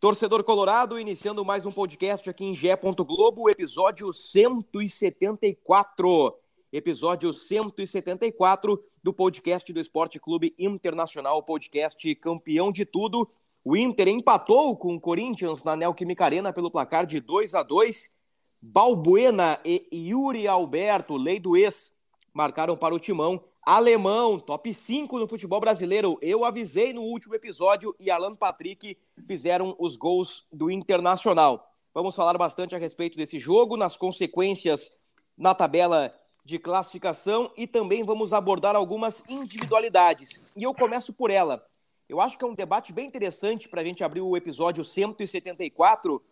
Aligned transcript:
Torcedor 0.00 0.44
Colorado, 0.44 0.98
iniciando 0.98 1.44
mais 1.44 1.66
um 1.66 1.72
podcast 1.72 2.30
aqui 2.30 2.44
em 2.44 2.54
Gé. 2.54 2.76
Globo, 2.76 3.50
episódio 3.50 4.12
174. 4.12 6.34
Episódio 6.72 7.32
174 7.32 8.80
do 9.02 9.12
podcast 9.12 9.72
do 9.72 9.80
Esporte 9.80 10.20
Clube 10.20 10.54
Internacional, 10.58 11.42
podcast 11.42 12.14
campeão 12.16 12.70
de 12.70 12.84
tudo 12.84 13.28
o 13.64 13.76
Inter 13.76 14.08
empatou 14.08 14.76
com 14.76 14.94
o 14.94 15.00
Corinthians 15.00 15.64
na 15.64 15.76
Neoquímica 15.76 16.24
Arena 16.24 16.52
pelo 16.52 16.70
placar 16.70 17.04
de 17.04 17.20
2 17.20 17.54
a 17.54 17.62
2. 17.62 18.16
Balbuena 18.62 19.60
e 19.64 19.86
Yuri 19.92 20.48
Alberto, 20.48 21.16
lei 21.16 21.38
do 21.38 21.56
ex, 21.56 21.94
marcaram 22.32 22.76
para 22.76 22.94
o 22.94 22.98
timão. 22.98 23.44
Alemão, 23.70 24.38
top 24.40 24.72
5 24.72 25.18
no 25.18 25.28
futebol 25.28 25.60
brasileiro. 25.60 26.18
Eu 26.22 26.42
avisei 26.42 26.94
no 26.94 27.02
último 27.02 27.34
episódio 27.34 27.94
e 28.00 28.10
Alan 28.10 28.34
Patrick 28.34 28.96
fizeram 29.26 29.76
os 29.78 29.94
gols 29.94 30.46
do 30.50 30.70
Internacional. 30.70 31.70
Vamos 31.92 32.16
falar 32.16 32.38
bastante 32.38 32.74
a 32.74 32.78
respeito 32.78 33.14
desse 33.14 33.38
jogo, 33.38 33.76
nas 33.76 33.94
consequências 33.94 34.98
na 35.36 35.54
tabela 35.54 36.14
de 36.46 36.58
classificação 36.58 37.52
e 37.58 37.66
também 37.66 38.02
vamos 38.02 38.32
abordar 38.32 38.74
algumas 38.74 39.22
individualidades. 39.28 40.50
E 40.56 40.62
eu 40.62 40.72
começo 40.72 41.12
por 41.12 41.30
ela, 41.30 41.62
eu 42.08 42.22
acho 42.22 42.38
que 42.38 42.44
é 42.46 42.48
um 42.48 42.54
debate 42.54 42.90
bem 42.90 43.06
interessante 43.06 43.68
para 43.68 43.82
a 43.82 43.84
gente 43.84 44.02
abrir 44.02 44.22
o 44.22 44.34
episódio 44.34 44.82
174, 44.82 46.22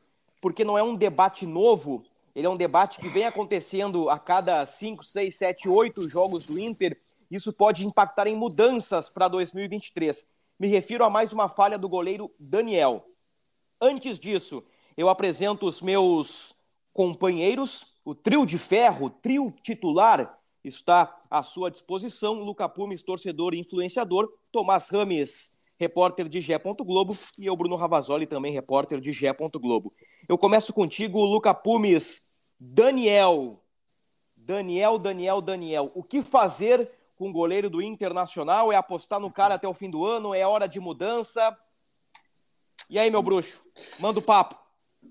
porque 0.40 0.64
não 0.64 0.78
é 0.78 0.82
um 0.82 0.96
debate 0.96 1.44
novo, 1.44 2.02
ele 2.34 2.46
é 2.46 2.50
um 2.50 2.56
debate 2.56 2.98
que 2.98 3.08
vem 3.10 3.26
acontecendo 3.26 4.08
a 4.08 4.18
cada 4.18 4.64
5, 4.64 5.04
6, 5.04 5.36
7, 5.36 5.68
8 5.68 6.08
jogos 6.08 6.46
do 6.46 6.58
Inter. 6.58 6.98
Isso 7.30 7.52
pode 7.52 7.84
impactar 7.84 8.26
em 8.26 8.36
mudanças 8.36 9.08
para 9.08 9.28
2023. 9.28 10.32
Me 10.58 10.68
refiro 10.68 11.04
a 11.04 11.10
mais 11.10 11.32
uma 11.32 11.48
falha 11.48 11.76
do 11.76 11.88
goleiro 11.88 12.30
Daniel. 12.38 13.06
Antes 13.80 14.18
disso, 14.18 14.64
eu 14.96 15.08
apresento 15.08 15.66
os 15.66 15.82
meus 15.82 16.54
companheiros, 16.92 17.94
o 18.04 18.14
trio 18.14 18.46
de 18.46 18.58
ferro, 18.58 19.10
trio 19.10 19.52
titular, 19.62 20.38
está 20.64 21.20
à 21.30 21.42
sua 21.42 21.70
disposição. 21.70 22.34
Luca 22.34 22.68
Pumes, 22.68 23.02
torcedor 23.02 23.54
e 23.54 23.58
influenciador. 23.58 24.32
Tomás 24.50 24.88
Rames, 24.88 25.58
repórter 25.78 26.28
de 26.28 26.40
Gé. 26.40 26.58
Globo, 26.58 27.16
e 27.38 27.46
eu, 27.46 27.56
Bruno 27.56 27.76
Ravazoli, 27.76 28.26
também 28.26 28.52
repórter 28.52 29.00
de 29.00 29.12
Gé. 29.12 29.32
Globo. 29.32 29.92
Eu 30.28 30.38
começo 30.38 30.72
contigo, 30.72 31.24
Luca 31.24 31.52
Pumes. 31.52 32.32
Daniel. 32.58 33.62
Daniel, 34.34 34.98
Daniel, 34.98 35.40
Daniel. 35.40 35.92
O 35.94 36.02
que 36.02 36.22
fazer 36.22 36.90
com 37.16 37.30
o 37.30 37.32
goleiro 37.32 37.68
do 37.68 37.82
Internacional? 37.82 38.70
É 38.70 38.76
apostar 38.76 39.18
no 39.18 39.30
cara 39.30 39.54
até 39.54 39.66
o 39.66 39.74
fim 39.74 39.90
do 39.90 40.04
ano? 40.04 40.34
É 40.34 40.46
hora 40.46 40.68
de 40.68 40.78
mudança? 40.78 41.56
E 42.88 42.98
aí, 42.98 43.10
meu 43.10 43.22
bruxo? 43.22 43.64
Manda 43.98 44.20
o 44.20 44.22
papo. 44.22 44.56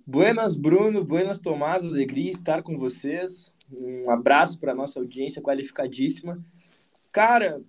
Buenas, 0.06 0.56
Bruno. 0.56 1.04
Buenas, 1.04 1.40
Tomás. 1.40 1.84
Alegria 1.84 2.32
estar 2.32 2.62
com 2.62 2.74
vocês. 2.74 3.54
Um 3.72 4.10
abraço 4.10 4.60
para 4.60 4.76
nossa 4.76 5.00
audiência 5.00 5.42
qualificadíssima. 5.42 6.40
Cara, 7.12 7.62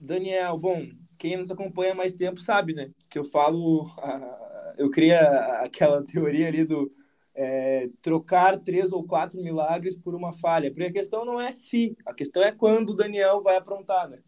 Daniel, 0.00 0.58
bom, 0.58 0.88
quem 1.18 1.36
nos 1.36 1.50
acompanha 1.50 1.94
mais 1.94 2.14
tempo 2.14 2.40
sabe, 2.40 2.74
né? 2.74 2.90
Que 3.10 3.18
eu 3.18 3.24
falo, 3.24 3.90
eu 4.78 4.90
cria 4.90 5.20
aquela 5.62 6.02
teoria 6.02 6.48
ali 6.48 6.64
do 6.64 6.90
é, 7.34 7.88
trocar 8.00 8.58
três 8.58 8.92
ou 8.92 9.04
quatro 9.04 9.40
milagres 9.42 9.96
por 9.96 10.14
uma 10.14 10.32
falha. 10.32 10.70
Porque 10.70 10.84
a 10.84 10.92
questão 10.92 11.24
não 11.24 11.40
é 11.40 11.52
se, 11.52 11.96
a 12.06 12.14
questão 12.14 12.42
é 12.42 12.52
quando 12.52 12.90
o 12.90 12.96
Daniel 12.96 13.42
vai 13.42 13.56
aprontar, 13.56 14.08
né? 14.08 14.18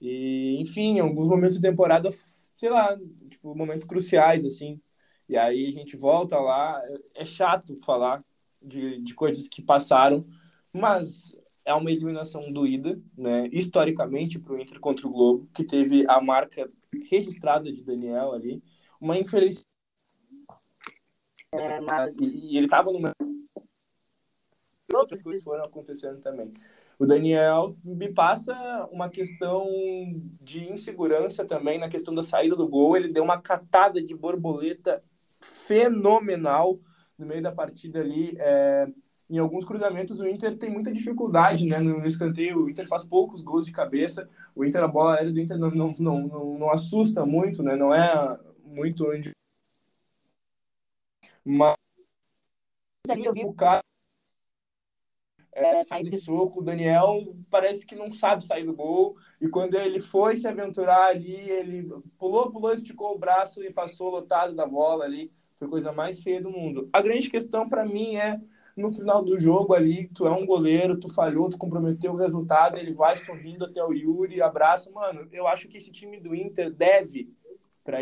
E, 0.00 0.56
enfim, 0.60 0.96
em 0.96 1.00
alguns 1.00 1.28
momentos 1.28 1.56
de 1.56 1.62
temporada, 1.62 2.10
sei 2.56 2.70
lá, 2.70 2.96
tipo, 3.30 3.54
momentos 3.54 3.84
cruciais, 3.84 4.44
assim. 4.44 4.80
E 5.28 5.36
aí 5.36 5.66
a 5.66 5.70
gente 5.70 5.96
volta 5.96 6.38
lá. 6.38 6.82
É 7.14 7.24
chato 7.24 7.76
falar 7.84 8.24
de, 8.60 9.00
de 9.00 9.14
coisas 9.14 9.48
que 9.48 9.62
passaram, 9.62 10.26
mas 10.72 11.34
é 11.64 11.74
uma 11.74 11.90
eliminação 11.90 12.40
doída, 12.52 13.00
né, 13.16 13.48
historicamente 13.52 14.38
para 14.38 14.54
o 14.54 14.60
Inter 14.60 14.80
contra 14.80 15.06
o 15.06 15.10
Globo, 15.10 15.48
que 15.54 15.64
teve 15.64 16.04
a 16.08 16.20
marca 16.20 16.68
registrada 17.08 17.72
de 17.72 17.84
Daniel 17.84 18.32
ali, 18.32 18.62
uma 19.00 19.16
infelicidade. 19.16 19.71
É, 21.52 21.80
mas, 21.80 22.16
e, 22.16 22.24
e 22.24 22.56
ele 22.56 22.66
estava 22.66 22.90
no 22.90 22.98
outras 24.94 25.22
coisas 25.22 25.42
foram 25.42 25.64
acontecendo 25.64 26.20
também. 26.20 26.52
O 26.98 27.06
Daniel 27.06 27.76
me 27.82 28.12
passa 28.12 28.54
uma 28.90 29.08
questão 29.08 29.66
de 30.40 30.70
insegurança 30.70 31.44
também 31.44 31.78
na 31.78 31.88
questão 31.88 32.14
da 32.14 32.22
saída 32.22 32.54
do 32.54 32.68
gol. 32.68 32.96
Ele 32.96 33.08
deu 33.08 33.24
uma 33.24 33.40
catada 33.40 34.02
de 34.02 34.14
borboleta 34.14 35.02
fenomenal 35.40 36.78
no 37.18 37.26
meio 37.26 37.42
da 37.42 37.52
partida 37.52 38.00
ali. 38.00 38.36
É, 38.38 38.86
em 39.30 39.38
alguns 39.38 39.64
cruzamentos 39.64 40.20
o 40.20 40.28
Inter 40.28 40.56
tem 40.56 40.70
muita 40.70 40.92
dificuldade 40.92 41.66
né, 41.66 41.78
no, 41.78 42.06
escanteio. 42.06 42.64
O 42.64 42.70
Inter 42.70 42.86
faz 42.86 43.02
poucos 43.02 43.42
gols 43.42 43.64
de 43.64 43.72
cabeça. 43.72 44.28
O 44.54 44.64
Inter, 44.64 44.82
a 44.82 44.88
bola 44.88 45.14
aérea 45.14 45.32
do 45.32 45.40
Inter 45.40 45.58
não, 45.58 45.70
não, 45.70 45.94
não, 45.98 46.28
não, 46.28 46.58
não 46.58 46.70
assusta 46.70 47.24
muito, 47.24 47.62
né? 47.62 47.74
não 47.76 47.94
é 47.94 48.38
muito 48.64 49.08
onde. 49.08 49.30
Mas 51.44 51.74
ali 53.08 53.24
eu 53.24 53.32
vi 53.32 53.44
o 53.44 53.52
cara 53.52 53.82
é, 55.52 55.82
sair 55.84 56.08
de 56.08 56.18
soco. 56.18 56.60
O 56.60 56.64
Daniel 56.64 57.36
parece 57.50 57.86
que 57.86 57.94
não 57.94 58.12
sabe 58.14 58.44
sair 58.44 58.64
do 58.64 58.74
gol. 58.74 59.16
E 59.40 59.48
quando 59.48 59.74
ele 59.74 60.00
foi 60.00 60.36
se 60.36 60.48
aventurar 60.48 61.06
ali, 61.06 61.50
ele 61.50 61.88
pulou, 62.18 62.50
pulou, 62.50 62.72
esticou 62.72 63.14
o 63.14 63.18
braço 63.18 63.62
e 63.62 63.72
passou 63.72 64.10
lotado 64.10 64.54
da 64.54 64.66
bola 64.66 65.04
ali. 65.04 65.32
Foi 65.56 65.66
a 65.66 65.70
coisa 65.70 65.92
mais 65.92 66.22
feia 66.22 66.40
do 66.40 66.50
mundo. 66.50 66.88
A 66.92 67.02
grande 67.02 67.30
questão 67.30 67.68
para 67.68 67.84
mim 67.84 68.16
é 68.16 68.40
no 68.76 68.90
final 68.90 69.22
do 69.22 69.38
jogo 69.38 69.74
ali, 69.74 70.08
tu 70.08 70.26
é 70.26 70.30
um 70.30 70.46
goleiro, 70.46 70.98
tu 70.98 71.08
falhou, 71.12 71.50
tu 71.50 71.58
comprometeu 71.58 72.12
o 72.12 72.16
resultado, 72.16 72.78
ele 72.78 72.90
vai 72.90 73.18
sorrindo 73.18 73.66
até 73.66 73.84
o 73.84 73.92
Yuri, 73.92 74.40
abraça. 74.40 74.90
Mano, 74.90 75.28
eu 75.30 75.46
acho 75.46 75.68
que 75.68 75.76
esse 75.76 75.92
time 75.92 76.18
do 76.18 76.34
Inter 76.34 76.72
deve 76.72 77.30
para 77.84 77.98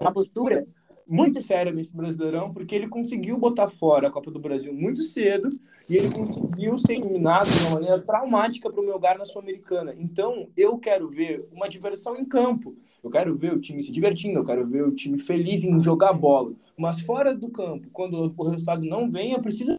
uma 0.00 0.12
postura 0.12 0.66
muito 1.08 1.40
séria 1.40 1.72
nesse 1.72 1.96
Brasileirão, 1.96 2.52
porque 2.52 2.74
ele 2.74 2.86
conseguiu 2.86 3.38
botar 3.38 3.66
fora 3.66 4.08
a 4.08 4.10
Copa 4.10 4.30
do 4.30 4.38
Brasil 4.38 4.74
muito 4.74 5.02
cedo 5.02 5.48
e 5.88 5.96
ele 5.96 6.10
conseguiu 6.10 6.78
ser 6.78 6.94
eliminado 6.94 7.48
de 7.48 7.64
uma 7.64 7.74
maneira 7.76 7.98
traumática 8.00 8.70
para 8.70 8.80
o 8.80 8.84
meu 8.84 8.92
lugar 8.92 9.16
na 9.16 9.24
Sul-Americana. 9.24 9.94
Então, 9.98 10.48
eu 10.54 10.76
quero 10.78 11.08
ver 11.08 11.48
uma 11.50 11.68
diversão 11.68 12.14
em 12.16 12.26
campo. 12.26 12.76
Eu 13.02 13.10
quero 13.10 13.34
ver 13.34 13.54
o 13.54 13.60
time 13.60 13.82
se 13.82 13.90
divertindo, 13.90 14.38
eu 14.38 14.44
quero 14.44 14.66
ver 14.66 14.84
o 14.84 14.94
time 14.94 15.18
feliz 15.18 15.64
em 15.64 15.80
jogar 15.80 16.12
bola. 16.12 16.52
Mas 16.76 17.00
fora 17.00 17.34
do 17.34 17.48
campo, 17.48 17.88
quando 17.90 18.32
o 18.36 18.48
resultado 18.50 18.84
não 18.84 19.10
vem, 19.10 19.32
eu 19.32 19.40
preciso 19.40 19.78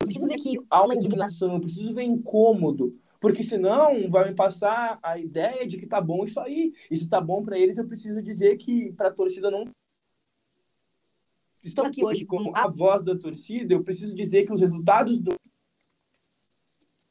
eu 0.00 0.06
preciso 0.06 0.26
ver 0.26 0.36
que 0.36 0.58
há 0.70 0.84
uma 0.84 0.94
indignação, 0.94 1.54
eu 1.54 1.60
preciso 1.60 1.94
ver 1.94 2.04
incômodo, 2.04 2.94
porque 3.20 3.42
senão 3.42 4.08
vai 4.08 4.28
me 4.28 4.34
passar 4.34 4.98
a 5.02 5.18
ideia 5.18 5.66
de 5.66 5.78
que 5.78 5.86
tá 5.86 6.00
bom 6.00 6.24
isso 6.24 6.38
aí. 6.40 6.72
E 6.90 6.96
se 6.96 7.08
tá 7.08 7.20
bom 7.20 7.42
para 7.42 7.58
eles, 7.58 7.78
eu 7.78 7.86
preciso 7.86 8.22
dizer 8.22 8.56
que 8.56 8.92
para 8.92 9.08
a 9.08 9.12
torcida 9.12 9.50
não 9.50 9.64
Estou 11.62 11.84
aqui 11.84 12.04
hoje 12.04 12.24
como 12.24 12.56
a 12.56 12.68
voz 12.68 13.02
da 13.02 13.18
torcida, 13.18 13.74
eu 13.74 13.82
preciso 13.82 14.14
dizer 14.14 14.46
que 14.46 14.52
os 14.52 14.60
resultados 14.60 15.18
do 15.18 15.34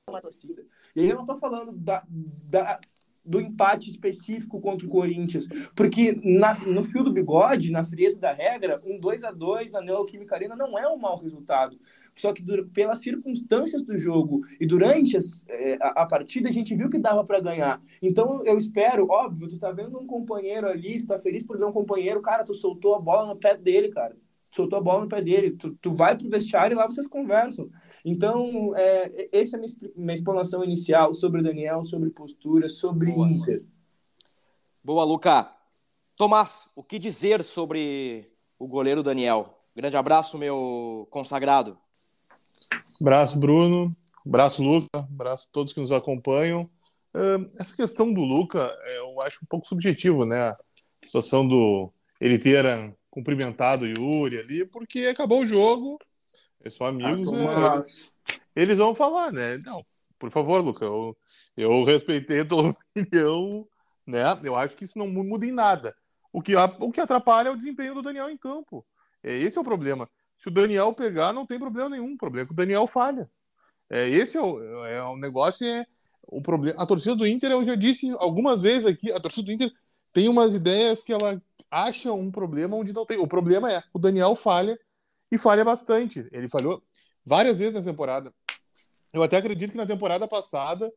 uma 0.09 0.21
torcida. 0.21 0.65
E 0.95 1.01
aí 1.01 1.09
eu 1.09 1.15
não 1.15 1.24
estou 1.24 1.36
falando 1.36 1.74
da, 1.74 2.01
da, 2.09 2.80
do 3.27 3.41
empate 3.41 3.89
específico 3.89 4.62
contra 4.62 4.88
o 4.88 4.89
Corinthians. 4.89 5.47
Porque 5.75 6.19
na, 6.24 6.57
no 6.65 6.83
fio 6.83 7.03
do 7.03 7.12
bigode, 7.12 7.71
na 7.71 7.83
frieza 7.83 8.19
da 8.19 8.31
regra, 8.31 8.79
um 8.85 9.00
2 9.00 9.24
a 9.25 9.31
2 9.31 9.71
na 9.71 9.81
Neoquímica 9.81 10.35
Arena 10.35 10.56
não 10.56 10.79
é 10.79 10.88
um 10.88 10.97
mau 10.97 11.18
resultado. 11.18 11.77
Só 12.15 12.33
que 12.33 12.41
pelas 12.74 13.00
circunstâncias 13.00 13.83
do 13.83 13.97
jogo 13.97 14.41
e 14.59 14.65
durante 14.65 15.18
as, 15.18 15.45
é, 15.47 15.77
a, 15.79 16.01
a, 16.01 16.06
partida, 16.07 16.50
a 16.50 16.51
gente 16.51 16.74
viu 16.74 16.89
que 16.89 16.97
dava 16.97 17.24
para 17.24 17.39
ganhar. 17.39 17.79
Então 18.01 18.44
eu 18.45 18.57
espero, 18.57 19.07
óbvio, 19.09 19.47
tu 19.47 19.59
tá 19.59 19.71
vendo 19.71 20.00
um 20.00 20.07
companheiro 20.07 20.68
ali, 20.68 21.00
tu 21.00 21.07
tá 21.07 21.19
feliz 21.19 21.44
por 21.44 21.57
ver 21.57 21.65
um 21.65 21.71
companheiro, 21.71 22.21
cara, 22.21 22.44
tu 22.44 22.53
soltou 22.53 22.95
a 22.95 23.00
bola 23.00 23.27
no 23.27 23.35
pé 23.35 23.56
dele, 23.56 23.89
cara. 23.89 24.15
Soltou 24.57 24.80
a 24.80 24.81
bola 24.81 25.04
no 25.04 25.09
pé 25.09 25.21
dele. 25.21 25.51
Tu, 25.51 25.71
tu 25.81 25.92
vai 25.92 26.18
pro 26.18 26.30
vestiário 26.30 26.75
e 26.75 26.77
lá 26.77 26.88
vocês 26.88 27.07
conversam. 27.07 27.69
Então, 28.04 28.75
é, 28.75 29.30
essa 29.31 29.56
é 29.56 29.59
a 29.59 29.62
minha, 29.62 29.92
minha 29.95 30.13
explanação 30.13 30.63
inicial 30.63 31.13
sobre 31.13 31.39
o 31.39 31.44
Daniel, 31.44 31.86
sobre 31.86 32.09
postura, 32.09 32.69
sobre 32.69 33.12
Boa. 33.12 33.30
Inter. 33.30 33.63
Boa, 34.83 35.04
Luca. 35.04 35.50
Tomás, 36.15 36.68
o 36.75 36.83
que 36.83 36.98
dizer 36.98 37.44
sobre 37.44 38.30
o 38.57 38.68
goleiro 38.68 39.04
Daniel? 39.04 39.57
Grande 39.75 39.95
abraço, 39.95 40.38
meu 40.38 41.07
consagrado. 41.12 41.77
Abraço, 43.00 43.39
Bruno. 43.39 43.89
Abraço, 44.25 44.63
Luca. 44.63 44.89
Abraço 44.95 45.48
a 45.50 45.54
todos 45.54 45.74
que 45.74 45.80
nos 45.80 45.92
acompanham. 45.92 46.69
Essa 47.57 47.75
questão 47.75 48.12
do 48.12 48.21
Luca, 48.21 48.75
é, 48.83 49.00
eu 49.00 49.21
acho 49.21 49.39
um 49.44 49.48
pouco 49.48 49.68
subjetivo, 49.68 50.25
né? 50.25 50.50
A 50.50 50.57
situação 51.06 51.48
do 51.48 51.92
ele 52.19 52.38
ter 52.38 52.65
cumprimentado 53.17 53.83
o 53.83 53.87
Yuri 53.87 54.37
ali, 54.37 54.63
porque 54.63 55.07
acabou 55.07 55.41
o 55.41 55.45
jogo, 55.45 55.97
é 56.63 56.69
só 56.69 56.85
amigos. 56.85 57.33
Ah, 57.33 57.73
eles, 57.73 58.13
eles 58.55 58.77
vão 58.77 58.93
falar, 58.93 59.31
né? 59.31 59.57
Não, 59.65 59.83
por 60.19 60.29
favor, 60.29 60.61
Luca, 60.61 60.85
eu, 60.85 61.17
eu 61.55 61.83
respeitei 61.83 62.41
a 62.41 62.45
tua 62.45 62.75
opinião, 62.93 63.67
né? 64.05 64.21
Eu 64.43 64.55
acho 64.55 64.77
que 64.77 64.83
isso 64.83 64.99
não 64.99 65.07
muda 65.07 65.47
em 65.47 65.51
nada. 65.51 65.95
O 66.31 66.43
que, 66.43 66.55
o 66.55 66.91
que 66.91 67.01
atrapalha 67.01 67.49
é 67.49 67.51
o 67.51 67.57
desempenho 67.57 67.95
do 67.95 68.03
Daniel 68.03 68.29
em 68.29 68.37
campo. 68.37 68.85
É, 69.23 69.35
esse 69.35 69.57
é 69.57 69.61
o 69.61 69.63
problema. 69.63 70.07
Se 70.37 70.49
o 70.49 70.51
Daniel 70.51 70.93
pegar, 70.93 71.33
não 71.33 71.47
tem 71.47 71.57
problema 71.57 71.89
nenhum. 71.89 72.13
O 72.13 72.17
problema 72.17 72.43
é 72.43 72.45
que 72.45 72.53
o 72.53 72.55
Daniel 72.55 72.85
falha. 72.85 73.27
É, 73.89 74.07
esse 74.07 74.37
é 74.37 74.41
o, 74.41 74.85
é 74.85 75.01
o 75.01 75.17
negócio. 75.17 75.65
É, 75.65 75.87
o 76.21 76.39
problema. 76.39 76.79
A 76.79 76.85
torcida 76.85 77.15
do 77.15 77.25
Inter, 77.25 77.49
eu 77.49 77.65
já 77.65 77.73
disse 77.73 78.11
algumas 78.19 78.61
vezes 78.61 78.85
aqui, 78.85 79.11
a 79.11 79.19
torcida 79.19 79.47
do 79.47 79.51
Inter 79.51 79.71
tem 80.13 80.29
umas 80.29 80.53
ideias 80.53 81.03
que 81.03 81.11
ela 81.11 81.41
acha 81.69 82.11
um 82.11 82.31
problema 82.31 82.75
onde 82.75 82.93
não 82.93 83.05
tem. 83.05 83.17
O 83.17 83.27
problema 83.27 83.71
é 83.71 83.83
o 83.93 83.99
Daniel 83.99 84.35
falha 84.35 84.77
e 85.31 85.37
falha 85.37 85.63
bastante. 85.63 86.27
Ele 86.31 86.47
falhou 86.47 86.83
várias 87.25 87.59
vezes 87.59 87.73
nessa 87.73 87.89
temporada. 87.89 88.33
Eu 89.13 89.23
até 89.23 89.37
acredito 89.37 89.71
que 89.71 89.77
na 89.77 89.85
temporada 89.85 90.27
passada, 90.27 90.91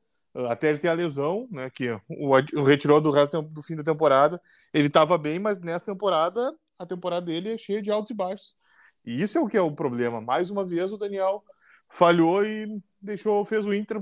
até 0.48 0.68
ele 0.68 0.78
ter 0.78 0.88
a 0.88 0.92
lesão, 0.92 1.48
né, 1.50 1.70
que 1.70 1.90
o, 2.08 2.30
o 2.54 2.62
retirou 2.62 3.00
do 3.00 3.10
resto 3.10 3.42
do 3.42 3.62
fim 3.62 3.76
da 3.76 3.82
temporada, 3.82 4.40
ele 4.72 4.86
estava 4.86 5.16
bem, 5.18 5.38
mas 5.38 5.58
nessa 5.60 5.84
temporada, 5.84 6.54
a 6.78 6.86
temporada 6.86 7.26
dele 7.26 7.54
é 7.54 7.58
cheia 7.58 7.82
de 7.82 7.90
altos 7.90 8.10
e 8.10 8.14
baixos. 8.14 8.54
E 9.04 9.22
isso 9.22 9.38
é 9.38 9.40
o 9.40 9.46
que 9.46 9.56
é 9.56 9.62
o 9.62 9.72
problema. 9.72 10.20
Mais 10.20 10.50
uma 10.50 10.64
vez 10.64 10.92
o 10.92 10.98
Daniel 10.98 11.42
falhou 11.88 12.44
e 12.44 12.80
deixou, 13.00 13.44
fez 13.44 13.66
o 13.66 13.74
Inter. 13.74 13.98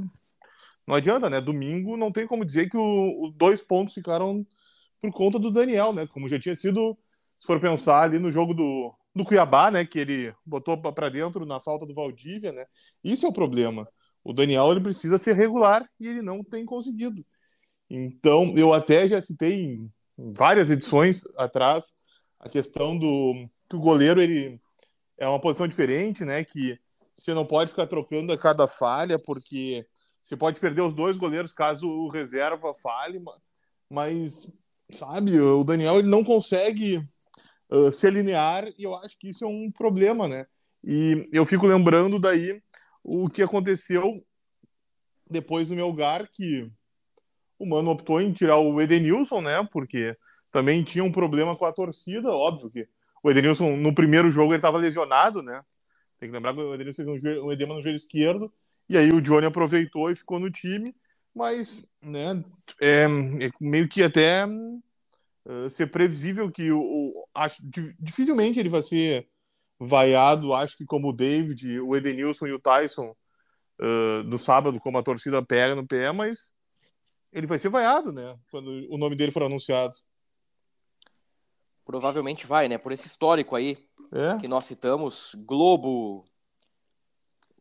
Não 0.86 0.94
adianta, 0.94 1.30
né? 1.30 1.40
Domingo 1.40 1.96
não 1.96 2.10
tem 2.10 2.26
como 2.26 2.44
dizer 2.44 2.68
que 2.68 2.76
os 2.76 3.32
dois 3.34 3.62
pontos 3.62 3.94
ficaram 3.94 4.44
por 5.00 5.12
conta 5.12 5.38
do 5.38 5.50
Daniel, 5.50 5.92
né? 5.92 6.06
Como 6.06 6.28
já 6.28 6.38
tinha 6.38 6.56
sido, 6.56 6.96
se 7.38 7.46
for 7.46 7.60
pensar 7.60 8.02
ali 8.02 8.18
no 8.18 8.30
jogo 8.30 8.54
do, 8.54 8.94
do 9.14 9.24
Cuiabá, 9.24 9.70
né? 9.70 9.84
Que 9.84 9.98
ele 10.00 10.34
botou 10.44 10.76
para 10.80 11.08
dentro 11.08 11.46
na 11.46 11.60
falta 11.60 11.86
do 11.86 11.94
Valdívia, 11.94 12.52
né? 12.52 12.64
Isso 13.02 13.26
é 13.26 13.28
o 13.28 13.32
problema. 13.32 13.88
O 14.24 14.32
Daniel 14.32 14.70
ele 14.70 14.80
precisa 14.80 15.18
ser 15.18 15.34
regular 15.34 15.88
e 15.98 16.06
ele 16.06 16.22
não 16.22 16.42
tem 16.42 16.64
conseguido. 16.64 17.24
Então, 17.88 18.52
eu 18.56 18.72
até 18.72 19.08
já 19.08 19.20
citei 19.20 19.62
em 19.62 19.90
várias 20.16 20.70
edições 20.70 21.22
atrás 21.36 21.94
a 22.38 22.48
questão 22.48 22.98
do 22.98 23.48
que 23.68 23.76
o 23.76 23.80
goleiro 23.80 24.20
ele 24.20 24.60
é 25.16 25.28
uma 25.28 25.40
posição 25.40 25.66
diferente, 25.66 26.24
né? 26.24 26.44
Que 26.44 26.78
você 27.14 27.34
não 27.34 27.44
pode 27.44 27.70
ficar 27.70 27.86
trocando 27.86 28.32
a 28.32 28.38
cada 28.38 28.66
falha, 28.66 29.18
porque 29.18 29.86
você 30.22 30.36
pode 30.36 30.60
perder 30.60 30.82
os 30.82 30.94
dois 30.94 31.16
goleiros 31.16 31.52
caso 31.52 31.88
o 31.88 32.08
reserva 32.08 32.74
falhe, 32.74 33.20
mas 33.90 34.48
sabe, 34.90 35.38
o 35.40 35.64
Daniel 35.64 35.98
ele 35.98 36.08
não 36.08 36.24
consegue 36.24 36.98
uh, 37.70 37.92
se 37.92 38.06
alinear 38.06 38.68
e 38.78 38.84
eu 38.84 38.94
acho 38.96 39.18
que 39.18 39.30
isso 39.30 39.44
é 39.44 39.48
um 39.48 39.70
problema, 39.70 40.26
né? 40.26 40.46
E 40.84 41.28
eu 41.32 41.44
fico 41.44 41.66
lembrando 41.66 42.18
daí 42.18 42.62
o 43.02 43.28
que 43.28 43.42
aconteceu 43.42 44.24
depois 45.28 45.68
do 45.68 45.74
meu 45.74 45.88
lugar 45.88 46.28
que 46.28 46.70
o 47.58 47.66
Mano 47.66 47.90
optou 47.90 48.20
em 48.20 48.32
tirar 48.32 48.58
o 48.58 48.80
Edenilson, 48.80 49.40
né? 49.40 49.66
Porque 49.72 50.16
também 50.50 50.82
tinha 50.82 51.04
um 51.04 51.12
problema 51.12 51.56
com 51.56 51.64
a 51.64 51.72
torcida, 51.72 52.30
óbvio 52.30 52.70
que 52.70 52.88
o 53.22 53.30
Edenilson 53.30 53.76
no 53.76 53.94
primeiro 53.94 54.30
jogo 54.30 54.52
ele 54.52 54.58
estava 54.58 54.78
lesionado, 54.78 55.42
né? 55.42 55.62
Tem 56.18 56.28
que 56.28 56.34
lembrar 56.34 56.54
que 56.54 56.60
o 56.60 56.74
Edenilson 56.74 57.04
teve 57.04 57.40
um 57.40 57.52
edema 57.52 57.74
no 57.74 57.82
joelho 57.82 57.96
esquerdo 57.96 58.52
e 58.88 58.96
aí 58.96 59.12
o 59.12 59.20
Johnny 59.20 59.46
aproveitou 59.46 60.10
e 60.10 60.16
ficou 60.16 60.38
no 60.38 60.50
time, 60.50 60.94
mas 61.38 61.80
né, 62.02 62.44
é, 62.80 63.04
é 63.04 63.50
meio 63.60 63.88
que 63.88 64.02
até 64.02 64.44
uh, 64.44 65.70
ser 65.70 65.86
previsível 65.88 66.50
que 66.50 66.72
o, 66.72 66.80
o 66.80 67.24
acho, 67.32 67.62
dificilmente 68.00 68.58
ele 68.58 68.68
vai 68.68 68.82
ser 68.82 69.28
vaiado, 69.78 70.52
acho 70.52 70.76
que 70.76 70.84
como 70.84 71.10
o 71.10 71.12
David, 71.12 71.80
o 71.80 71.94
Edenilson 71.94 72.48
e 72.48 72.52
o 72.52 72.58
Tyson 72.58 73.14
uh, 73.80 74.24
no 74.24 74.36
sábado, 74.36 74.80
como 74.80 74.98
a 74.98 75.02
torcida 75.02 75.40
pega 75.40 75.76
no 75.76 75.86
pé, 75.86 76.10
mas 76.10 76.52
ele 77.32 77.46
vai 77.46 77.60
ser 77.60 77.68
vaiado, 77.68 78.12
né? 78.12 78.36
Quando 78.50 78.68
o 78.90 78.98
nome 78.98 79.14
dele 79.14 79.30
for 79.30 79.44
anunciado. 79.44 79.94
Provavelmente 81.84 82.48
vai, 82.48 82.68
né? 82.68 82.78
Por 82.78 82.90
esse 82.90 83.06
histórico 83.06 83.54
aí 83.54 83.78
é. 84.12 84.40
que 84.40 84.48
nós 84.48 84.64
citamos, 84.64 85.36
Globo, 85.46 86.24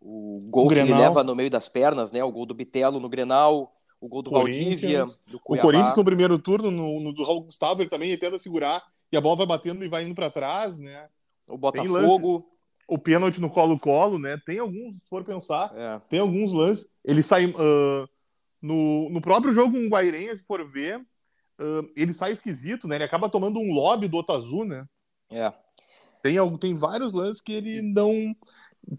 o 0.07 0.39
gol 0.49 0.65
o 0.65 0.67
que 0.69 0.75
ele 0.75 0.93
leva 0.93 1.21
no 1.21 1.35
meio 1.35 1.49
das 1.49 1.67
pernas, 1.67 2.13
né? 2.13 2.23
O 2.23 2.31
gol 2.31 2.45
do 2.45 2.53
Bitelo 2.53 2.99
no 2.99 3.09
Grenal, 3.09 3.75
o 3.99 4.07
gol 4.07 4.21
do 4.21 4.31
Valdívia, 4.31 5.03
do 5.27 5.37
O 5.37 5.57
Corinthians 5.57 5.97
no 5.97 6.05
primeiro 6.05 6.39
turno, 6.39 6.71
no, 6.71 7.01
no 7.01 7.11
do 7.11 7.25
Raul 7.25 7.41
Gustavo, 7.41 7.81
ele 7.81 7.89
também 7.89 8.17
tenta 8.17 8.39
segurar 8.39 8.81
e 9.11 9.17
a 9.17 9.21
bola 9.21 9.35
vai 9.35 9.45
batendo 9.45 9.83
e 9.83 9.89
vai 9.89 10.05
indo 10.05 10.15
para 10.15 10.29
trás, 10.29 10.77
né? 10.77 11.09
O 11.45 11.57
Botafogo. 11.57 12.47
O 12.89 12.97
pênalti 12.97 13.41
no 13.41 13.49
colo-colo, 13.49 14.17
né? 14.17 14.39
Tem 14.45 14.59
alguns, 14.59 14.93
se 14.93 15.09
for 15.09 15.21
pensar, 15.25 15.73
é. 15.75 15.99
tem 16.09 16.21
alguns 16.21 16.53
lances. 16.53 16.87
Ele 17.03 17.21
sai 17.21 17.47
uh, 17.47 18.07
no, 18.61 19.09
no 19.09 19.19
próprio 19.19 19.51
jogo 19.51 19.73
com 19.73 19.85
o 19.85 19.89
Guairenha, 19.89 20.37
se 20.37 20.43
for 20.43 20.65
ver, 20.71 20.97
uh, 21.59 21.85
ele 21.97 22.13
sai 22.13 22.31
esquisito, 22.31 22.87
né? 22.87 22.95
Ele 22.95 23.03
acaba 23.03 23.27
tomando 23.27 23.59
um 23.59 23.73
lobby 23.73 24.07
do 24.07 24.15
Otazu, 24.15 24.63
né? 24.63 24.85
É. 25.29 25.51
Tem, 26.23 26.37
tem 26.59 26.75
vários 26.75 27.11
lances 27.11 27.41
que 27.41 27.51
ele 27.51 27.81
não 27.81 28.33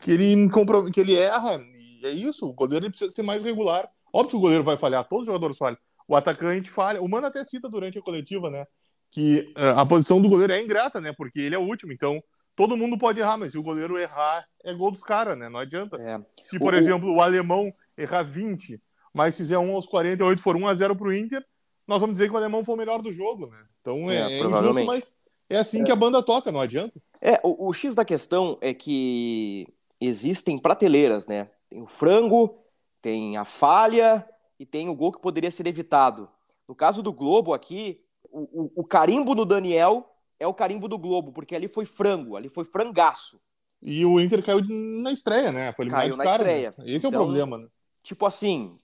que 0.01 0.11
ele, 0.11 0.49
que 0.93 1.01
ele 1.01 1.17
erra, 1.17 1.61
e 2.01 2.07
é 2.07 2.11
isso, 2.11 2.47
o 2.47 2.53
goleiro 2.53 2.91
precisa 2.91 3.13
ser 3.13 3.23
mais 3.23 3.43
regular. 3.43 3.89
Óbvio 4.13 4.31
que 4.31 4.37
o 4.37 4.41
goleiro 4.41 4.65
vai 4.65 4.77
falhar, 4.77 5.07
todos 5.09 5.23
os 5.23 5.27
jogadores 5.27 5.57
falham. 5.57 5.79
O 6.07 6.17
atacante 6.17 6.71
falha. 6.71 7.03
O 7.03 7.09
Mano 7.09 7.27
até 7.27 7.45
cita 7.45 7.69
durante 7.69 7.99
a 7.99 8.03
coletiva, 8.03 8.51
né? 8.51 8.65
Que 9.11 9.53
uh, 9.57 9.79
a 9.79 9.85
posição 9.85 10.21
do 10.21 10.29
goleiro 10.29 10.55
é 10.55 10.63
ingrata, 10.63 11.01
né? 11.01 11.13
Porque 11.13 11.39
ele 11.39 11.55
é 11.55 11.59
o 11.59 11.67
último. 11.67 11.93
Então, 11.93 12.23
todo 12.57 12.77
mundo 12.77 12.97
pode 12.97 13.21
errar, 13.21 13.37
mas 13.37 13.53
se 13.53 13.59
o 13.59 13.63
goleiro 13.63 13.99
errar, 13.99 14.47
é 14.65 14.73
gol 14.73 14.91
dos 14.91 15.03
caras, 15.03 15.39
né? 15.39 15.51
Não 15.51 15.61
adianta. 15.61 15.97
É. 16.01 16.19
Se, 16.45 16.59
por 16.59 16.73
o, 16.73 16.77
exemplo, 16.77 17.15
o 17.15 17.21
alemão 17.21 17.71
errar 17.97 18.23
20, 18.23 18.81
mas 19.15 19.37
fizer 19.37 19.59
1 19.59 19.75
aos 19.75 19.87
48 19.87 20.41
for 20.41 20.57
1 20.57 20.67
a 20.67 20.75
0 20.75 20.97
pro 20.97 21.15
Inter, 21.15 21.45
nós 21.87 22.01
vamos 22.01 22.15
dizer 22.15 22.29
que 22.29 22.35
o 22.35 22.39
alemão 22.39 22.65
foi 22.65 22.75
o 22.75 22.79
melhor 22.79 23.03
do 23.03 23.13
jogo, 23.13 23.47
né? 23.49 23.59
Então 23.81 24.11
é, 24.11 24.17
é, 24.17 24.41
é 24.41 24.41
injusto, 24.41 24.85
mas 24.87 25.19
é 25.51 25.59
assim 25.59 25.83
é. 25.83 25.85
que 25.85 25.93
a 25.93 25.97
banda 25.97 26.23
toca, 26.23 26.51
não 26.51 26.61
adianta. 26.61 27.01
É, 27.21 27.39
o, 27.43 27.69
o 27.69 27.73
X 27.73 27.95
da 27.95 28.05
questão 28.05 28.59
é 28.61 28.73
que 28.73 29.67
existem 30.01 30.59
prateleiras, 30.59 31.27
né? 31.27 31.51
Tem 31.69 31.83
o 31.83 31.87
frango, 31.87 32.63
tem 33.01 33.37
a 33.37 33.45
falha 33.45 34.29
e 34.59 34.67
tem 34.67 34.89
o 34.89 34.95
gol 34.95 35.13
que 35.13 35.21
poderia 35.21 35.51
ser 35.51 35.67
evitado. 35.67 36.29
No 36.69 36.75
caso 36.75 37.03
do 37.03 37.13
Globo 37.13 37.55
aqui, 37.55 38.01
o, 38.31 38.65
o, 38.65 38.73
o 38.83 38.85
carimbo 38.85 39.35
do 39.35 39.45
Daniel 39.45 40.15
é 40.39 40.47
o 40.47 40.55
carimbo 40.55 40.89
do 40.89 40.99
Globo, 40.99 41.33
porque 41.33 41.55
ali 41.55 41.69
foi 41.69 41.85
frango, 41.85 42.37
ali 42.37 42.49
foi 42.49 42.65
frangaço. 42.65 43.41
E 43.81 44.05
o 44.05 44.21
Inter 44.21 44.45
caiu 44.45 44.61
na 44.69 45.13
estreia, 45.13 45.53
né? 45.53 45.73
Foi 45.73 45.89
caiu 45.89 46.17
na 46.17 46.25
cara, 46.25 46.43
estreia. 46.43 46.75
Né? 46.77 46.85
Esse 46.91 47.07
então, 47.07 47.21
é 47.21 47.23
o 47.23 47.25
então, 47.25 47.25
problema, 47.25 47.59
né? 47.59 47.69
Tipo 48.03 48.27
assim, 48.27 48.77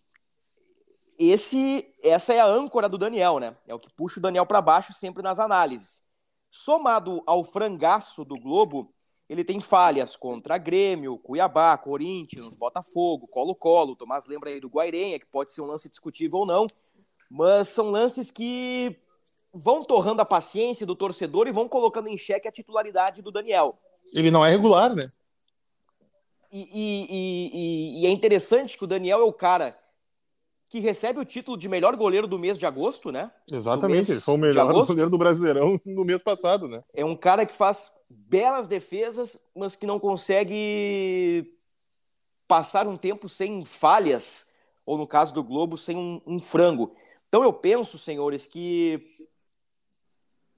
esse, 1.18 1.86
essa 2.02 2.32
é 2.32 2.40
a 2.40 2.46
âncora 2.46 2.88
do 2.88 2.98
Daniel, 2.98 3.38
né? 3.38 3.56
É 3.66 3.74
o 3.74 3.78
que 3.78 3.92
puxa 3.92 4.18
o 4.18 4.22
Daniel 4.22 4.46
para 4.46 4.62
baixo 4.62 4.92
sempre 4.92 5.22
nas 5.22 5.38
análises. 5.38 6.02
Somado 6.50 7.22
ao 7.26 7.44
frangaço 7.44 8.24
do 8.24 8.36
Globo, 8.36 8.93
ele 9.28 9.42
tem 9.42 9.60
falhas 9.60 10.16
contra 10.16 10.58
Grêmio, 10.58 11.18
Cuiabá, 11.18 11.76
Corinthians, 11.78 12.54
Botafogo, 12.54 13.26
Colo-Colo. 13.26 13.96
Tomás 13.96 14.26
lembra 14.26 14.50
aí 14.50 14.60
do 14.60 14.68
Guairenha, 14.68 15.18
que 15.18 15.26
pode 15.26 15.52
ser 15.52 15.62
um 15.62 15.66
lance 15.66 15.88
discutível 15.88 16.40
ou 16.40 16.46
não, 16.46 16.66
mas 17.30 17.68
são 17.68 17.90
lances 17.90 18.30
que 18.30 18.96
vão 19.54 19.82
torrando 19.82 20.20
a 20.20 20.26
paciência 20.26 20.84
do 20.84 20.94
torcedor 20.94 21.48
e 21.48 21.52
vão 21.52 21.68
colocando 21.68 22.08
em 22.08 22.18
xeque 22.18 22.46
a 22.46 22.52
titularidade 22.52 23.22
do 23.22 23.32
Daniel. 23.32 23.78
Ele 24.12 24.30
não 24.30 24.44
é 24.44 24.50
regular, 24.50 24.94
né? 24.94 25.02
E, 26.52 26.60
e, 26.72 27.06
e, 27.10 28.02
e 28.02 28.06
é 28.06 28.10
interessante 28.10 28.76
que 28.76 28.84
o 28.84 28.86
Daniel 28.86 29.20
é 29.20 29.24
o 29.24 29.32
cara 29.32 29.76
que 30.68 30.78
recebe 30.80 31.20
o 31.20 31.24
título 31.24 31.56
de 31.56 31.68
melhor 31.68 31.96
goleiro 31.96 32.26
do 32.26 32.38
mês 32.38 32.58
de 32.58 32.66
agosto, 32.66 33.12
né? 33.12 33.30
Exatamente, 33.50 34.10
ele 34.10 34.20
foi 34.20 34.34
o 34.34 34.38
melhor 34.38 34.72
goleiro 34.86 35.10
do 35.10 35.18
Brasileirão 35.18 35.78
no 35.86 36.04
mês 36.04 36.22
passado, 36.22 36.68
né? 36.68 36.82
É 36.94 37.04
um 37.04 37.16
cara 37.16 37.46
que 37.46 37.54
faz 37.54 37.92
belas 38.08 38.68
defesas, 38.68 39.38
mas 39.54 39.76
que 39.76 39.86
não 39.86 40.00
consegue 40.00 41.54
passar 42.46 42.86
um 42.86 42.96
tempo 42.96 43.28
sem 43.28 43.64
falhas, 43.64 44.52
ou 44.84 44.98
no 44.98 45.06
caso 45.06 45.32
do 45.32 45.42
Globo, 45.42 45.78
sem 45.78 45.96
um, 45.96 46.20
um 46.26 46.40
frango. 46.40 46.94
Então 47.28 47.42
eu 47.42 47.52
penso, 47.52 47.98
senhores, 47.98 48.46
que 48.46 49.00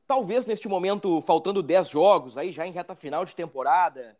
talvez 0.06 0.46
neste 0.46 0.68
momento, 0.68 1.20
faltando 1.22 1.62
10 1.62 1.88
jogos, 1.88 2.38
aí 2.38 2.52
já 2.52 2.66
em 2.66 2.72
reta 2.72 2.94
final 2.94 3.24
de 3.24 3.34
temporada, 3.34 4.16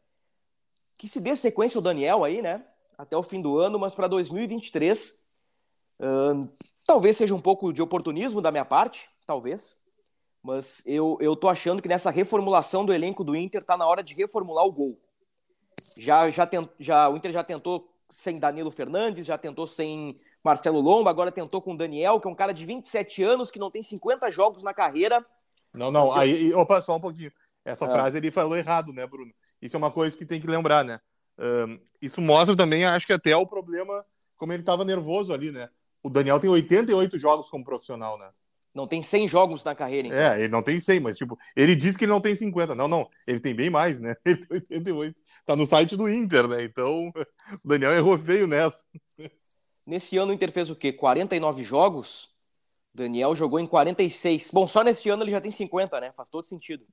que 0.97 1.09
se 1.09 1.21
dê 1.21 1.37
sequência 1.37 1.78
o 1.78 1.83
Daniel 1.83 2.25
aí, 2.25 2.43
né? 2.43 2.64
Até 2.97 3.16
o 3.16 3.23
fim 3.23 3.40
do 3.40 3.59
ano, 3.59 3.78
mas 3.78 3.95
para 3.95 4.09
2023, 4.09 5.25
uh, 6.00 6.49
talvez 6.87 7.17
seja 7.17 7.35
um 7.35 7.41
pouco 7.41 7.73
de 7.73 7.83
oportunismo 7.83 8.41
da 8.41 8.50
minha 8.50 8.65
parte, 8.65 9.09
talvez. 9.26 9.81
Mas 10.43 10.83
eu, 10.87 11.19
eu 11.21 11.35
tô 11.35 11.49
achando 11.49 11.83
que 11.83 11.88
nessa 11.88 12.11
reformulação 12.11 12.85
do 12.85 12.93
elenco 12.93 13.25
do 13.25 13.35
Inter 13.35 13.65
tá 13.65 13.76
na 13.76 13.87
hora 13.87 14.03
de 14.03 14.15
reformular 14.15 14.65
o 14.65 14.73
gol. 14.73 15.00
Já, 15.99 16.31
já, 16.31 16.47
tent, 16.47 16.69
já 16.79 17.09
O 17.09 17.17
Inter 17.17 17.33
já 17.33 17.43
tentou 17.43 17.93
sem 18.11 18.38
Danilo 18.38 18.71
Fernandes, 18.71 19.26
já 19.26 19.37
tentou 19.37 19.67
sem 19.67 20.21
Marcelo 20.45 20.81
Lomba, 20.81 21.11
agora 21.11 21.33
tentou 21.33 21.61
com 21.61 21.75
o 21.75 21.76
Daniel, 21.76 22.21
que 22.21 22.29
é 22.29 22.31
um 22.31 22.35
cara 22.35 22.53
de 22.55 22.65
27 22.65 23.25
anos, 23.25 23.50
que 23.50 23.59
não 23.59 23.71
tem 23.71 23.83
50 23.83 24.31
jogos 24.31 24.62
na 24.62 24.73
carreira. 24.73 25.25
Não, 25.75 25.91
não, 25.91 26.12
aí, 26.12 26.55
opa, 26.55 26.81
só 26.81 26.97
um 26.97 27.00
pouquinho. 27.00 27.33
Essa 27.65 27.87
é. 27.87 27.88
frase 27.88 28.19
ele 28.19 28.31
falou 28.31 28.57
errado, 28.57 28.93
né, 28.93 29.05
Bruno? 29.07 29.33
Isso 29.61 29.76
é 29.76 29.79
uma 29.79 29.91
coisa 29.91 30.17
que 30.17 30.25
tem 30.25 30.41
que 30.41 30.47
lembrar, 30.47 30.85
né? 30.85 31.00
Um, 31.38 31.79
isso 32.00 32.21
mostra 32.21 32.57
também, 32.57 32.85
acho 32.85 33.07
que 33.07 33.12
até 33.12 33.37
o 33.37 33.47
problema, 33.47 34.07
como 34.37 34.53
ele 34.53 34.62
estava 34.62 34.85
nervoso 34.85 35.35
ali, 35.35 35.50
né? 35.50 35.69
O 36.06 36.10
Daniel 36.10 36.38
tem 36.38 36.48
88 36.48 37.18
jogos 37.18 37.50
como 37.50 37.64
profissional, 37.64 38.16
né? 38.16 38.28
Não 38.72 38.86
tem 38.86 39.02
100 39.02 39.26
jogos 39.26 39.64
na 39.64 39.75
carreira, 39.75 40.06
então. 40.06 40.20
É, 40.20 40.38
ele 40.38 40.52
não 40.52 40.62
tem 40.62 40.78
100, 40.78 41.00
mas 41.00 41.16
tipo, 41.16 41.36
ele 41.56 41.75
diz 41.75 41.96
que 41.96 42.04
ele 42.04 42.12
não 42.12 42.20
tem 42.20 42.36
50. 42.36 42.76
Não, 42.76 42.86
não, 42.86 43.10
ele 43.26 43.40
tem 43.40 43.52
bem 43.52 43.68
mais, 43.68 43.98
né? 43.98 44.14
Ele 44.25 44.36
tem 44.36 44.48
88. 44.50 45.20
Tá 45.44 45.56
no 45.56 45.66
site 45.66 45.96
do 45.96 46.08
Inter, 46.08 46.46
né? 46.46 46.62
Então, 46.62 47.10
o 47.64 47.68
Daniel 47.68 47.92
errou 47.92 48.16
feio 48.16 48.46
nessa. 48.46 48.84
Nesse 49.84 50.16
ano 50.16 50.30
o 50.30 50.34
Inter 50.34 50.52
fez 50.52 50.70
o 50.70 50.76
quê? 50.76 50.92
49 50.92 51.64
jogos? 51.64 52.28
Daniel 52.94 53.34
jogou 53.34 53.58
em 53.58 53.66
46. 53.66 54.50
Bom, 54.52 54.68
só 54.68 54.84
nesse 54.84 55.08
ano 55.08 55.25
ele 55.25 55.32
já 55.32 55.40
tem 55.40 55.50
50, 55.50 56.00
né? 56.00 56.12
Faz 56.12 56.28
todo 56.28 56.46
sentido. 56.46 56.86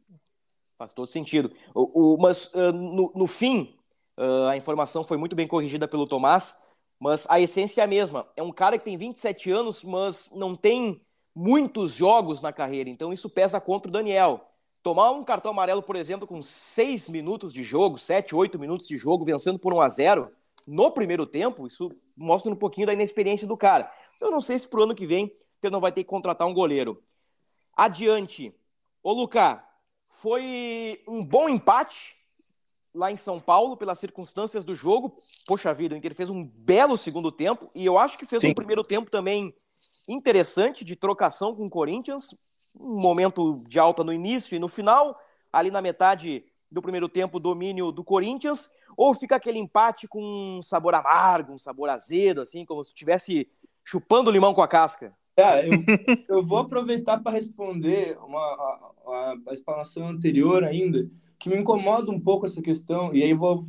Faz 0.76 0.92
todo 0.92 1.08
sentido. 1.08 1.52
O, 1.76 2.16
o 2.16 2.18
mas 2.18 2.48
uh, 2.54 2.72
no, 2.72 3.12
no, 3.14 3.28
fim, 3.28 3.78
uh, 4.18 4.48
a 4.48 4.58
informação 4.58 5.04
foi 5.04 5.18
muito 5.18 5.36
bem 5.36 5.48
corrigida 5.48 5.88
pelo 5.88 6.08
Tomás, 6.08 6.56
mas 7.04 7.28
a 7.30 7.38
essência 7.38 7.82
é 7.82 7.84
a 7.84 7.88
mesma. 7.88 8.26
É 8.34 8.42
um 8.42 8.50
cara 8.50 8.78
que 8.78 8.86
tem 8.86 8.96
27 8.96 9.52
anos, 9.52 9.84
mas 9.84 10.32
não 10.34 10.56
tem 10.56 11.02
muitos 11.36 11.92
jogos 11.92 12.42
na 12.42 12.54
carreira, 12.54 12.90
então 12.90 13.12
isso 13.12 13.30
pesa 13.30 13.60
contra 13.60 13.90
o 13.90 13.92
Daniel. 13.92 14.50
Tomar 14.82 15.12
um 15.12 15.22
cartão 15.22 15.52
amarelo, 15.52 15.84
por 15.84 15.98
exemplo, 15.98 16.26
com 16.26 16.42
6 16.42 17.10
minutos 17.10 17.52
de 17.52 17.62
jogo, 17.62 17.98
7, 17.98 18.34
8 18.34 18.58
minutos 18.58 18.88
de 18.88 18.98
jogo, 18.98 19.26
vencendo 19.26 19.60
por 19.60 19.74
1 19.74 19.82
a 19.82 19.90
0 19.90 20.32
no 20.66 20.92
primeiro 20.92 21.26
tempo, 21.26 21.68
isso 21.68 21.92
mostra 22.16 22.50
um 22.50 22.56
pouquinho 22.56 22.88
da 22.88 22.94
inexperiência 22.94 23.46
do 23.46 23.58
cara. 23.58 23.92
Eu 24.22 24.32
não 24.32 24.40
sei 24.40 24.58
se 24.58 24.66
pro 24.66 24.84
ano 24.84 24.96
que 24.96 25.06
vem 25.06 25.30
você 25.60 25.70
não 25.70 25.82
vai 25.82 25.92
ter 25.92 26.06
que 26.06 26.10
contratar 26.10 26.48
um 26.48 26.54
goleiro. 26.54 27.04
Adiante. 27.76 28.56
Ô, 29.04 29.12
Lucas, 29.12 29.60
foi 30.08 31.04
um 31.06 31.22
bom 31.22 31.50
empate 31.50 32.16
lá 32.94 33.12
em 33.12 33.18
São 33.18 33.40
Paulo, 33.40 33.76
pelas 33.76 34.00
circunstâncias 34.00 34.64
do 34.64 34.76
jogo. 34.76 35.18
Poxa 35.46 35.74
vida, 35.74 35.96
o 35.96 35.98
Inter 35.98 36.14
fez 36.14 36.30
um 36.30 36.44
belo 36.44 36.98
segundo 36.98 37.32
tempo 37.32 37.70
e 37.74 37.86
eu 37.86 37.98
acho 37.98 38.18
que 38.18 38.26
fez 38.26 38.42
Sim. 38.42 38.50
um 38.50 38.54
primeiro 38.54 38.84
tempo 38.84 39.10
também 39.10 39.54
interessante 40.08 40.86
de 40.86 40.96
trocação 40.96 41.56
com 41.56 41.66
o 41.66 41.70
Corinthians. 41.70 42.36
Um 42.76 43.00
momento 43.00 43.64
de 43.68 43.80
alta 43.80 44.04
no 44.04 44.14
início 44.14 44.56
e 44.56 44.60
no 44.60 44.68
final, 44.68 45.20
ali 45.52 45.70
na 45.70 45.82
metade 45.82 46.44
do 46.72 46.82
primeiro 46.82 47.08
tempo, 47.08 47.40
domínio 47.40 47.92
do 47.92 48.04
Corinthians, 48.04 48.70
ou 48.98 49.14
fica 49.14 49.36
aquele 49.36 49.60
empate 49.60 50.08
com 50.08 50.58
um 50.58 50.64
sabor 50.64 50.96
amargo, 50.96 51.54
um 51.54 51.60
sabor 51.60 51.90
azedo, 51.90 52.42
assim, 52.42 52.66
como 52.66 52.84
se 52.84 52.90
estivesse 52.90 53.48
chupando 53.84 54.32
limão 54.32 54.54
com 54.54 54.62
a 54.62 54.68
casca? 54.68 55.14
É, 55.36 55.68
eu, 55.68 55.74
eu 56.30 56.44
vou 56.44 56.60
aproveitar 56.60 57.22
para 57.22 57.32
responder 57.32 58.18
uma, 58.20 58.40
a, 58.40 58.92
a, 59.08 59.36
a 59.48 59.54
explanação 59.54 60.08
anterior 60.08 60.64
ainda, 60.64 61.10
que 61.44 61.50
me 61.50 61.58
incomoda 61.58 62.10
um 62.10 62.18
pouco 62.22 62.46
essa 62.46 62.62
questão, 62.62 63.14
e 63.14 63.22
aí 63.22 63.34
vou, 63.34 63.68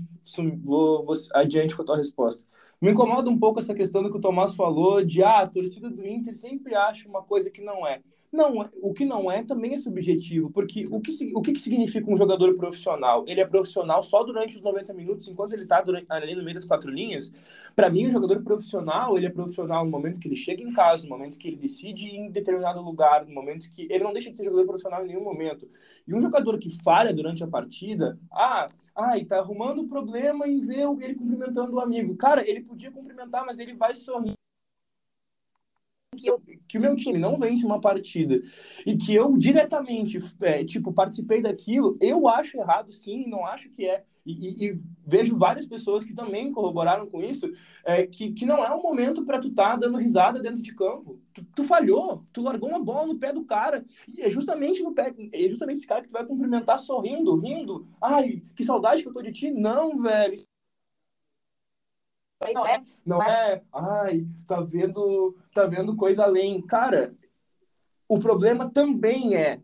vou, 0.62 1.04
vou 1.04 1.16
adiante 1.34 1.74
com 1.74 1.82
a 1.82 1.84
tua 1.84 1.96
resposta. 1.96 2.44
Me 2.80 2.92
incomoda 2.92 3.28
um 3.28 3.36
pouco 3.36 3.58
essa 3.58 3.74
questão 3.74 4.00
do 4.00 4.10
que 4.10 4.16
o 4.16 4.20
Tomás 4.20 4.54
falou 4.54 5.04
de 5.04 5.24
ah, 5.24 5.40
a 5.40 5.46
torcida 5.48 5.90
do 5.90 6.06
Inter 6.06 6.36
sempre 6.36 6.76
acha 6.76 7.08
uma 7.08 7.20
coisa 7.20 7.50
que 7.50 7.60
não 7.60 7.84
é. 7.84 8.00
Não, 8.34 8.68
o 8.82 8.92
que 8.92 9.04
não 9.04 9.30
é 9.30 9.44
também 9.44 9.74
é 9.74 9.76
subjetivo, 9.76 10.50
porque 10.50 10.86
o 10.90 11.00
que, 11.00 11.32
o 11.36 11.40
que 11.40 11.56
significa 11.56 12.10
um 12.10 12.16
jogador 12.16 12.52
profissional? 12.56 13.24
Ele 13.28 13.40
é 13.40 13.46
profissional 13.46 14.02
só 14.02 14.24
durante 14.24 14.56
os 14.56 14.62
90 14.62 14.92
minutos, 14.92 15.28
enquanto 15.28 15.52
ele 15.52 15.62
está 15.62 15.80
ali 16.08 16.34
no 16.34 16.42
meio 16.42 16.56
das 16.56 16.64
quatro 16.64 16.90
linhas. 16.90 17.32
Para 17.76 17.88
mim, 17.88 18.08
o 18.08 18.10
jogador 18.10 18.42
profissional, 18.42 19.16
ele 19.16 19.26
é 19.26 19.30
profissional 19.30 19.84
no 19.84 19.90
momento 19.92 20.18
que 20.18 20.26
ele 20.26 20.34
chega 20.34 20.64
em 20.64 20.72
casa, 20.72 21.04
no 21.04 21.10
momento 21.10 21.38
que 21.38 21.46
ele 21.46 21.56
decide 21.56 22.08
ir 22.08 22.16
em 22.16 22.28
determinado 22.28 22.82
lugar, 22.82 23.24
no 23.24 23.32
momento 23.32 23.70
que 23.70 23.86
ele 23.88 24.02
não 24.02 24.12
deixa 24.12 24.32
de 24.32 24.36
ser 24.36 24.42
jogador 24.42 24.66
profissional 24.66 25.04
em 25.04 25.08
nenhum 25.10 25.22
momento. 25.22 25.68
E 26.04 26.12
um 26.12 26.20
jogador 26.20 26.58
que 26.58 26.70
falha 26.82 27.14
durante 27.14 27.44
a 27.44 27.46
partida, 27.46 28.18
ah, 28.32 28.68
Ai, 28.96 29.24
tá 29.24 29.38
arrumando 29.38 29.88
problema 29.88 30.46
em 30.46 30.60
ver 30.60 30.86
ele 31.00 31.16
cumprimentando 31.16 31.74
o 31.74 31.80
amigo. 31.80 32.16
Cara, 32.16 32.48
ele 32.48 32.60
podia 32.60 32.92
cumprimentar, 32.92 33.44
mas 33.44 33.58
ele 33.58 33.74
vai 33.74 33.92
sorrir. 33.92 34.34
Que, 36.14 36.28
eu, 36.28 36.42
que 36.68 36.78
o 36.78 36.80
meu 36.80 36.96
time 36.96 37.18
não 37.18 37.36
vence 37.36 37.64
uma 37.64 37.80
partida 37.80 38.40
e 38.86 38.96
que 38.96 39.14
eu 39.14 39.36
diretamente, 39.36 40.18
é, 40.40 40.64
tipo, 40.64 40.92
participei 40.92 41.40
daquilo, 41.40 41.96
eu 42.00 42.28
acho 42.28 42.56
errado 42.56 42.92
sim, 42.92 43.28
não 43.28 43.46
acho 43.46 43.74
que 43.74 43.86
é. 43.86 44.04
E, 44.26 44.32
e, 44.32 44.68
e, 44.68 44.80
vejo 45.06 45.36
várias 45.36 45.66
pessoas 45.66 46.02
que 46.02 46.14
também 46.14 46.50
corroboraram 46.50 47.06
com 47.06 47.22
isso, 47.22 47.46
é, 47.84 48.06
que, 48.06 48.32
que 48.32 48.46
não 48.46 48.64
é 48.64 48.74
um 48.74 48.80
momento 48.80 49.22
para 49.24 49.38
tu 49.38 49.48
estar 49.48 49.72
tá 49.72 49.76
dando 49.76 49.98
risada 49.98 50.40
dentro 50.40 50.62
de 50.62 50.74
campo. 50.74 51.20
Tu, 51.34 51.44
tu, 51.54 51.64
falhou, 51.64 52.22
tu 52.32 52.40
largou 52.40 52.70
uma 52.70 52.82
bola 52.82 53.06
no 53.06 53.18
pé 53.18 53.32
do 53.32 53.44
cara, 53.44 53.84
e 54.08 54.22
é 54.22 54.30
justamente 54.30 54.82
no 54.82 54.94
pé, 54.94 55.14
é 55.30 55.48
justamente 55.48 55.78
esse 55.78 55.86
cara 55.86 56.00
que 56.00 56.08
tu 56.08 56.12
vai 56.12 56.24
cumprimentar 56.24 56.78
sorrindo, 56.78 57.36
rindo. 57.36 57.86
Ai, 58.00 58.42
que 58.56 58.64
saudade 58.64 59.02
que 59.02 59.08
eu 59.08 59.12
tô 59.12 59.20
de 59.20 59.32
ti. 59.32 59.50
Não, 59.50 59.98
velho. 59.98 60.34
Não 62.54 62.66
é, 62.66 62.82
não 63.06 63.22
é, 63.22 63.62
ai, 63.72 64.26
tá 64.46 64.60
vendo, 64.60 65.36
tá 65.54 65.66
vendo 65.66 65.96
coisa 65.96 66.24
além. 66.24 66.60
Cara, 66.60 67.14
o 68.08 68.18
problema 68.18 68.70
também 68.70 69.34
é 69.34 69.60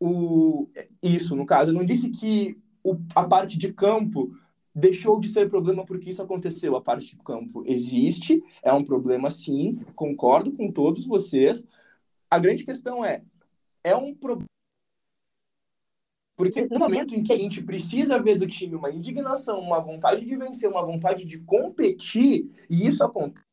o 0.00 0.68
isso, 1.02 1.34
no 1.34 1.46
caso. 1.46 1.70
Eu 1.70 1.74
não 1.74 1.84
disse 1.84 2.10
que 2.10 2.58
o, 2.84 2.96
a 3.14 3.24
parte 3.24 3.56
de 3.58 3.72
campo 3.72 4.30
deixou 4.74 5.18
de 5.18 5.28
ser 5.28 5.48
problema 5.48 5.84
porque 5.84 6.10
isso 6.10 6.22
aconteceu. 6.22 6.76
A 6.76 6.82
parte 6.82 7.16
de 7.16 7.22
campo 7.22 7.64
existe, 7.66 8.42
é 8.62 8.72
um 8.72 8.84
problema 8.84 9.30
sim, 9.30 9.80
concordo 9.94 10.52
com 10.52 10.70
todos 10.70 11.06
vocês. 11.06 11.66
A 12.30 12.38
grande 12.38 12.64
questão 12.64 13.04
é, 13.04 13.22
é 13.82 13.96
um 13.96 14.14
problema. 14.14 14.46
Porque 16.38 16.64
no 16.70 16.78
momento 16.78 17.16
em 17.16 17.22
que 17.24 17.32
a 17.32 17.36
gente 17.36 17.60
precisa 17.60 18.16
ver 18.16 18.38
do 18.38 18.46
time 18.46 18.76
uma 18.76 18.92
indignação, 18.92 19.58
uma 19.58 19.80
vontade 19.80 20.24
de 20.24 20.36
vencer, 20.36 20.70
uma 20.70 20.86
vontade 20.86 21.24
de 21.24 21.40
competir, 21.40 22.48
e 22.70 22.86
isso 22.86 23.02
acontece. 23.02 23.44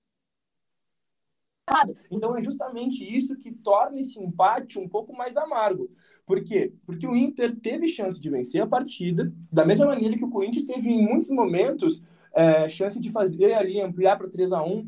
Então 2.12 2.38
é 2.38 2.42
justamente 2.44 3.04
isso 3.04 3.36
que 3.39 3.51
torna 3.51 4.00
esse 4.00 4.20
empate 4.20 4.77
um 4.77 4.88
pouco 4.88 5.18
mais 5.18 5.36
amargo. 5.36 5.89
Por 6.27 6.44
quê? 6.44 6.74
Porque 6.86 7.08
o 7.08 7.15
Inter 7.15 7.60
teve 7.60 7.88
chance 7.88 8.22
de 8.22 8.30
vencer 8.30 8.62
a 8.62 8.68
partida, 8.68 9.34
da 9.51 9.65
mesma 9.65 9.88
maneira 9.88 10.15
que 10.15 10.24
o 10.24 10.30
Corinthians 10.30 10.65
teve 10.65 10.88
em 10.92 11.04
muitos 11.04 11.32
momentos 11.32 12.04
é, 12.36 12.70
chance 12.70 13.00
de 13.00 13.12
fazer 13.12 13.54
ali, 13.54 13.82
ampliar 13.82 14.15
para 14.15 14.30
3 14.30 14.54
a 14.54 14.62
1 14.63 14.88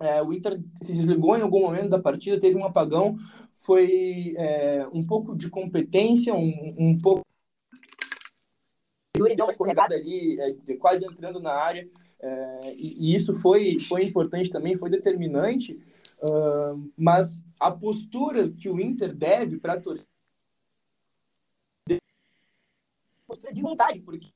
é, 0.00 0.22
o 0.22 0.32
Inter 0.32 0.58
se 0.80 0.94
desligou 0.94 1.36
em 1.36 1.42
algum 1.42 1.60
momento 1.60 1.90
da 1.90 1.98
partida, 1.98 2.40
teve 2.40 2.56
um 2.56 2.64
apagão, 2.64 3.18
foi 3.60 4.34
é, 4.36 4.86
um 4.92 5.06
pouco 5.06 5.36
de 5.36 5.48
competência, 5.48 6.34
um, 6.34 6.52
um 6.78 7.00
pouco. 7.00 7.24
Ele 9.16 9.36
deu 9.36 9.44
uma 9.44 9.50
escorregada 9.50 9.94
ali, 9.94 10.40
é, 10.40 10.76
quase 10.76 11.04
entrando 11.04 11.40
na 11.40 11.52
área, 11.52 11.86
é, 12.22 12.74
e, 12.74 13.12
e, 13.12 13.14
isso 13.14 13.34
foi, 13.34 13.78
foi 13.78 14.04
importante 14.04 14.50
também, 14.50 14.76
foi 14.76 14.90
determinante, 14.90 15.72
uh, 15.72 16.90
mas 16.96 17.42
a 17.60 17.70
postura 17.70 18.50
que 18.50 18.68
o 18.68 18.80
Inter 18.80 19.14
deve 19.14 19.58
para 19.58 19.74
a 19.74 19.80
torcida 19.80 20.08
de 23.52 23.62
vontade, 23.62 24.00
porque. 24.00 24.28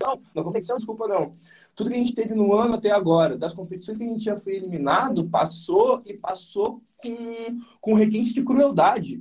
Não, 0.00 0.22
na 0.32 0.44
competição, 0.44 0.76
desculpa, 0.76 1.08
não. 1.08 1.36
Tudo 1.74 1.90
que 1.90 1.96
a 1.96 1.98
gente 1.98 2.14
teve 2.14 2.34
no 2.34 2.52
ano 2.54 2.74
até 2.74 2.90
agora, 2.90 3.36
das 3.36 3.52
competições 3.52 3.98
que 3.98 4.04
a 4.04 4.08
gente 4.08 4.24
já 4.24 4.36
foi 4.36 4.54
eliminado, 4.54 5.28
passou 5.28 6.00
e 6.06 6.14
passou 6.14 6.80
com, 7.02 7.60
com 7.80 7.94
requinte 7.94 8.32
de 8.32 8.44
crueldade. 8.44 9.20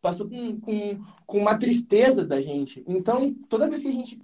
Passou 0.00 0.26
com, 0.28 0.58
com, 0.60 1.04
com 1.26 1.38
uma 1.38 1.58
tristeza 1.58 2.24
da 2.24 2.40
gente. 2.40 2.82
Então, 2.86 3.34
toda 3.48 3.68
vez 3.68 3.82
que 3.82 3.88
a 3.88 3.92
gente 3.92 4.22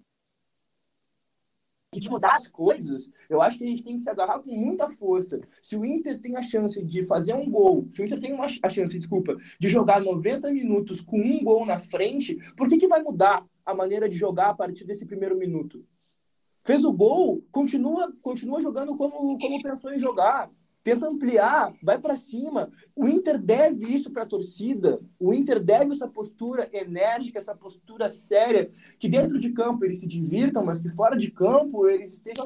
de 2.01 2.09
mudar 2.09 2.35
as 2.35 2.49
coisas, 2.49 3.11
eu 3.29 3.43
acho 3.43 3.59
que 3.59 3.65
a 3.65 3.67
gente 3.67 3.83
tem 3.83 3.97
que 3.97 4.03
se 4.03 4.09
agarrar 4.09 4.39
com 4.39 4.51
muita 4.51 4.89
força. 4.89 5.41
Se 5.61 5.77
o 5.77 5.85
Inter 5.85 6.19
tem 6.19 6.37
a 6.37 6.43
chance 6.43 6.83
de 6.83 7.03
fazer 7.03 7.35
um 7.35 7.51
gol, 7.51 7.87
se 7.93 8.01
o 8.01 8.05
Inter 8.05 8.19
tem 8.19 8.33
uma, 8.33 8.47
a 8.47 8.69
chance, 8.69 8.99
desculpa, 8.99 9.37
de 9.59 9.69
jogar 9.69 10.01
90 10.01 10.51
minutos 10.51 11.01
com 11.01 11.19
um 11.19 11.45
gol 11.45 11.67
na 11.67 11.79
frente, 11.79 12.39
por 12.57 12.69
que, 12.69 12.79
que 12.79 12.89
vai 12.89 13.03
mudar 13.03 13.45
a 13.65 13.75
maneira 13.75 14.09
de 14.09 14.17
jogar 14.17 14.51
a 14.51 14.55
partir 14.55 14.85
desse 14.85 15.05
primeiro 15.05 15.37
minuto? 15.37 15.85
Fez 16.65 16.85
o 16.85 16.93
gol, 16.93 17.45
continua, 17.51 18.13
continua 18.23 18.61
jogando 18.61 18.97
como, 18.97 19.39
como 19.39 19.63
pensou 19.63 19.93
em 19.93 19.99
jogar. 19.99 20.51
Tenta 20.83 21.09
ampliar, 21.09 21.73
vai 21.83 21.99
para 21.99 22.17
cima. 22.17 22.71
O 22.95 23.09
Inter 23.09 23.39
deve 23.39 23.87
isso 23.87 24.11
para 24.11 24.25
a 24.25 24.27
torcida. 24.27 25.01
O 25.19 25.33
Inter 25.33 25.62
deve 25.62 25.93
essa 25.93 26.09
postura 26.09 26.69
enérgica, 26.73 27.39
essa 27.39 27.55
postura 27.55 28.09
séria, 28.09 28.71
que 28.99 29.09
dentro 29.09 29.39
de 29.39 29.51
campo 29.53 29.85
eles 29.85 30.01
se 30.01 30.07
divirtam, 30.07 30.65
mas 30.65 30.79
que 30.79 30.89
fora 30.89 31.17
de 31.17 31.31
campo 31.31 31.89
eles 31.89 32.15
estejam 32.15 32.45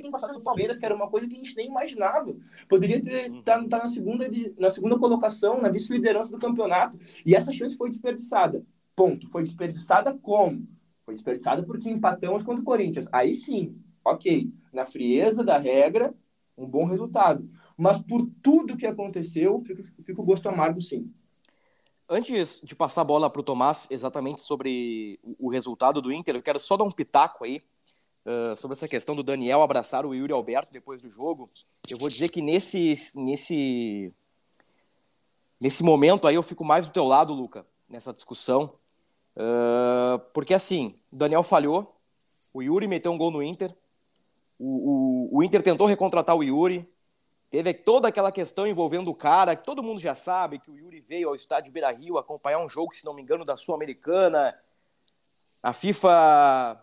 tem 0.00 0.10
passado 0.10 0.34
do 0.34 0.42
Palmeiras, 0.42 0.78
que 0.78 0.84
era 0.84 0.94
uma 0.94 1.08
coisa 1.08 1.26
que 1.26 1.34
a 1.34 1.38
gente 1.38 1.56
nem 1.56 1.66
imaginava. 1.66 2.36
Poderia 2.68 2.98
estar 2.98 3.58
tá, 3.60 3.68
tá 3.68 3.78
na, 3.78 3.88
segunda, 3.88 4.28
na 4.56 4.70
segunda 4.70 4.98
colocação, 4.98 5.60
na 5.60 5.68
vice-liderança 5.68 6.30
do 6.30 6.38
campeonato. 6.38 6.96
E 7.26 7.34
essa 7.34 7.52
chance 7.52 7.76
foi 7.76 7.88
desperdiçada. 7.88 8.64
Ponto. 8.94 9.28
Foi 9.30 9.42
desperdiçada 9.42 10.16
como? 10.22 10.68
Foi 11.04 11.14
desperdiçada 11.14 11.62
porque 11.64 11.90
empatamos 11.90 12.42
contra 12.42 12.60
o 12.60 12.64
Corinthians. 12.64 13.08
Aí 13.10 13.34
sim, 13.34 13.76
ok. 14.04 14.52
Na 14.72 14.86
frieza 14.86 15.42
da 15.44 15.58
regra, 15.58 16.14
um 16.56 16.66
bom 16.66 16.84
resultado. 16.84 17.48
Mas 17.76 17.98
por 17.98 18.28
tudo 18.42 18.76
que 18.76 18.86
aconteceu, 18.86 19.58
fica, 19.58 19.82
fica 20.04 20.20
o 20.20 20.24
gosto 20.24 20.48
amargo, 20.48 20.80
sim. 20.80 21.12
Antes 22.08 22.60
de 22.62 22.74
passar 22.74 23.02
a 23.02 23.04
bola 23.04 23.30
para 23.30 23.40
o 23.40 23.44
Tomás 23.44 23.86
exatamente 23.88 24.42
sobre 24.42 25.20
o 25.38 25.48
resultado 25.48 26.02
do 26.02 26.12
Inter, 26.12 26.34
eu 26.34 26.42
quero 26.42 26.58
só 26.58 26.76
dar 26.76 26.84
um 26.84 26.90
pitaco 26.90 27.44
aí 27.44 27.62
uh, 28.26 28.56
sobre 28.56 28.72
essa 28.72 28.88
questão 28.88 29.14
do 29.14 29.22
Daniel 29.22 29.62
abraçar 29.62 30.04
o 30.04 30.14
Yuri 30.14 30.32
Alberto 30.32 30.72
depois 30.72 31.00
do 31.00 31.08
jogo. 31.08 31.48
Eu 31.90 31.98
vou 31.98 32.08
dizer 32.08 32.28
que 32.28 32.42
nesse, 32.42 32.94
nesse, 33.14 34.12
nesse 35.60 35.82
momento 35.82 36.26
aí 36.26 36.34
eu 36.34 36.42
fico 36.42 36.64
mais 36.64 36.86
do 36.86 36.92
teu 36.92 37.04
lado, 37.04 37.32
Luca, 37.32 37.64
nessa 37.88 38.10
discussão. 38.10 38.74
Uh, 39.36 40.18
porque 40.34 40.52
assim, 40.52 40.96
o 41.12 41.16
Daniel 41.16 41.42
falhou, 41.42 41.96
o 42.54 42.60
Yuri 42.60 42.88
meteu 42.88 43.12
um 43.12 43.18
gol 43.18 43.30
no 43.30 43.42
Inter, 43.42 43.74
o, 44.62 45.30
o, 45.32 45.38
o 45.38 45.42
Inter 45.42 45.62
tentou 45.62 45.86
recontratar 45.86 46.36
o 46.36 46.44
Yuri. 46.44 46.86
Teve 47.50 47.72
toda 47.72 48.08
aquela 48.08 48.30
questão 48.30 48.66
envolvendo 48.66 49.10
o 49.10 49.14
cara, 49.14 49.56
que 49.56 49.64
todo 49.64 49.82
mundo 49.82 49.98
já 49.98 50.14
sabe 50.14 50.58
que 50.58 50.70
o 50.70 50.76
Yuri 50.76 51.00
veio 51.00 51.30
ao 51.30 51.34
estádio 51.34 51.72
Beira 51.72 51.90
Rio 51.90 52.18
acompanhar 52.18 52.58
um 52.58 52.68
jogo, 52.68 52.94
se 52.94 53.04
não 53.04 53.14
me 53.14 53.22
engano, 53.22 53.44
da 53.44 53.56
Sul-Americana. 53.56 54.54
A 55.62 55.72
FIFA 55.72 56.80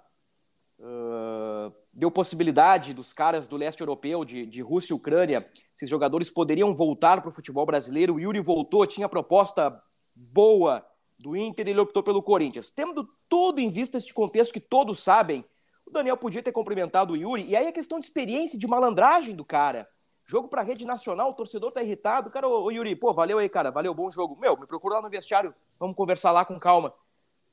uh, 0.80 1.72
deu 1.94 2.10
possibilidade 2.10 2.94
dos 2.94 3.14
caras 3.14 3.48
do 3.48 3.56
leste 3.56 3.80
europeu, 3.80 4.26
de, 4.26 4.46
de 4.46 4.62
Rússia 4.62 4.94
e 4.94 4.96
Ucrânia, 4.96 5.48
esses 5.78 5.88
jogadores 5.88 6.32
poderiam 6.32 6.74
voltar 6.74 7.22
para 7.22 7.30
o 7.30 7.34
futebol 7.34 7.66
brasileiro. 7.66 8.16
O 8.16 8.20
Yuri 8.20 8.40
voltou, 8.40 8.86
tinha 8.88 9.08
proposta 9.08 9.80
boa 10.16 10.84
do 11.20 11.36
Inter, 11.36 11.68
ele 11.68 11.80
optou 11.80 12.02
pelo 12.02 12.24
Corinthians. 12.24 12.72
Tendo 12.72 13.08
tudo 13.30 13.60
em 13.60 13.70
vista 13.70 13.98
este 13.98 14.12
contexto 14.12 14.52
que 14.52 14.60
todos 14.60 15.04
sabem, 15.04 15.46
o 15.90 15.92
Daniel 15.92 16.18
podia 16.18 16.44
ter 16.44 16.52
cumprimentado 16.52 17.14
o 17.14 17.16
Yuri. 17.16 17.46
E 17.46 17.56
aí 17.56 17.68
a 17.68 17.72
questão 17.72 18.00
de 18.00 18.06
experiência, 18.06 18.58
de 18.58 18.68
malandragem 18.68 19.36
do 19.36 19.46
cara. 19.46 19.88
Jogo 20.26 20.50
pra 20.50 20.62
rede 20.62 20.86
nacional, 20.86 21.30
o 21.30 21.34
torcedor 21.34 21.72
tá 21.72 21.82
irritado. 21.82 22.30
Cara, 22.30 22.48
ô 22.48 22.70
Yuri, 22.70 22.96
pô, 22.96 23.14
valeu 23.14 23.38
aí, 23.38 23.48
cara, 23.48 23.72
valeu, 23.72 23.94
bom 23.94 24.12
jogo. 24.12 24.38
Meu, 24.40 24.58
me 24.58 24.68
procura 24.68 24.96
lá 24.96 25.02
no 25.02 25.10
vestiário, 25.10 25.54
vamos 25.80 25.96
conversar 25.96 26.32
lá 26.32 26.44
com 26.44 26.60
calma. 26.60 26.94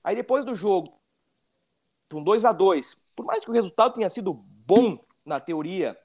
Aí 0.03 0.17
depois 0.17 0.45
do 0.45 0.55
jogo, 0.55 0.99
um 2.13 2.23
2 2.23 2.45
a 2.45 2.53
2 2.53 3.05
por 3.15 3.25
mais 3.25 3.45
que 3.45 3.51
o 3.51 3.55
resultado 3.55 3.95
tenha 3.95 4.11
sido 4.11 4.35
bom 4.35 4.99
na 5.25 5.39
teoria, 5.39 5.99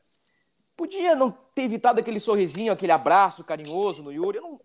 podia 0.78 1.16
não 1.16 1.32
ter 1.32 1.64
evitado 1.64 2.00
aquele 2.00 2.20
sorrisinho, 2.20 2.72
aquele 2.72 2.92
abraço 2.92 3.44
carinhoso 3.44 4.04
no 4.04 4.12
Yuri. 4.12 4.38
Eu, 4.38 4.44
não, 4.44 4.62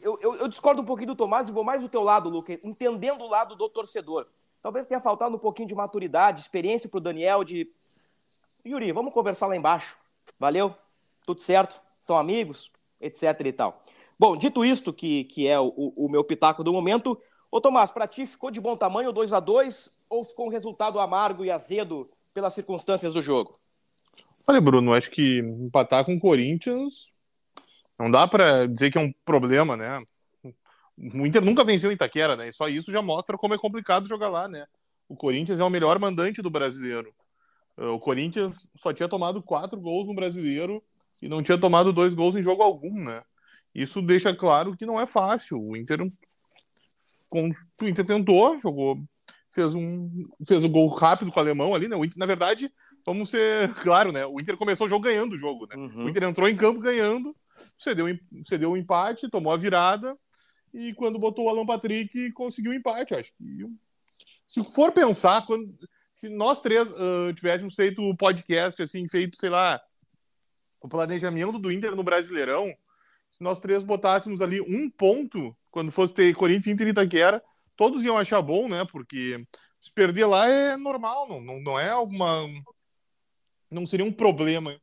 eu, 0.00 0.18
eu, 0.20 0.34
eu 0.36 0.48
discordo 0.48 0.82
um 0.82 0.84
pouquinho 0.84 1.08
do 1.08 1.16
Tomás 1.16 1.48
e 1.48 1.52
vou 1.52 1.64
mais 1.64 1.80
do 1.80 1.88
teu 1.88 2.02
lado, 2.02 2.28
Luca, 2.28 2.52
entendendo 2.62 3.22
o 3.22 3.28
lado 3.28 3.56
do 3.56 3.68
torcedor. 3.68 4.26
Talvez 4.62 4.86
tenha 4.86 5.00
faltado 5.00 5.34
um 5.34 5.38
pouquinho 5.38 5.68
de 5.68 5.74
maturidade, 5.74 6.40
experiência 6.40 6.88
para 6.88 6.98
o 6.98 7.00
Daniel 7.00 7.44
de. 7.44 7.70
Yuri, 8.66 8.92
vamos 8.92 9.12
conversar 9.14 9.46
lá 9.46 9.56
embaixo. 9.56 9.96
Valeu? 10.38 10.74
Tudo 11.24 11.40
certo? 11.40 11.80
São 11.98 12.16
amigos? 12.16 12.70
Etc 13.00 13.24
e 13.44 13.52
tal. 13.52 13.82
Bom, 14.18 14.36
dito 14.36 14.64
isto, 14.64 14.92
que, 14.92 15.24
que 15.24 15.48
é 15.48 15.58
o, 15.58 15.72
o 15.96 16.08
meu 16.08 16.22
pitaco 16.22 16.62
do 16.62 16.72
momento, 16.72 17.18
ô 17.50 17.58
Tomás, 17.58 17.90
para 17.90 18.06
ti 18.06 18.26
ficou 18.26 18.50
de 18.50 18.60
bom 18.60 18.76
tamanho 18.76 19.12
2 19.12 19.32
a 19.32 19.40
2 19.40 19.96
ou 20.10 20.24
ficou 20.24 20.46
um 20.46 20.50
resultado 20.50 21.00
amargo 21.00 21.42
e 21.42 21.50
azedo 21.50 22.10
pelas 22.34 22.52
circunstâncias 22.52 23.14
do 23.14 23.22
jogo? 23.22 23.58
Olha, 24.46 24.60
Bruno, 24.60 24.92
acho 24.92 25.10
que 25.10 25.38
empatar 25.38 26.04
com 26.04 26.14
o 26.14 26.20
Corinthians 26.20 27.14
não 27.98 28.10
dá 28.10 28.26
para 28.26 28.66
dizer 28.66 28.90
que 28.90 28.96
é 28.96 29.00
um 29.00 29.12
problema, 29.24 29.76
né? 29.76 30.02
O 31.00 31.26
Inter 31.26 31.42
nunca 31.42 31.64
venceu 31.64 31.90
em 31.90 31.94
Itaquera, 31.94 32.36
né? 32.36 32.48
E 32.48 32.52
só 32.52 32.68
isso 32.68 32.92
já 32.92 33.00
mostra 33.00 33.38
como 33.38 33.54
é 33.54 33.58
complicado 33.58 34.06
jogar 34.06 34.28
lá, 34.28 34.46
né? 34.46 34.66
O 35.08 35.16
Corinthians 35.16 35.58
é 35.58 35.64
o 35.64 35.70
melhor 35.70 35.98
mandante 35.98 36.42
do 36.42 36.50
brasileiro. 36.50 37.12
Uh, 37.76 37.94
o 37.94 37.98
Corinthians 37.98 38.68
só 38.76 38.92
tinha 38.92 39.08
tomado 39.08 39.42
quatro 39.42 39.80
gols 39.80 40.06
no 40.06 40.14
brasileiro 40.14 40.82
e 41.22 41.28
não 41.28 41.42
tinha 41.42 41.56
tomado 41.56 41.92
dois 41.92 42.12
gols 42.12 42.36
em 42.36 42.42
jogo 42.42 42.62
algum, 42.62 42.92
né? 43.04 43.22
Isso 43.74 44.02
deixa 44.02 44.34
claro 44.34 44.76
que 44.76 44.84
não 44.84 45.00
é 45.00 45.06
fácil. 45.06 45.58
O 45.58 45.74
Inter, 45.74 46.00
o 47.32 47.86
Inter 47.86 48.06
tentou, 48.06 48.58
jogou, 48.58 48.98
fez 49.48 49.74
um, 49.74 50.28
fez 50.46 50.64
um 50.64 50.70
gol 50.70 50.88
rápido 50.88 51.32
com 51.32 51.40
o 51.40 51.42
alemão 51.42 51.74
ali, 51.74 51.88
né? 51.88 51.96
O 51.96 52.04
Inter, 52.04 52.18
na 52.18 52.26
verdade, 52.26 52.70
vamos 53.06 53.30
ser 53.30 53.72
claro, 53.82 54.12
né? 54.12 54.26
O 54.26 54.38
Inter 54.38 54.56
começou 54.56 54.86
o 54.86 54.90
jogo 54.90 55.04
ganhando 55.04 55.32
o 55.32 55.38
jogo, 55.38 55.66
né? 55.66 55.76
Uhum. 55.76 56.04
O 56.04 56.08
Inter 56.10 56.24
entrou 56.24 56.46
em 56.46 56.56
campo 56.56 56.78
ganhando, 56.78 57.34
cedeu, 57.78 58.06
cedeu 58.44 58.70
o 58.70 58.72
um 58.74 58.76
empate, 58.76 59.30
tomou 59.30 59.50
a 59.50 59.56
virada 59.56 60.14
e 60.72 60.94
quando 60.94 61.18
botou 61.18 61.46
o 61.46 61.48
Alan 61.48 61.66
Patrick 61.66 62.32
conseguiu 62.32 62.72
empate. 62.74 63.14
Acho 63.14 63.32
que 63.36 63.66
se 64.46 64.62
for 64.72 64.92
pensar, 64.92 65.46
quando, 65.46 65.72
se 66.12 66.28
nós 66.28 66.60
três 66.60 66.90
uh, 66.90 67.32
tivéssemos 67.34 67.74
feito 67.74 68.02
o 68.02 68.16
podcast, 68.16 68.82
assim, 68.82 69.08
feito, 69.08 69.36
sei 69.36 69.50
lá, 69.50 69.80
o 70.80 70.88
planejamento 70.88 71.58
do 71.58 71.70
Inter 71.70 71.94
no 71.94 72.02
Brasileirão, 72.02 72.66
se 73.30 73.42
nós 73.42 73.60
três 73.60 73.84
botássemos 73.84 74.40
ali 74.40 74.60
um 74.60 74.90
ponto, 74.90 75.56
quando 75.70 75.92
fosse 75.92 76.12
ter 76.12 76.34
Corinthians, 76.34 76.74
Inter 76.74 76.88
e 76.88 76.90
Itaquera, 76.90 77.42
todos 77.76 78.02
iam 78.04 78.18
achar 78.18 78.42
bom, 78.42 78.68
né? 78.68 78.84
Porque 78.84 79.46
se 79.80 79.92
perder 79.92 80.26
lá 80.26 80.48
é 80.48 80.76
normal, 80.76 81.28
não, 81.28 81.40
não, 81.40 81.60
não 81.60 81.78
é 81.78 81.90
alguma. 81.90 82.46
Não 83.70 83.86
seria 83.86 84.04
um 84.04 84.12
problema. 84.12 84.76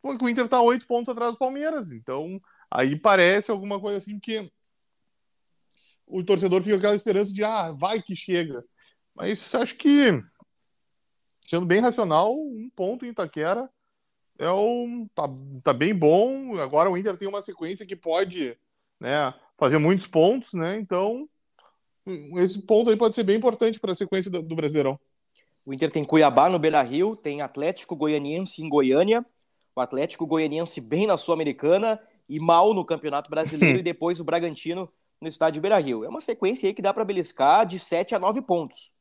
Porque 0.00 0.24
o 0.24 0.28
Inter 0.28 0.48
tá 0.48 0.60
oito 0.60 0.86
pontos 0.86 1.12
atrás 1.12 1.32
do 1.32 1.38
Palmeiras, 1.38 1.92
então 1.92 2.40
aí 2.70 2.98
parece 2.98 3.50
alguma 3.50 3.78
coisa 3.78 3.98
assim 3.98 4.18
que 4.18 4.50
o 6.12 6.22
torcedor 6.22 6.62
fica 6.62 6.74
com 6.74 6.78
aquela 6.78 6.94
esperança 6.94 7.32
de, 7.32 7.42
ah, 7.42 7.72
vai 7.72 8.02
que 8.02 8.14
chega. 8.14 8.62
Mas 9.14 9.52
acho 9.54 9.76
que, 9.76 10.22
sendo 11.46 11.64
bem 11.64 11.80
racional, 11.80 12.34
um 12.34 12.70
ponto 12.76 13.06
em 13.06 13.08
Itaquera 13.08 13.68
é 14.38 14.50
um, 14.50 15.08
tá, 15.14 15.24
tá 15.64 15.72
bem 15.72 15.94
bom. 15.94 16.58
Agora 16.58 16.90
o 16.90 16.98
Inter 16.98 17.16
tem 17.16 17.26
uma 17.26 17.40
sequência 17.40 17.86
que 17.86 17.96
pode 17.96 18.56
né, 19.00 19.32
fazer 19.56 19.78
muitos 19.78 20.06
pontos, 20.06 20.52
né? 20.52 20.76
Então, 20.78 21.26
esse 22.36 22.60
ponto 22.60 22.90
aí 22.90 22.96
pode 22.96 23.14
ser 23.14 23.22
bem 23.22 23.36
importante 23.36 23.80
para 23.80 23.92
a 23.92 23.94
sequência 23.94 24.30
do, 24.30 24.42
do, 24.42 24.54
Brasileirão. 24.54 25.00
O 25.64 25.72
Inter 25.72 25.90
tem 25.90 26.04
Cuiabá 26.04 26.50
no 26.50 26.58
Beira-Rio, 26.58 27.16
tem 27.16 27.40
Atlético 27.40 27.96
Goianiense 27.96 28.62
em 28.62 28.68
Goiânia, 28.68 29.24
o 29.74 29.80
Atlético 29.80 30.26
Goianiense 30.26 30.78
bem 30.78 31.06
na 31.06 31.16
Sul-Americana 31.16 31.98
e 32.28 32.38
mal 32.38 32.74
no 32.74 32.84
Campeonato 32.84 33.30
Brasileiro 33.30 33.78
e 33.80 33.82
depois 33.82 34.20
o 34.20 34.24
Bragantino 34.24 34.92
no 35.22 35.28
estádio 35.28 35.62
Beira-Rio. 35.62 36.04
É 36.04 36.08
uma 36.08 36.20
sequência 36.20 36.66
aí 36.66 36.74
que 36.74 36.82
dá 36.82 36.92
para 36.92 37.04
beliscar 37.04 37.64
de 37.64 37.78
7 37.78 38.12
a 38.12 38.18
9 38.18 38.42
pontos. 38.42 38.92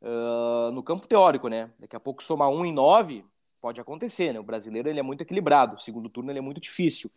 Uh, 0.00 0.72
no 0.72 0.82
campo 0.82 1.06
teórico, 1.06 1.46
né? 1.46 1.70
Daqui 1.78 1.94
a 1.94 2.00
pouco 2.00 2.24
somar 2.24 2.48
1 2.48 2.64
em 2.64 2.72
9 2.72 3.24
pode 3.60 3.78
acontecer, 3.78 4.32
né? 4.32 4.40
O 4.40 4.42
brasileiro 4.42 4.88
ele 4.88 4.98
é 4.98 5.02
muito 5.02 5.20
equilibrado, 5.20 5.76
o 5.76 5.80
segundo 5.80 6.08
turno 6.08 6.32
ele 6.32 6.38
é 6.38 6.42
muito 6.42 6.60
difícil. 6.60 7.10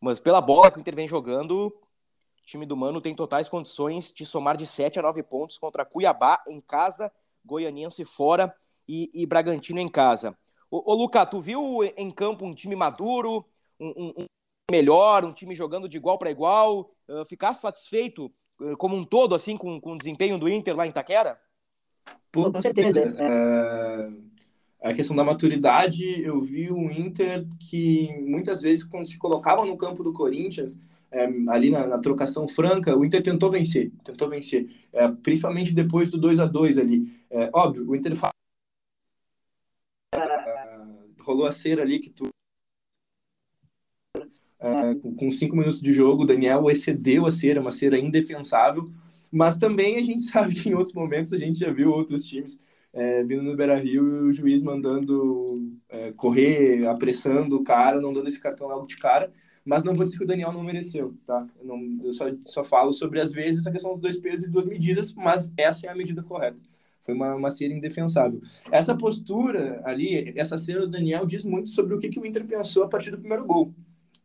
Mas 0.00 0.18
pela 0.18 0.40
bola 0.40 0.70
que 0.70 0.78
o 0.78 0.80
Inter 0.80 0.96
vem 0.96 1.06
jogando, 1.06 1.66
o 1.66 2.46
time 2.46 2.64
do 2.64 2.76
Mano 2.76 3.00
tem 3.00 3.14
totais 3.14 3.46
condições 3.46 4.10
de 4.10 4.24
somar 4.24 4.56
de 4.56 4.66
7 4.66 4.98
a 4.98 5.02
9 5.02 5.22
pontos 5.22 5.58
contra 5.58 5.84
Cuiabá 5.84 6.42
em 6.48 6.62
casa, 6.62 7.12
Goianiense 7.44 8.06
fora 8.06 8.54
e, 8.88 9.10
e 9.12 9.26
Bragantino 9.26 9.78
em 9.78 9.88
casa. 9.88 10.36
Ô, 10.70 10.94
Luca, 10.94 11.24
tu 11.26 11.42
viu 11.42 11.84
em 11.96 12.10
campo 12.10 12.44
um 12.44 12.54
time 12.54 12.74
maduro, 12.74 13.44
um, 13.78 14.14
um, 14.18 14.26
melhor, 14.70 15.24
um 15.24 15.32
time 15.32 15.54
jogando 15.54 15.88
de 15.88 15.96
igual 15.96 16.18
para 16.18 16.30
igual, 16.30 16.90
uh, 17.08 17.24
ficar 17.24 17.54
satisfeito 17.54 18.32
uh, 18.60 18.76
como 18.76 18.96
um 18.96 19.04
todo, 19.04 19.34
assim, 19.34 19.56
com, 19.56 19.80
com 19.80 19.92
o 19.92 19.98
desempenho 19.98 20.38
do 20.38 20.48
Inter 20.48 20.76
lá 20.76 20.86
em 20.86 20.90
Itaquera? 20.90 21.38
Pô, 22.30 22.50
com 22.50 22.60
certeza. 22.60 23.00
É... 23.00 24.26
A 24.82 24.92
questão 24.92 25.16
da 25.16 25.24
maturidade, 25.24 26.04
eu 26.22 26.40
vi 26.40 26.70
um 26.70 26.90
Inter 26.90 27.44
que 27.58 28.08
muitas 28.20 28.62
vezes, 28.62 28.84
quando 28.84 29.08
se 29.08 29.18
colocava 29.18 29.64
no 29.64 29.76
campo 29.76 30.04
do 30.04 30.12
Corinthians, 30.12 30.78
é, 31.10 31.24
ali 31.48 31.70
na, 31.70 31.86
na, 31.86 31.98
trocação 31.98 32.46
franca, 32.46 32.96
o 32.96 33.04
Inter 33.04 33.22
tentou 33.22 33.50
vencer, 33.50 33.90
tentou 34.04 34.28
vencer, 34.28 34.68
é, 34.92 35.08
principalmente 35.08 35.72
depois 35.72 36.10
do 36.10 36.18
2 36.18 36.38
a 36.38 36.46
2 36.46 36.78
ali. 36.78 37.02
É, 37.30 37.50
óbvio, 37.52 37.88
o 37.88 37.96
Inter 37.96 38.14
fala... 38.14 38.32
rolou 41.20 41.46
a 41.46 41.52
cera 41.52 41.82
ali 41.82 41.98
que 41.98 42.10
tu 42.10 42.28
é, 44.60 44.94
com 45.16 45.30
cinco 45.30 45.56
minutos 45.56 45.80
de 45.80 45.92
jogo, 45.92 46.22
o 46.22 46.26
Daniel 46.26 46.70
excedeu 46.70 47.26
a 47.26 47.32
cera, 47.32 47.60
uma 47.60 47.70
cera 47.70 47.98
indefensável. 47.98 48.82
Mas 49.30 49.58
também 49.58 49.96
a 49.96 50.02
gente 50.02 50.22
sabe 50.30 50.54
que 50.54 50.70
em 50.70 50.74
outros 50.74 50.94
momentos 50.94 51.32
a 51.32 51.36
gente 51.36 51.58
já 51.58 51.70
viu 51.70 51.90
outros 51.90 52.24
times 52.24 52.58
é, 52.94 53.24
vindo 53.24 53.42
no 53.42 53.56
Beira 53.56 53.76
Rio 53.78 54.26
e 54.26 54.28
o 54.28 54.32
juiz 54.32 54.62
mandando 54.62 55.46
é, 55.88 56.12
correr 56.12 56.86
apressando 56.86 57.56
o 57.56 57.64
cara, 57.64 58.00
não 58.00 58.12
dando 58.12 58.28
esse 58.28 58.38
cartão 58.38 58.68
logo 58.68 58.86
de 58.86 58.96
cara, 58.96 59.32
mas 59.64 59.82
não 59.82 59.94
vou 59.94 60.04
dizer 60.04 60.18
que 60.18 60.24
o 60.24 60.26
Daniel 60.26 60.52
não 60.52 60.62
mereceu, 60.62 61.14
tá? 61.26 61.44
Eu, 61.58 61.66
não, 61.66 61.98
eu 62.04 62.12
só, 62.12 62.26
só 62.44 62.62
falo 62.62 62.92
sobre, 62.92 63.20
às 63.20 63.32
vezes, 63.32 63.66
a 63.66 63.72
questão 63.72 63.90
dos 63.90 64.00
dois 64.00 64.16
pesos 64.16 64.46
e 64.46 64.50
duas 64.50 64.64
medidas, 64.64 65.12
mas 65.12 65.52
essa 65.56 65.86
é 65.86 65.90
a 65.90 65.96
medida 65.96 66.22
correta. 66.22 66.58
Foi 67.02 67.14
uma, 67.14 67.34
uma 67.34 67.50
cena 67.50 67.74
indefensável. 67.74 68.40
Essa 68.70 68.94
postura 68.96 69.80
ali, 69.84 70.32
essa 70.36 70.56
cena 70.56 70.80
do 70.80 70.88
Daniel 70.88 71.26
diz 71.26 71.44
muito 71.44 71.70
sobre 71.70 71.94
o 71.94 71.98
que, 71.98 72.08
que 72.08 72.20
o 72.20 72.26
Inter 72.26 72.44
pensou 72.44 72.84
a 72.84 72.88
partir 72.88 73.10
do 73.10 73.18
primeiro 73.18 73.44
gol. 73.44 73.72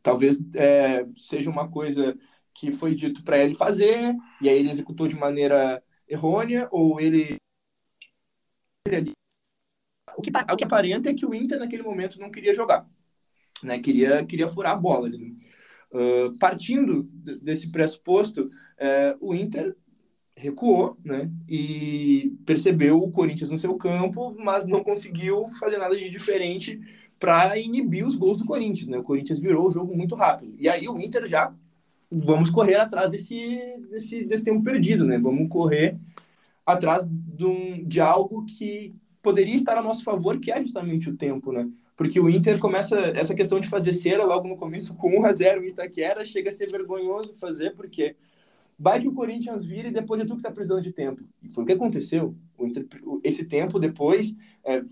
Talvez 0.02 0.40
é, 0.56 1.06
seja 1.18 1.50
uma 1.50 1.70
coisa 1.70 2.18
que 2.54 2.72
foi 2.72 2.96
dito 2.96 3.24
para 3.24 3.38
ele 3.38 3.54
fazer, 3.54 4.16
e 4.42 4.50
aí 4.50 4.58
ele 4.58 4.70
executou 4.70 5.08
de 5.08 5.16
maneira 5.16 5.82
errônea, 6.08 6.68
ou 6.72 7.00
ele. 7.00 7.38
O 10.18 10.22
que, 10.22 10.30
o 10.30 10.58
que 10.58 10.64
aparenta 10.64 11.10
é 11.10 11.14
que 11.14 11.26
o 11.26 11.34
Inter, 11.34 11.60
naquele 11.60 11.84
momento, 11.84 12.20
não 12.20 12.32
queria 12.32 12.54
jogar. 12.54 12.88
Né? 13.64 13.80
Queria, 13.80 14.26
queria 14.26 14.48
furar 14.48 14.74
a 14.74 14.76
bola. 14.76 15.10
Uh, 15.10 16.38
partindo 16.40 17.04
desse 17.44 17.72
pressuposto, 17.72 18.46
uh, 18.46 19.18
o 19.20 19.34
Inter 19.36 19.76
recuou, 20.42 20.98
né? 21.06 21.30
E 21.48 22.34
percebeu 22.46 22.98
o 22.98 23.12
Corinthians 23.12 23.52
no 23.52 23.58
seu 23.60 23.76
campo, 23.76 24.36
mas 24.40 24.68
não 24.68 24.84
conseguiu 24.84 25.48
fazer 25.60 25.78
nada 25.78 25.96
de 25.96 26.10
diferente 26.10 26.82
para 27.20 27.58
inibir 27.60 28.06
os 28.06 28.16
gols 28.16 28.40
do 28.40 28.46
Corinthians, 28.46 28.90
né? 28.90 28.98
O 28.98 29.04
Corinthians 29.04 29.40
virou 29.40 29.68
o 29.68 29.72
jogo 29.72 29.96
muito 29.96 30.16
rápido. 30.16 30.56
E 30.58 30.68
aí 30.68 30.90
o 30.90 31.00
Inter 31.00 31.28
já 31.28 31.54
vamos 32.12 32.50
correr 32.50 32.76
atrás 32.76 33.12
desse, 33.12 33.60
desse, 33.92 34.26
desse 34.26 34.44
tempo 34.44 34.64
perdido, 34.64 35.06
né? 35.06 35.20
Vamos 35.20 35.48
correr 35.48 35.96
atrás 36.66 37.06
de, 37.08 37.46
um, 37.46 37.84
de 37.84 38.02
algo 38.02 38.44
que 38.46 38.96
poderia 39.22 39.56
estar 39.56 39.78
a 39.78 39.84
nosso 39.84 40.04
favor, 40.04 40.40
que 40.40 40.52
é 40.52 40.60
justamente 40.60 41.08
o 41.08 41.16
tempo, 41.16 41.52
né? 41.52 41.70
Porque 41.96 42.20
o 42.20 42.28
Inter 42.28 42.58
começa 42.58 42.98
essa 43.16 43.36
questão 43.36 43.60
de 43.60 43.68
fazer 43.68 43.94
cera 43.94 44.24
logo 44.26 44.48
no 44.48 44.56
começo 44.56 44.96
com 44.96 45.20
1 45.20 45.26
a 45.26 45.32
0 45.32 45.64
em 45.64 45.68
Itaquera, 45.68 46.26
chega 46.26 46.50
a 46.50 46.52
ser 46.52 46.68
vergonhoso 46.68 47.36
fazer, 47.36 47.76
porque 47.76 48.16
vai 48.82 49.00
que 49.00 49.08
o 49.08 49.14
Corinthians 49.14 49.64
vira 49.64 49.90
e 49.90 49.92
depois 49.92 50.20
é 50.20 50.26
tu 50.26 50.36
que 50.36 50.42
tá 50.42 50.50
precisando 50.50 50.82
de 50.82 50.92
tempo. 50.92 51.24
E 51.44 51.48
foi 51.50 51.64
o 51.64 51.68
que 51.68 51.74
aconteceu. 51.74 52.36
Inter, 52.60 52.88
esse 53.24 53.46
tempo 53.46 53.80
depois 53.80 54.36
é, 54.64 54.84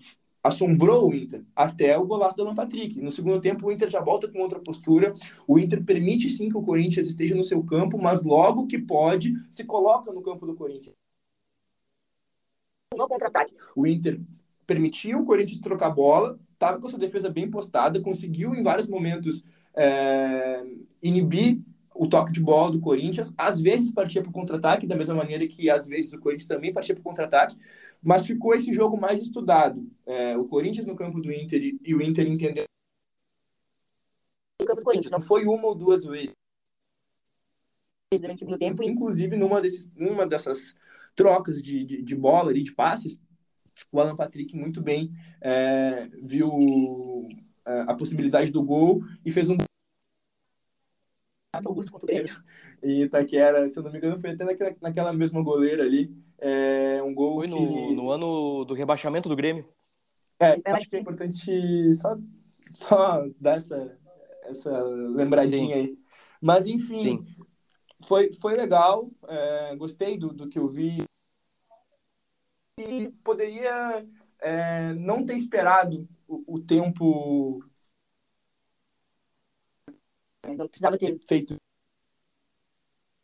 assombrou 0.43 1.10
o 1.10 1.15
Inter 1.15 1.43
até 1.56 1.97
o 1.97 2.06
golaço 2.06 2.36
do 2.38 2.43
Alan 2.43 2.54
Patrick. 2.54 3.02
No 3.02 3.10
segundo 3.10 3.41
tempo, 3.41 3.65
o 3.65 3.71
Inter 3.71 3.89
já 3.89 3.99
volta 3.99 4.28
com 4.28 4.39
outra 4.39 4.60
postura. 4.60 5.15
O 5.47 5.58
Inter 5.58 5.84
permite 5.84 6.30
sim 6.30 6.49
que 6.49 6.58
o 6.58 6.62
Corinthians 6.62 7.08
esteja 7.08 7.34
no 7.34 7.43
seu 7.43 7.63
campo, 7.63 7.97
mas 7.97 8.23
logo 8.23 8.67
que 8.67 8.78
pode, 8.78 9.34
se 9.49 9.63
coloca 9.63 10.12
no 10.13 10.21
campo 10.21 10.45
do 10.45 10.54
Corinthians. 10.54 10.95
No 12.95 13.08
contra-ataque. 13.08 13.56
O 13.75 13.88
Inter 13.88 14.21
permitiu 14.67 15.21
o 15.21 15.25
Corinthians 15.25 15.60
trocar 15.60 15.88
a 15.88 15.91
bola, 15.91 16.39
estava 16.54 16.80
com 16.80 16.88
sua 16.88 16.99
defesa 16.99 17.28
bem 17.28 17.49
postada, 17.49 17.99
conseguiu 17.99 18.54
em 18.54 18.62
vários 18.62 18.88
momentos 18.88 19.43
é, 19.73 20.63
inibir 21.02 21.60
o 21.99 22.07
toque 22.07 22.31
de 22.31 22.39
bola 22.39 22.71
do 22.71 22.79
Corinthians, 22.79 23.33
às 23.38 23.59
vezes 23.59 23.91
partia 23.91 24.21
para 24.21 24.29
o 24.29 24.33
contra-ataque, 24.33 24.88
da 24.88 24.95
mesma 24.95 25.13
maneira 25.13 25.45
que 25.45 25.69
às 25.69 25.85
vezes 25.85 26.13
o 26.13 26.19
Corinthians 26.19 26.47
também 26.47 26.71
partia 26.71 26.95
para 26.95 27.01
o 27.01 27.03
contra-ataque, 27.03 27.57
mas 28.01 28.25
ficou 28.25 28.55
esse 28.55 28.73
jogo 28.73 28.97
mais 28.97 29.21
estudado. 29.21 29.85
É, 30.05 30.38
o 30.38 30.45
Corinthians 30.45 30.85
no 30.85 30.95
campo 30.95 31.19
do 31.19 31.29
Inter 31.29 31.77
e 31.83 31.93
o 31.93 32.01
Inter 32.01 32.25
entendeu. 32.25 32.63
O 34.62 34.65
campo 34.65 34.79
do 34.79 34.85
Corinthians 34.85 35.12
não 35.12 35.19
foi 35.19 35.45
uma 35.45 35.67
ou 35.67 35.75
duas 35.75 36.05
vezes. 36.05 36.31
Durante 38.13 38.45
o 38.45 38.57
tempo, 38.57 38.81
inclusive 38.81 39.35
numa, 39.35 39.62
desses, 39.62 39.91
numa 39.93 40.25
dessas 40.25 40.77
trocas 41.13 41.62
de, 41.62 41.83
de, 41.83 42.01
de 42.01 42.15
bola 42.15 42.49
ali, 42.49 42.63
de 42.63 42.73
passes, 42.73 43.19
o 43.91 43.99
Alan 43.99 44.15
Patrick 44.15 44.55
muito 44.55 44.81
bem 44.81 45.12
é, 45.41 46.07
viu 46.23 47.27
é, 47.65 47.81
a 47.81 47.93
possibilidade 47.93 48.51
do 48.51 48.63
gol 48.63 49.03
e 49.25 49.31
fez 49.31 49.49
um 49.49 49.57
Augusto 51.53 51.91
contra 51.91 52.05
o 52.05 52.07
Grêmio. 52.07 52.43
E 52.83 53.03
Itaquera, 53.03 53.67
se 53.67 53.77
eu 53.77 53.83
não 53.83 53.91
me 53.91 53.97
engano, 53.97 54.19
foi 54.21 54.31
até 54.31 54.43
naquela, 54.43 54.75
naquela 54.81 55.13
mesma 55.13 55.41
goleira 55.41 55.83
ali. 55.83 56.15
É, 56.38 57.01
um 57.03 57.13
gol 57.13 57.35
foi 57.35 57.47
que... 57.47 57.53
no, 57.53 57.93
no 57.93 58.12
ano 58.12 58.65
do 58.65 58.73
rebaixamento 58.73 59.27
do 59.27 59.35
Grêmio. 59.35 59.67
É, 60.39 60.57
eu 60.63 60.75
acho 60.75 60.89
que 60.89 60.95
é 60.95 60.99
importante 60.99 61.93
só, 61.95 62.15
só 62.73 63.27
dar 63.39 63.57
essa, 63.57 63.97
essa 64.43 64.83
lembradinha 64.83 65.75
Sim. 65.75 65.81
aí. 65.81 65.97
Mas, 66.39 66.67
enfim, 66.67 67.25
foi, 68.05 68.31
foi 68.31 68.53
legal. 68.53 69.09
É, 69.27 69.75
gostei 69.75 70.17
do, 70.17 70.31
do 70.31 70.47
que 70.47 70.59
eu 70.59 70.67
vi. 70.67 71.03
E 72.77 73.09
poderia 73.23 74.05
é, 74.39 74.93
não 74.93 75.25
ter 75.25 75.35
esperado 75.35 76.07
o, 76.27 76.55
o 76.55 76.59
tempo 76.59 77.62
então 80.53 80.67
precisava 80.67 80.97
ter 80.97 81.19
feito 81.27 81.57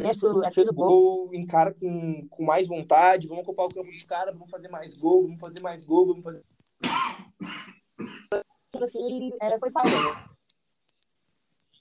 isso, 0.04 0.28
fez 0.52 0.68
o 0.68 0.74
gol, 0.74 1.34
encara 1.34 1.74
com, 1.74 2.28
com 2.30 2.44
mais 2.44 2.68
vontade, 2.68 3.28
vamos 3.28 3.44
ocupar 3.44 3.66
o 3.66 3.74
campo 3.74 3.88
dos 3.88 4.04
caras, 4.04 4.36
vamos 4.38 4.52
fazer 4.52 4.68
mais 4.68 5.00
gol, 5.00 5.24
vamos 5.24 5.40
fazer 5.40 5.62
mais 5.64 5.84
gol, 5.84 6.08
vamos 6.08 6.24
fazer. 6.24 6.44
No 8.78 8.88
fim, 8.90 9.32
é, 9.42 9.58
foi 9.58 9.72
falta, 9.72 9.90
né? 9.90 10.36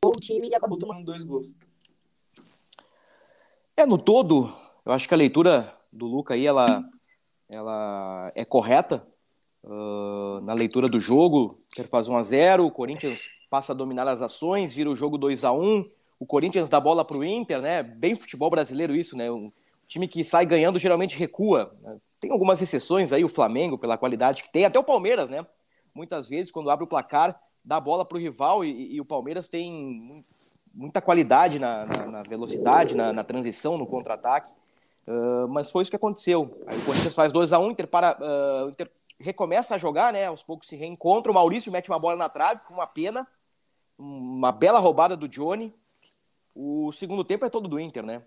O 0.05 0.13
time 0.13 0.55
acabou 0.55 0.79
tomando 0.79 1.05
dois 1.05 1.25
gols. 1.25 1.53
É, 3.77 3.85
no 3.85 3.99
todo, 3.99 4.47
eu 4.87 4.93
acho 4.93 5.09
que 5.09 5.15
a 5.15 5.19
leitura 5.19 5.77
do 5.93 6.07
Luca 6.07 6.35
aí, 6.35 6.47
ela, 6.47 6.89
ela 7.49 8.31
é 8.35 8.45
correta. 8.45 9.05
Uh, 9.67 10.43
na 10.43 10.53
leitura 10.53 10.91
do 10.91 11.01
jogo, 11.01 11.64
quer 11.75 11.87
fazer 11.87 12.11
1 12.11 12.17
a 12.17 12.23
0 12.23 12.67
o 12.67 12.71
Corinthians 12.71 13.31
passa 13.51 13.73
a 13.73 13.75
dominar 13.75 14.07
as 14.09 14.23
ações, 14.23 14.73
vira 14.73 14.91
o 14.91 14.97
jogo 14.97 15.19
2 15.19 15.45
a 15.45 15.53
1 15.53 15.85
o 16.19 16.27
Corinthians 16.27 16.71
dá 16.71 16.81
bola 16.81 17.05
para 17.05 17.17
o 17.17 17.25
Inter, 17.25 17.61
né? 17.61 17.83
Bem 17.83 18.17
futebol 18.17 18.49
brasileiro 18.49 18.95
isso, 18.95 19.17
né? 19.17 19.31
Um 19.31 19.53
time 19.87 20.09
que 20.09 20.25
sai 20.25 20.47
ganhando 20.47 20.79
geralmente 20.79 21.19
recua. 21.19 21.75
Né? 21.83 21.99
Tem 22.21 22.31
algumas 22.31 22.63
exceções 22.63 23.13
aí, 23.13 23.25
o 23.25 23.29
Flamengo, 23.29 23.77
pela 23.77 23.99
qualidade 23.99 24.43
que 24.43 24.53
tem, 24.53 24.65
até 24.65 24.79
o 24.79 24.85
Palmeiras, 24.85 25.29
né? 25.29 25.47
Muitas 25.95 26.29
vezes, 26.29 26.51
quando 26.51 26.71
abre 26.71 26.85
o 26.85 26.89
placar, 26.89 27.39
dá 27.65 27.79
bola 27.79 28.05
para 28.05 28.17
o 28.17 28.21
rival 28.21 28.65
e, 28.65 28.95
e, 28.95 29.01
o 29.01 29.05
Palmeiras 29.05 29.49
tem 29.49 30.25
muita 30.73 31.01
qualidade 31.01 31.59
na, 31.59 31.85
na, 31.85 32.07
na 32.07 32.23
velocidade, 32.23 32.95
na, 32.95 33.13
na, 33.13 33.23
transição, 33.23 33.77
no 33.77 33.87
contra-ataque. 33.87 34.51
Uh, 35.07 35.47
mas 35.49 35.71
foi 35.71 35.83
isso 35.83 35.91
que 35.91 35.97
aconteceu. 35.97 36.59
Aí 36.67 36.79
o 36.79 36.85
Corinthians 36.85 37.15
faz 37.15 37.33
2 37.33 37.53
a 37.53 37.59
1 37.59 37.65
um, 37.65 37.71
Inter 37.71 37.87
para, 37.87 38.17
uh, 38.19 38.69
Inter 38.71 38.91
recomeça 39.19 39.75
a 39.75 39.79
jogar, 39.79 40.13
né? 40.13 40.27
Aos 40.27 40.43
poucos 40.43 40.69
se 40.69 40.77
reencontra. 40.77 41.31
O 41.31 41.35
Maurício 41.35 41.73
mete 41.73 41.89
uma 41.89 41.99
bola 41.99 42.17
na 42.17 42.29
trave 42.29 42.61
com 42.67 42.75
uma 42.75 42.87
pena 42.87 43.27
uma 43.99 44.53
bela 44.53 44.79
roubada 44.79 45.17
do 45.17 45.29
Johnny. 45.29 45.73
O 46.55 46.93
segundo 46.93 47.25
tempo 47.25 47.45
é 47.45 47.51
todo 47.51 47.69
do 47.69 47.81
Inter, 47.81 48.05
né? 48.05 48.23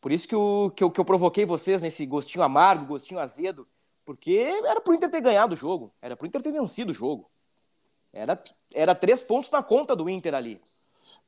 Por 0.00 0.12
isso 0.12 0.28
que, 0.28 0.36
o, 0.36 0.70
que, 0.70 0.84
eu, 0.84 0.90
que 0.90 1.00
eu 1.00 1.04
provoquei 1.04 1.44
vocês 1.44 1.82
nesse 1.82 2.06
gostinho 2.06 2.44
amargo, 2.44 2.86
gostinho 2.86 3.20
azedo, 3.20 3.66
porque 4.04 4.32
era 4.64 4.80
pro 4.80 4.94
Inter 4.94 5.10
ter 5.10 5.20
ganhado 5.20 5.54
o 5.54 5.56
jogo, 5.56 5.90
era 6.00 6.16
pro 6.16 6.26
Inter 6.26 6.42
ter 6.42 6.52
vencido 6.52 6.92
o 6.92 6.94
jogo. 6.94 7.28
Era, 8.12 8.42
era 8.72 8.94
três 8.94 9.22
pontos 9.22 9.50
na 9.50 9.62
conta 9.62 9.96
do 9.96 10.08
Inter 10.08 10.34
ali. 10.34 10.60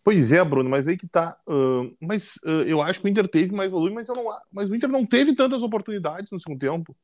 Pois 0.02 0.32
é, 0.32 0.42
Bruno, 0.42 0.70
mas 0.70 0.88
aí 0.88 0.96
que 0.96 1.06
tá. 1.06 1.38
Uh, 1.46 1.94
mas 2.00 2.36
uh, 2.44 2.62
eu 2.66 2.80
acho 2.80 3.00
que 3.00 3.06
o 3.06 3.08
Inter 3.08 3.28
teve 3.28 3.54
mais 3.54 3.70
volume, 3.70 3.94
mas, 3.94 4.08
não, 4.08 4.24
mas 4.50 4.70
o 4.70 4.74
Inter 4.74 4.88
não 4.88 5.04
teve 5.04 5.34
tantas 5.34 5.62
oportunidades 5.62 6.30
no 6.30 6.40
segundo 6.40 6.60
tempo. 6.60 6.96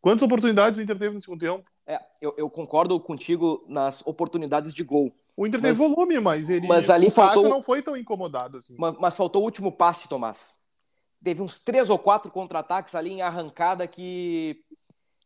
Quantas 0.00 0.22
oportunidades 0.22 0.78
o 0.78 0.82
Inter 0.82 0.98
teve 0.98 1.14
no 1.14 1.20
segundo 1.20 1.40
tempo? 1.40 1.68
É, 1.86 1.98
eu, 2.20 2.34
eu 2.36 2.50
concordo 2.50 2.98
contigo 3.00 3.64
nas 3.68 4.06
oportunidades 4.06 4.72
de 4.72 4.84
gol. 4.84 5.12
O 5.36 5.46
Inter 5.46 5.60
mas, 5.60 5.76
teve 5.78 5.88
volume, 5.88 6.20
mas 6.20 6.48
ele 6.48 6.66
mas 6.66 6.90
ali 6.90 7.06
o 7.08 7.10
faltou, 7.10 7.48
não 7.48 7.62
foi 7.62 7.82
tão 7.82 7.96
incomodado 7.96 8.58
assim. 8.58 8.74
Mas, 8.78 8.96
mas, 8.98 9.16
faltou 9.16 9.42
o 9.42 9.44
último 9.44 9.72
passe, 9.72 10.08
Tomás. 10.08 10.54
Teve 11.22 11.42
uns 11.42 11.60
três 11.60 11.90
ou 11.90 11.98
quatro 11.98 12.30
contra-ataques 12.30 12.94
ali 12.94 13.10
em 13.10 13.22
arrancada 13.22 13.86
que, 13.86 14.62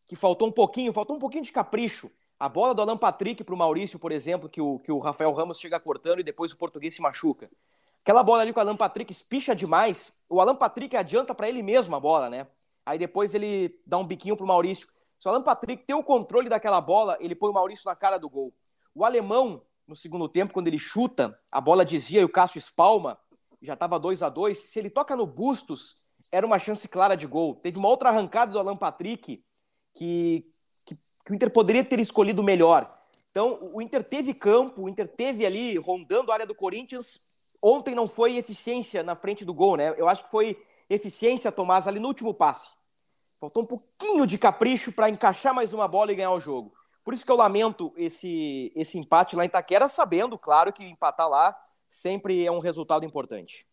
que 0.07 0.17
faltou 0.17 0.49
um 0.49 0.53
pouquinho, 0.53 0.93
faltou 0.93 1.17
um 1.17 1.19
pouquinho 1.19 1.45
de 1.45 1.53
capricho. 1.53 2.11
A 2.39 2.49
bola 2.49 2.75
do 2.75 2.83
Alan 2.83 2.97
Patrick 2.97 3.45
para 3.45 3.55
o 3.55 3.59
Maurício, 3.59 3.99
por 3.99 4.11
exemplo, 4.11 4.49
que 4.49 4.61
o, 4.61 4.79
que 4.81 4.91
o 4.91 4.99
Rafael 4.99 5.33
Ramos 5.33 5.61
chega 5.61 5.79
cortando 5.79 6.21
e 6.21 6.25
depois 6.25 6.53
o 6.53 6.57
português 6.57 6.95
se 6.95 7.01
machuca. 7.01 7.51
Aquela 8.03 8.23
bola 8.23 8.43
ali 8.43 8.53
com 8.53 8.59
o 8.59 8.63
Alan 8.63 8.77
Patrick 8.77 9.13
espicha 9.13 9.55
demais. 9.55 10.23
O 10.29 10.41
Alan 10.41 10.57
Patrick 10.57 10.97
adianta 10.97 11.35
para 11.35 11.49
ele 11.49 11.63
mesmo 11.63 11.95
a 11.95 12.01
bola, 12.01 12.29
né? 12.29 12.47
Aí 12.85 12.99
depois 12.99 13.35
ele 13.35 13.81
dá 13.87 13.99
um 13.99 14.07
biquinho 14.07 14.37
pro 14.37 14.47
Maurício. 14.47 14.88
Se 15.18 15.29
o 15.29 15.31
Alan 15.31 15.42
Patrick 15.42 15.85
tem 15.85 15.95
o 15.95 16.03
controle 16.03 16.49
daquela 16.49 16.81
bola, 16.81 17.16
ele 17.21 17.35
põe 17.35 17.51
o 17.51 17.55
Maurício 17.55 17.85
na 17.87 17.95
cara 17.95 18.18
do 18.18 18.29
gol. 18.29 18.53
O 18.95 19.05
alemão 19.05 19.62
no 19.87 19.97
segundo 19.97 20.29
tempo, 20.29 20.53
quando 20.53 20.68
ele 20.68 20.79
chuta, 20.79 21.38
a 21.51 21.61
bola 21.61 21.85
dizia 21.85 22.21
e 22.21 22.25
o 22.25 22.29
Cássio 22.29 22.59
espalma, 22.59 23.18
já 23.61 23.75
estava 23.75 23.99
2 23.99 24.23
a 24.23 24.29
2 24.29 24.59
Se 24.59 24.79
ele 24.79 24.90
toca 24.90 25.16
no 25.16 25.27
Bustos, 25.27 26.03
era 26.33 26.47
uma 26.47 26.59
chance 26.59 26.87
clara 26.88 27.16
de 27.16 27.27
gol. 27.27 27.55
Teve 27.57 27.79
uma 27.79 27.88
outra 27.88 28.09
arrancada 28.09 28.53
do 28.53 28.59
Alan 28.59 28.77
Patrick 28.77 29.45
que, 29.95 30.47
que, 30.85 30.97
que 31.25 31.33
o 31.33 31.35
Inter 31.35 31.51
poderia 31.51 31.85
ter 31.85 32.01
escolhido 32.01 32.42
melhor. 32.42 32.99
Então, 33.31 33.59
o 33.73 33.81
Inter 33.81 34.05
teve 34.05 34.35
campo, 34.35 34.83
o 34.83 34.88
Inter 34.88 35.09
teve 35.09 35.47
ali 35.47 35.77
rondando 35.79 36.31
a 36.31 36.35
área 36.35 36.47
do 36.47 36.55
Corinthians. 36.55 37.29
Ontem 37.62 37.95
não 37.95 38.09
foi 38.09 38.37
eficiência 38.37 39.03
na 39.03 39.16
frente 39.16 39.45
do 39.45 39.55
gol, 39.55 39.77
né? 39.77 39.95
Eu 39.97 40.09
acho 40.09 40.25
que 40.25 40.31
foi 40.31 40.61
eficiência, 40.95 41.53
Tomás, 41.53 41.87
ali 41.89 41.99
no 41.99 42.09
último 42.09 42.35
passe. 42.35 42.71
Faltou 43.41 43.63
um 43.63 43.67
pouquinho 43.67 44.27
de 44.27 44.39
capricho 44.39 44.93
para 44.93 45.09
encaixar 45.09 45.55
mais 45.55 45.73
uma 45.73 45.89
bola 45.89 46.13
e 46.13 46.15
ganhar 46.15 46.33
o 46.33 46.41
jogo. 46.41 46.73
Por 47.05 47.13
isso 47.13 47.25
que 47.25 47.33
eu 47.33 47.37
lamento 47.37 47.93
esse, 47.97 48.73
esse 48.77 48.99
empate 48.99 49.35
lá 49.35 49.45
em 49.45 49.49
Itaquera, 49.49 49.89
sabendo, 49.89 50.39
claro, 50.39 50.73
que 50.73 50.85
empatar 50.85 51.29
lá 51.29 51.57
sempre 51.91 52.45
é 52.45 52.51
um 52.51 52.61
resultado 52.61 53.05
importante. 53.05 53.67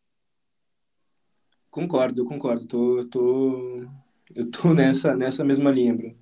Concordo, 1.70 2.26
concordo. 2.26 2.66
Tô, 2.66 3.06
tô, 3.06 3.86
eu 4.36 4.50
tô 4.50 4.74
nessa, 4.74 5.16
nessa 5.16 5.44
mesma 5.44 5.72
linha, 5.72 5.94
Bruno. 5.94 6.18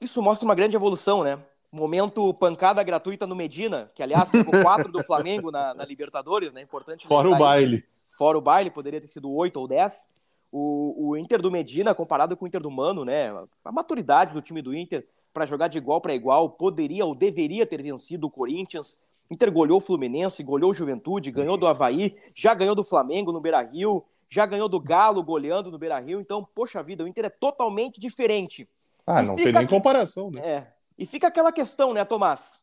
Isso 0.00 0.20
mostra 0.20 0.44
uma 0.44 0.54
grande 0.54 0.74
evolução, 0.74 1.22
né? 1.22 1.38
Momento 1.72 2.34
pancada 2.34 2.82
gratuita 2.82 3.26
no 3.26 3.36
Medina, 3.36 3.90
que 3.94 4.02
aliás 4.02 4.30
ficou 4.30 4.60
4 4.60 4.90
do 4.90 5.02
Flamengo 5.06 5.50
na, 5.50 5.72
na, 5.72 5.84
Libertadores, 5.84 6.52
né? 6.52 6.60
Importante. 6.60 7.06
Fora 7.06 7.30
o 7.30 7.38
baile. 7.38 7.84
Fora 8.22 8.38
o 8.38 8.40
baile, 8.40 8.70
poderia 8.70 9.00
ter 9.00 9.08
sido 9.08 9.34
8 9.34 9.58
ou 9.58 9.66
10. 9.66 10.06
O, 10.52 11.08
o 11.08 11.16
Inter 11.16 11.42
do 11.42 11.50
Medina, 11.50 11.92
comparado 11.92 12.36
com 12.36 12.44
o 12.44 12.46
Inter 12.46 12.60
do 12.60 12.70
Mano, 12.70 13.04
né? 13.04 13.32
A 13.64 13.72
maturidade 13.72 14.32
do 14.32 14.40
time 14.40 14.62
do 14.62 14.72
Inter 14.72 15.04
para 15.34 15.44
jogar 15.44 15.66
de 15.66 15.76
igual 15.76 16.00
para 16.00 16.14
igual, 16.14 16.50
poderia 16.50 17.04
ou 17.04 17.16
deveria 17.16 17.66
ter 17.66 17.82
vencido 17.82 18.28
o 18.28 18.30
Corinthians. 18.30 18.96
Inter 19.28 19.50
goleou 19.50 19.78
o 19.78 19.80
Fluminense, 19.80 20.40
goleou 20.44 20.70
o 20.70 20.74
Juventude, 20.74 21.32
ganhou 21.32 21.56
do 21.56 21.66
Havaí, 21.66 22.16
já 22.32 22.54
ganhou 22.54 22.76
do 22.76 22.84
Flamengo 22.84 23.32
no 23.32 23.40
Beira 23.40 23.60
Rio, 23.60 24.04
já 24.30 24.46
ganhou 24.46 24.68
do 24.68 24.78
Galo 24.78 25.20
goleando 25.24 25.68
no 25.68 25.76
Beira 25.76 25.98
Rio. 25.98 26.20
Então, 26.20 26.46
poxa 26.54 26.80
vida, 26.80 27.02
o 27.02 27.08
Inter 27.08 27.24
é 27.24 27.28
totalmente 27.28 28.00
diferente. 28.00 28.68
Ah, 29.04 29.20
não 29.20 29.34
tem 29.34 29.52
nem 29.52 29.66
comparação, 29.66 30.30
né? 30.32 30.48
É. 30.48 30.66
E 30.96 31.04
fica 31.04 31.26
aquela 31.26 31.50
questão, 31.50 31.92
né, 31.92 32.04
Tomás? 32.04 32.60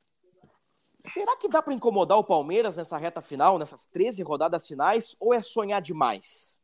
Será 1.02 1.38
que 1.38 1.48
dá 1.48 1.62
para 1.62 1.74
incomodar 1.74 2.18
o 2.18 2.24
Palmeiras 2.24 2.76
nessa 2.76 2.98
reta 2.98 3.22
final, 3.22 3.58
nessas 3.58 3.88
13 3.88 4.22
rodadas 4.22 4.68
finais, 4.68 5.16
ou 5.20 5.34
é 5.34 5.42
sonhar 5.42 5.82
demais? 5.82 6.58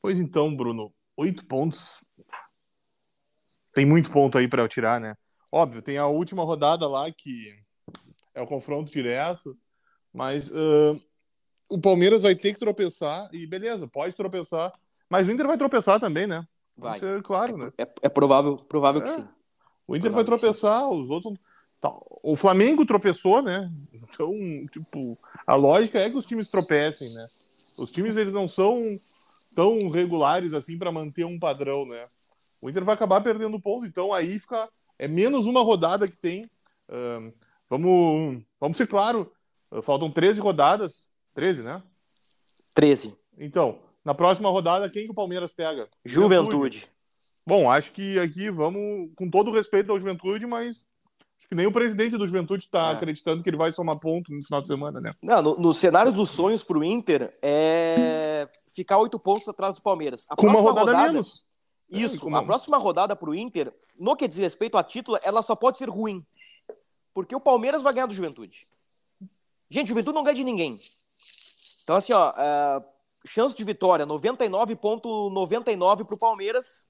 Pois 0.00 0.18
então, 0.18 0.54
Bruno, 0.54 0.92
oito 1.16 1.46
pontos. 1.46 1.98
Tem 3.72 3.84
muito 3.84 4.10
ponto 4.10 4.38
aí 4.38 4.48
para 4.48 4.62
eu 4.62 4.68
tirar, 4.68 5.00
né? 5.00 5.16
Óbvio, 5.50 5.82
tem 5.82 5.98
a 5.98 6.06
última 6.06 6.44
rodada 6.44 6.88
lá 6.88 7.10
que 7.10 7.54
é 8.34 8.42
o 8.42 8.46
confronto 8.46 8.90
direto, 8.90 9.56
mas 10.12 10.50
uh, 10.50 11.00
o 11.68 11.80
Palmeiras 11.80 12.22
vai 12.22 12.34
ter 12.34 12.52
que 12.54 12.58
tropeçar 12.58 13.28
e 13.32 13.46
beleza, 13.46 13.86
pode 13.86 14.14
tropeçar, 14.14 14.72
mas 15.08 15.28
o 15.28 15.30
Inter 15.30 15.46
vai 15.46 15.56
tropeçar 15.56 16.00
também, 16.00 16.26
né? 16.26 16.44
Vai. 16.76 16.98
Ser 16.98 17.22
claro, 17.22 17.54
é, 17.54 17.64
né? 17.64 17.72
É, 17.78 17.88
é 18.02 18.08
provável, 18.08 18.56
provável 18.56 19.00
é. 19.00 19.04
que 19.04 19.10
sim. 19.10 19.28
O 19.86 19.94
Inter 19.94 20.10
vai 20.10 20.24
tropeçar, 20.24 20.88
os 20.88 21.10
outros. 21.10 21.34
Tá. 21.84 21.94
O 22.22 22.34
Flamengo 22.34 22.86
tropeçou, 22.86 23.42
né? 23.42 23.70
Então, 23.92 24.32
tipo, 24.72 25.18
a 25.46 25.54
lógica 25.54 25.98
é 25.98 26.08
que 26.08 26.16
os 26.16 26.24
times 26.24 26.48
tropecem, 26.48 27.12
né? 27.12 27.28
Os 27.76 27.92
times 27.92 28.16
eles 28.16 28.32
não 28.32 28.48
são 28.48 28.98
tão 29.54 29.88
regulares 29.88 30.54
assim 30.54 30.78
para 30.78 30.90
manter 30.90 31.26
um 31.26 31.38
padrão, 31.38 31.84
né? 31.84 32.08
O 32.58 32.70
Inter 32.70 32.82
vai 32.82 32.94
acabar 32.94 33.20
perdendo 33.20 33.60
ponto, 33.60 33.84
então 33.84 34.14
aí 34.14 34.38
fica 34.38 34.66
é 34.98 35.06
menos 35.06 35.44
uma 35.44 35.60
rodada 35.60 36.08
que 36.08 36.16
tem. 36.16 36.50
Vamos, 37.68 38.42
vamos 38.58 38.78
ser 38.78 38.86
claro, 38.86 39.30
faltam 39.82 40.10
13 40.10 40.40
rodadas, 40.40 41.10
13, 41.34 41.62
né? 41.62 41.82
13. 42.72 43.14
Então, 43.36 43.78
na 44.02 44.14
próxima 44.14 44.48
rodada, 44.48 44.88
quem 44.88 45.04
que 45.04 45.10
o 45.10 45.14
Palmeiras 45.14 45.52
pega? 45.52 45.86
Juventude. 46.02 46.50
Juventude. 46.50 46.88
Bom, 47.46 47.70
acho 47.70 47.92
que 47.92 48.18
aqui 48.18 48.48
vamos, 48.48 49.10
com 49.14 49.28
todo 49.28 49.50
o 49.50 49.54
respeito 49.54 49.92
ao 49.92 50.00
Juventude, 50.00 50.46
mas 50.46 50.86
acho 51.38 51.48
que 51.48 51.54
nem 51.54 51.66
o 51.66 51.72
presidente 51.72 52.16
do 52.16 52.26
Juventude 52.26 52.64
está 52.64 52.90
é. 52.90 52.92
acreditando 52.92 53.42
que 53.42 53.50
ele 53.50 53.56
vai 53.56 53.72
somar 53.72 53.98
ponto 53.98 54.32
no 54.32 54.42
final 54.42 54.60
de 54.60 54.66
semana, 54.66 55.00
né? 55.00 55.12
Não, 55.22 55.42
no, 55.42 55.58
no 55.58 55.74
cenário 55.74 56.12
dos 56.12 56.30
sonhos 56.30 56.64
para 56.64 56.78
o 56.78 56.84
Inter 56.84 57.36
é 57.42 58.48
ficar 58.68 58.98
oito 58.98 59.18
pontos 59.18 59.48
atrás 59.48 59.76
do 59.76 59.82
Palmeiras. 59.82 60.26
A 60.28 60.36
com 60.36 60.46
uma 60.46 60.60
rodada, 60.60 60.90
rodada 60.90 61.12
menos. 61.12 61.46
Isso, 61.90 62.28
é, 62.28 62.34
a 62.34 62.42
próxima 62.42 62.76
rodada 62.78 63.14
para 63.14 63.30
o 63.30 63.34
Inter, 63.34 63.72
no 63.98 64.16
que 64.16 64.26
diz 64.26 64.38
respeito 64.38 64.76
a 64.76 64.82
título, 64.82 65.18
ela 65.22 65.42
só 65.42 65.54
pode 65.54 65.78
ser 65.78 65.88
ruim. 65.88 66.24
Porque 67.12 67.36
o 67.36 67.40
Palmeiras 67.40 67.82
vai 67.82 67.92
ganhar 67.92 68.06
do 68.06 68.14
Juventude. 68.14 68.66
Gente, 69.70 69.88
Juventude 69.88 70.14
não 70.14 70.24
ganha 70.24 70.34
de 70.34 70.44
ninguém. 70.44 70.80
Então, 71.82 71.96
assim, 71.96 72.12
ó, 72.12 72.30
uh, 72.30 72.84
chance 73.24 73.56
de 73.56 73.64
vitória, 73.64 74.06
99,99 74.06 76.04
para 76.04 76.14
o 76.14 76.18
Palmeiras. 76.18 76.86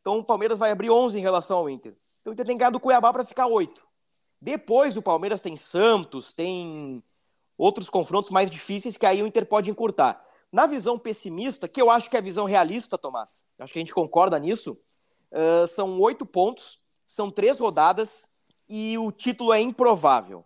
Então 0.00 0.18
o 0.18 0.24
Palmeiras 0.24 0.58
vai 0.58 0.70
abrir 0.70 0.90
11 0.90 1.18
em 1.18 1.22
relação 1.22 1.58
ao 1.58 1.70
Inter. 1.70 1.94
Então 2.20 2.30
o 2.30 2.34
Inter 2.34 2.46
tem 2.46 2.56
que 2.56 2.60
ganhar 2.60 2.70
do 2.70 2.80
Cuiabá 2.80 3.12
para 3.12 3.24
ficar 3.24 3.46
8. 3.46 3.86
Depois 4.40 4.96
o 4.96 5.02
Palmeiras 5.02 5.42
tem 5.42 5.56
Santos, 5.56 6.32
tem 6.32 7.02
outros 7.58 7.90
confrontos 7.90 8.30
mais 8.30 8.50
difíceis 8.50 8.96
que 8.96 9.04
aí 9.04 9.22
o 9.22 9.26
Inter 9.26 9.46
pode 9.46 9.70
encurtar. 9.70 10.24
Na 10.50 10.66
visão 10.66 10.98
pessimista, 10.98 11.68
que 11.68 11.82
eu 11.82 11.90
acho 11.90 12.08
que 12.08 12.16
é 12.16 12.20
a 12.20 12.22
visão 12.22 12.46
realista, 12.46 12.96
Tomás, 12.96 13.42
acho 13.58 13.72
que 13.72 13.78
a 13.78 13.82
gente 13.82 13.94
concorda 13.94 14.38
nisso, 14.38 14.78
uh, 15.32 15.66
são 15.66 16.00
oito 16.00 16.24
pontos, 16.24 16.80
são 17.04 17.30
três 17.30 17.58
rodadas 17.58 18.30
e 18.68 18.96
o 18.96 19.10
título 19.10 19.52
é 19.52 19.60
improvável. 19.60 20.44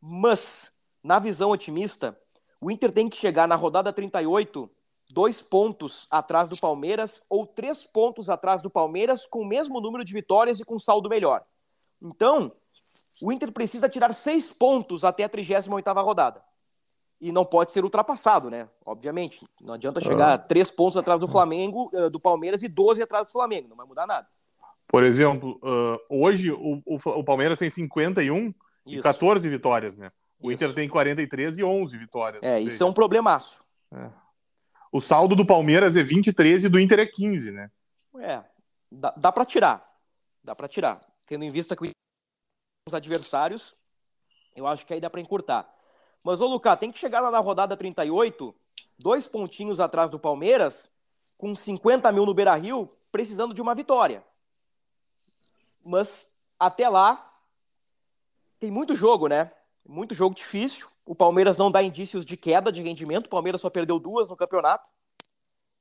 Mas, 0.00 0.72
na 1.02 1.18
visão 1.18 1.50
otimista, 1.50 2.16
o 2.60 2.70
Inter 2.70 2.92
tem 2.92 3.08
que 3.08 3.16
chegar 3.16 3.48
na 3.48 3.56
rodada 3.56 3.92
38 3.92 4.70
dois 5.10 5.40
pontos 5.40 6.06
atrás 6.10 6.48
do 6.50 6.58
Palmeiras 6.58 7.22
ou 7.28 7.46
três 7.46 7.84
pontos 7.84 8.28
atrás 8.28 8.60
do 8.60 8.68
Palmeiras 8.68 9.26
com 9.26 9.40
o 9.40 9.46
mesmo 9.46 9.80
número 9.80 10.04
de 10.04 10.12
vitórias 10.12 10.60
e 10.60 10.64
com 10.64 10.78
saldo 10.78 11.08
melhor. 11.08 11.44
Então, 12.00 12.52
o 13.20 13.32
Inter 13.32 13.52
precisa 13.52 13.88
tirar 13.88 14.12
seis 14.12 14.50
pontos 14.50 15.04
até 15.04 15.24
a 15.24 15.28
38ª 15.28 16.02
rodada. 16.02 16.42
E 17.20 17.32
não 17.32 17.44
pode 17.44 17.72
ser 17.72 17.82
ultrapassado, 17.82 18.48
né? 18.48 18.68
Obviamente. 18.86 19.44
Não 19.60 19.74
adianta 19.74 20.00
chegar 20.00 20.34
ah. 20.34 20.38
três 20.38 20.70
pontos 20.70 20.96
atrás 20.96 21.18
do 21.18 21.26
Flamengo, 21.26 21.90
eh, 21.92 22.08
do 22.08 22.20
Palmeiras 22.20 22.62
e 22.62 22.68
12 22.68 23.02
atrás 23.02 23.26
do 23.26 23.32
Flamengo. 23.32 23.68
Não 23.68 23.76
vai 23.76 23.86
mudar 23.86 24.06
nada. 24.06 24.28
Por 24.86 25.02
exemplo, 25.02 25.60
uh, 25.62 25.98
hoje 26.08 26.50
o, 26.52 26.80
o, 26.86 26.94
o, 26.94 27.24
Palmeiras 27.24 27.58
tem 27.58 27.68
51 27.68 28.46
isso. 28.46 28.54
e 28.86 29.02
14 29.02 29.48
vitórias, 29.48 29.96
né? 29.96 30.10
O 30.40 30.50
isso. 30.50 30.64
Inter 30.64 30.74
tem 30.74 30.88
43 30.88 31.58
e 31.58 31.64
11 31.64 31.98
vitórias. 31.98 32.42
É, 32.42 32.60
isso 32.60 32.82
é 32.82 32.86
um 32.86 32.92
problemaço. 32.92 33.60
É. 33.92 34.08
O 34.90 35.00
saldo 35.00 35.34
do 35.34 35.44
Palmeiras 35.44 35.96
é 35.96 36.02
23 36.02 36.64
e 36.64 36.68
do 36.68 36.80
Inter 36.80 37.00
é 37.00 37.06
15, 37.06 37.50
né? 37.50 37.70
É, 38.20 38.42
dá, 38.90 39.12
dá 39.16 39.32
para 39.32 39.44
tirar. 39.44 39.86
Dá 40.42 40.54
para 40.54 40.68
tirar. 40.68 41.00
Tendo 41.26 41.44
em 41.44 41.50
vista 41.50 41.76
que 41.76 41.90
os 42.88 42.94
adversários, 42.94 43.74
eu 44.56 44.66
acho 44.66 44.84
que 44.84 44.92
aí 44.92 45.00
dá 45.00 45.08
para 45.08 45.20
encurtar. 45.20 45.72
Mas, 46.24 46.40
ô 46.40 46.46
Lucas, 46.46 46.78
tem 46.78 46.90
que 46.90 46.98
chegar 46.98 47.20
lá 47.20 47.30
na 47.30 47.38
rodada 47.38 47.76
38, 47.76 48.52
dois 48.98 49.28
pontinhos 49.28 49.78
atrás 49.78 50.10
do 50.10 50.18
Palmeiras, 50.18 50.92
com 51.36 51.54
50 51.54 52.10
mil 52.10 52.26
no 52.26 52.34
Beira 52.34 52.56
Rio, 52.56 52.90
precisando 53.12 53.54
de 53.54 53.62
uma 53.62 53.74
vitória. 53.74 54.24
Mas 55.84 56.36
até 56.58 56.88
lá, 56.88 57.32
tem 58.58 58.70
muito 58.70 58.94
jogo, 58.94 59.28
né? 59.28 59.52
Muito 59.86 60.14
jogo 60.14 60.34
difícil. 60.34 60.88
O 61.06 61.14
Palmeiras 61.14 61.56
não 61.56 61.70
dá 61.70 61.82
indícios 61.82 62.24
de 62.24 62.36
queda 62.36 62.72
de 62.72 62.82
rendimento. 62.82 63.26
O 63.26 63.30
Palmeiras 63.30 63.60
só 63.60 63.70
perdeu 63.70 63.98
duas 63.98 64.28
no 64.28 64.36
campeonato. 64.36 64.86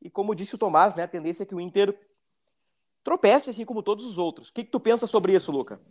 E 0.02 0.10
como 0.10 0.36
disse 0.36 0.56
o 0.56 0.58
Tomás, 0.58 0.96
né, 0.96 1.04
a 1.04 1.08
tendência 1.08 1.43
é 1.43 1.46
que 1.46 1.56
o 1.56 1.60
Inter 1.60 1.98
tropece, 3.04 3.50
assim 3.50 3.65
como 3.65 3.82
todos 3.82 4.06
os 4.06 4.17
outros. 4.17 4.50
O 4.50 4.54
que, 4.54 4.63
que 4.63 4.72
tu 4.72 4.80
pensa 4.80 5.08
sobre 5.08 5.34
isso, 5.34 5.52
Luca? 5.52 5.82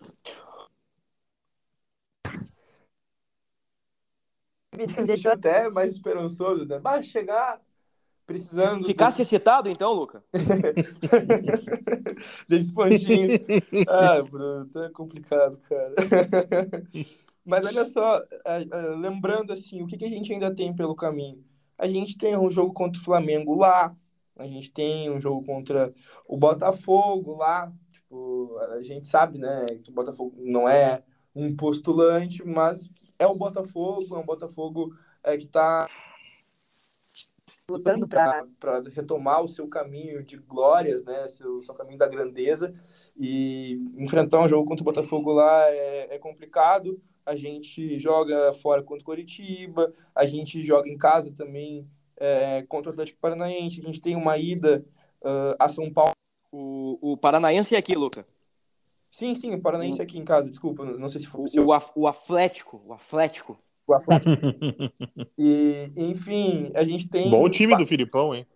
Me 4.77 5.07
deixou 5.07 5.33
até 5.33 5.71
mais 5.71 5.93
esperançoso, 5.93 6.67
né? 6.67 6.79
Vai 6.79 7.03
chegar 7.03 7.61
precisando. 8.27 8.85
Ficasse 8.85 9.23
excitado, 9.23 9.69
então, 9.69 9.93
Luca? 9.93 10.23
Desses 12.49 12.73
pontinhos. 12.73 13.39
Ah, 13.89 14.21
Bruno, 14.23 14.67
tá 14.67 14.91
complicado, 14.91 15.59
cara. 15.69 15.95
Mas 17.45 17.65
olha 17.65 17.85
só, 17.85 18.23
lembrando 18.99 19.53
assim, 19.53 19.83
o 19.83 19.87
que, 19.87 19.97
que 19.97 20.05
a 20.05 20.09
gente 20.09 20.33
ainda 20.33 20.55
tem 20.55 20.75
pelo 20.75 20.97
caminho? 20.97 21.45
A 21.79 21.87
gente 21.87 22.17
tem 22.17 22.37
um 22.37 22.51
jogo 22.51 22.73
contra 22.73 23.01
o 23.01 23.05
Flamengo 23.05 23.55
lá, 23.55 23.95
a 24.37 24.47
gente 24.47 24.71
tem 24.71 25.11
um 25.11 25.21
jogo 25.21 25.45
contra 25.45 25.95
o 26.27 26.37
Botafogo 26.37 27.37
lá. 27.37 27.73
Tipo, 27.93 28.59
a 28.73 28.83
gente 28.83 29.07
sabe, 29.07 29.39
né, 29.39 29.65
que 29.83 29.91
o 29.91 29.95
Botafogo 29.95 30.35
não 30.39 30.69
é 30.69 31.03
um 31.35 31.55
postulante, 31.55 32.45
mas 32.45 32.89
é 33.19 33.27
o 33.27 33.35
Botafogo, 33.35 34.17
é 34.17 34.19
um 34.19 34.25
Botafogo 34.25 34.97
é, 35.23 35.37
que 35.37 35.45
está 35.45 35.89
lutando 37.69 38.07
para 38.07 38.45
retomar 38.95 39.43
o 39.43 39.49
seu 39.49 39.69
caminho 39.69 40.23
de 40.23 40.37
glórias, 40.37 41.05
né, 41.05 41.27
seu, 41.27 41.61
seu 41.63 41.75
caminho 41.75 41.99
da 41.99 42.07
grandeza. 42.07 42.75
E 43.17 43.81
enfrentar 43.97 44.41
um 44.41 44.49
jogo 44.49 44.69
contra 44.69 44.83
o 44.83 44.85
Botafogo 44.85 45.33
lá 45.33 45.69
é, 45.71 46.15
é 46.15 46.19
complicado 46.19 47.01
a 47.27 47.35
gente 47.35 47.99
joga 47.99 48.55
fora 48.55 48.85
contra 48.85 49.03
o 49.03 49.05
Coritiba, 49.05 49.93
a 50.15 50.25
gente 50.25 50.63
joga 50.63 50.89
em 50.89 50.97
casa 50.97 51.35
também 51.35 51.85
é, 52.17 52.63
contra 52.69 52.91
o 52.91 52.93
Atlético 52.93 53.19
Paranaense, 53.21 53.81
a 53.81 53.85
gente 53.85 54.01
tem 54.01 54.15
uma 54.15 54.39
ida 54.39 54.85
uh, 55.21 55.57
a 55.59 55.69
São 55.69 55.93
Paulo. 55.93 56.13
O, 56.53 57.13
o 57.13 57.17
Paranaense 57.17 57.75
é 57.75 57.79
aqui, 57.79 57.97
Luca. 57.97 58.25
Sim, 59.17 59.35
sim, 59.35 59.55
o 59.55 59.61
Paranaense 59.63 59.99
é 59.99 60.05
aqui 60.05 60.19
em 60.19 60.25
casa, 60.27 60.51
desculpa, 60.51 60.85
não 60.85 61.09
sei 61.09 61.23
se 61.23 61.27
foi. 61.27 61.47
O, 61.59 61.71
o, 61.71 62.03
o 62.03 62.07
Atlético, 62.07 62.83
o 62.85 62.93
Atlético. 62.93 63.59
O 63.87 63.95
Atlético. 63.95 64.31
e, 65.39 65.91
enfim, 65.97 66.71
a 66.75 66.85
gente 66.85 67.09
tem. 67.09 67.31
Bom 67.31 67.49
time 67.49 67.75
do 67.79 67.87
Filipão, 67.87 68.35
hein? 68.35 68.47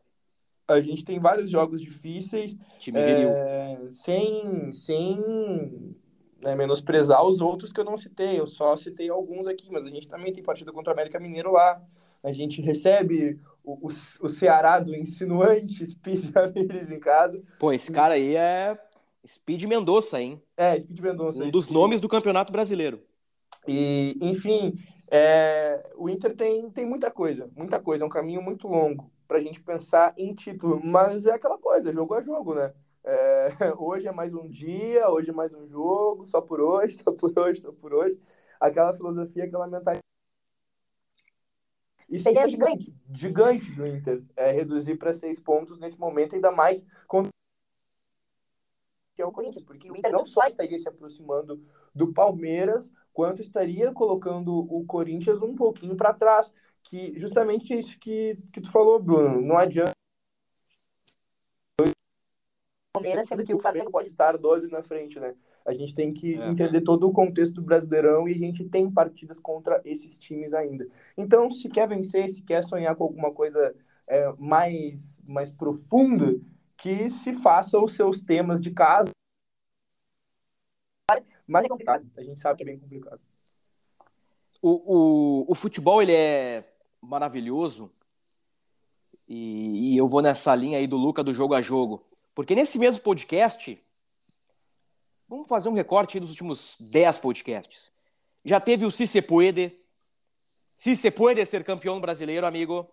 A 0.69 0.79
gente 0.83 1.03
tem 1.03 1.19
vários 1.19 1.49
jogos 1.49 1.81
difíceis. 1.81 2.55
Time 2.79 3.03
viril. 3.03 3.31
É, 3.31 3.79
sem 3.91 4.71
sem 4.75 5.97
né, 6.43 6.55
menosprezar 6.55 7.25
os 7.25 7.41
outros 7.41 7.73
que 7.73 7.81
eu 7.81 7.85
não 7.87 7.97
citei. 7.97 8.39
Eu 8.39 8.47
só 8.47 8.77
citei 8.77 9.09
alguns 9.09 9.47
aqui, 9.47 9.73
mas 9.73 9.87
a 9.87 9.89
gente 9.89 10.07
também 10.07 10.31
tem 10.31 10.45
partida 10.45 10.71
contra 10.73 10.91
o 10.91 10.93
América 10.93 11.19
Mineiro 11.19 11.53
lá. 11.53 11.83
A 12.23 12.33
gente 12.33 12.61
recebe 12.61 13.41
o, 13.65 13.87
o, 13.87 13.89
o 13.89 14.29
Ceará 14.29 14.79
do 14.79 14.95
insinuante 14.95 15.87
Speed 15.87 16.35
Ramirez 16.37 16.91
em 16.91 17.01
casa. 17.01 17.43
Pô, 17.59 17.73
esse 17.73 17.91
cara 17.91 18.13
aí 18.13 18.37
é 18.37 18.79
Speed 19.27 19.65
Mendonça, 19.65 20.21
hein? 20.21 20.43
É, 20.57 20.79
Speed 20.79 21.01
Mendonça. 21.01 21.45
Um 21.45 21.51
dos 21.51 21.67
Speed. 21.67 21.77
nomes 21.77 22.01
do 22.01 22.09
Campeonato 22.09 22.53
Brasileiro. 22.53 23.03
E, 23.67 24.17
enfim, 24.21 24.75
é, 25.11 25.91
o 25.97 26.09
Inter 26.09 26.35
tem, 26.35 26.71
tem 26.71 26.87
muita 26.87 27.11
coisa, 27.11 27.51
muita 27.55 27.79
coisa. 27.81 28.05
É 28.05 28.07
um 28.07 28.11
caminho 28.11 28.41
muito 28.41 28.67
longo 28.69 29.11
para 29.29 29.39
a 29.39 29.41
gente 29.41 29.61
pensar 29.61 30.15
em 30.17 30.35
título. 30.35 30.81
Mas 30.83 31.27
é 31.27 31.33
aquela 31.33 31.59
coisa, 31.59 31.93
jogo 31.93 32.15
a 32.15 32.21
jogo, 32.21 32.55
né? 32.55 32.73
É, 33.05 33.49
hoje 33.79 34.07
é 34.07 34.13
mais 34.13 34.35
um 34.35 34.49
dia, 34.49 35.09
hoje 35.09 35.31
é 35.31 35.33
mais 35.33 35.53
um 35.53 35.67
jogo, 35.67 36.27
só 36.27 36.41
por 36.41 36.61
hoje, 36.61 36.97
só 37.05 37.13
por 37.13 37.39
hoje, 37.39 37.61
só 37.61 37.73
por 37.73 37.93
hoje. 37.93 38.19
Aquela 38.59 38.93
filosofia, 38.93 39.45
aquela 39.45 39.67
mentalidade. 39.67 40.01
Isso 42.09 42.29
é 42.29 42.49
gigante, 42.49 42.93
gigante 43.13 43.71
do 43.71 43.87
Inter. 43.87 44.23
É 44.35 44.51
reduzir 44.51 44.97
para 44.97 45.13
seis 45.13 45.39
pontos 45.39 45.79
nesse 45.79 45.99
momento, 45.99 46.35
ainda 46.35 46.51
mais 46.51 46.85
que 49.21 49.23
é 49.23 49.27
o 49.27 49.33
Corinthians, 49.33 49.63
porque 49.63 49.91
o 49.91 49.97
Inter 49.97 50.11
não 50.11 50.25
só 50.25 50.47
estaria 50.47 50.79
se 50.79 50.89
aproximando 50.89 51.63
do 51.95 52.11
Palmeiras, 52.11 52.91
quanto 53.13 53.43
estaria 53.43 53.93
colocando 53.93 54.51
o 54.57 54.85
Corinthians 54.87 55.43
um 55.43 55.55
pouquinho 55.55 55.95
para 55.95 56.15
trás. 56.15 56.51
Que 56.83 57.13
justamente 57.19 57.77
isso 57.77 57.99
que, 57.99 58.39
que 58.51 58.63
tu 58.63 58.73
falou, 58.73 58.99
Bruno. 58.99 59.43
Não 59.43 59.59
adianta. 59.59 59.93
Palmeiras, 62.95 63.27
sendo 63.27 63.45
que 63.45 63.55
o 63.55 63.59
Flamengo 63.59 63.91
pode 63.91 64.09
estar 64.09 64.39
12 64.39 64.69
na 64.69 64.83
frente, 64.83 65.21
né? 65.21 65.35
A 65.67 65.75
gente 65.75 65.93
tem 65.95 66.13
que 66.13 66.41
É. 66.41 66.49
entender 66.49 66.81
todo 66.81 67.07
o 67.07 67.13
contexto 67.13 67.57
do 67.57 67.63
Brasileirão 67.63 68.27
e 68.27 68.33
a 68.33 68.39
gente 68.39 68.65
tem 68.65 68.91
partidas 68.91 69.39
contra 69.39 69.83
esses 69.85 70.19
times 70.19 70.55
ainda. 70.55 70.89
Então, 71.17 71.51
se 71.51 71.69
quer 71.69 71.87
vencer, 71.87 72.31
se 72.31 72.43
quer 72.43 72.65
sonhar 72.65 72.97
com 72.97 73.05
alguma 73.05 73.31
coisa 73.31 73.75
é, 74.09 74.33
mais, 74.39 75.21
mais 75.29 75.51
profunda, 75.51 76.41
que 76.81 77.11
se 77.11 77.35
faça 77.35 77.79
os 77.79 77.95
seus 77.95 78.21
temas 78.21 78.61
de 78.61 78.71
casa. 78.71 79.11
Mas 81.47 81.65
é 81.65 81.69
complicado. 81.69 82.11
A 82.17 82.23
gente 82.23 82.41
sabe 82.41 82.57
que 82.57 82.63
é 82.63 82.67
bem 82.67 82.79
complicado. 82.79 83.21
O, 84.63 84.71
o, 84.71 85.53
o 85.53 85.55
futebol 85.55 86.01
ele 86.01 86.15
é 86.15 86.73
maravilhoso 87.01 87.93
e, 89.29 89.93
e 89.93 89.97
eu 89.97 90.09
vou 90.09 90.23
nessa 90.23 90.55
linha 90.55 90.79
aí 90.79 90.87
do 90.87 90.97
Luca 90.97 91.23
do 91.23 91.35
jogo 91.35 91.55
a 91.55 91.61
jogo. 91.61 92.07
Porque 92.35 92.55
nesse 92.55 92.79
mesmo 92.79 93.03
podcast, 93.03 93.79
vamos 95.29 95.49
fazer 95.49 95.69
um 95.69 95.75
recorte 95.75 96.17
aí 96.17 96.21
dos 96.21 96.31
últimos 96.31 96.79
10 96.81 97.19
podcasts. 97.19 97.93
Já 98.43 98.59
teve 98.59 98.87
o 98.87 98.91
puede. 99.27 99.77
Se 100.75 101.11
puede 101.11 101.45
ser 101.45 101.63
campeão 101.63 102.01
brasileiro, 102.01 102.47
amigo. 102.47 102.91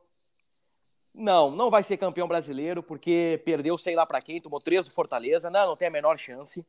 Não, 1.20 1.50
não 1.50 1.72
vai 1.72 1.82
ser 1.82 1.98
campeão 1.98 2.28
brasileiro 2.28 2.84
porque 2.84 3.42
perdeu 3.44 3.76
sei 3.76 3.96
lá 3.96 4.06
pra 4.06 4.22
quem, 4.22 4.40
tomou 4.40 4.60
três 4.60 4.86
do 4.86 4.92
Fortaleza. 4.92 5.50
Não, 5.50 5.70
não 5.70 5.76
tem 5.76 5.88
a 5.88 5.92
menor 5.92 6.16
chance. 6.20 6.64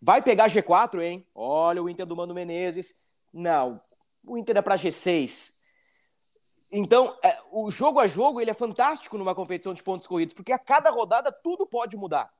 Vai 0.00 0.22
pegar 0.22 0.48
G4, 0.48 1.02
hein? 1.02 1.26
Olha 1.34 1.82
o 1.82 1.90
Inter 1.90 2.06
do 2.06 2.16
Mano 2.16 2.32
Menezes. 2.32 2.94
Não, 3.30 3.82
o 4.26 4.38
Inter 4.38 4.56
é 4.56 4.62
para 4.62 4.76
G6. 4.76 5.52
Então, 6.70 7.18
é, 7.22 7.38
o 7.50 7.70
jogo 7.70 8.00
a 8.00 8.06
jogo 8.06 8.40
ele 8.40 8.50
é 8.50 8.54
fantástico 8.54 9.18
numa 9.18 9.34
competição 9.34 9.74
de 9.74 9.82
pontos 9.82 10.06
corridos, 10.06 10.34
porque 10.34 10.52
a 10.52 10.58
cada 10.58 10.88
rodada 10.88 11.30
tudo 11.42 11.66
pode 11.66 11.94
mudar. 11.94 12.32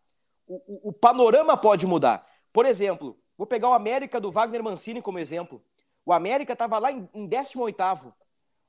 O, 0.46 0.54
o, 0.54 0.88
o 0.88 0.92
panorama 0.92 1.54
pode 1.54 1.86
mudar. 1.86 2.26
Por 2.50 2.64
exemplo, 2.64 3.18
vou 3.36 3.46
pegar 3.46 3.68
o 3.68 3.74
América 3.74 4.18
do 4.18 4.32
Wagner 4.32 4.62
Mancini 4.62 5.02
como 5.02 5.18
exemplo. 5.18 5.62
O 6.06 6.14
América 6.14 6.54
estava 6.54 6.78
lá 6.78 6.90
em, 6.90 7.06
em 7.12 7.28
18º. 7.28 8.10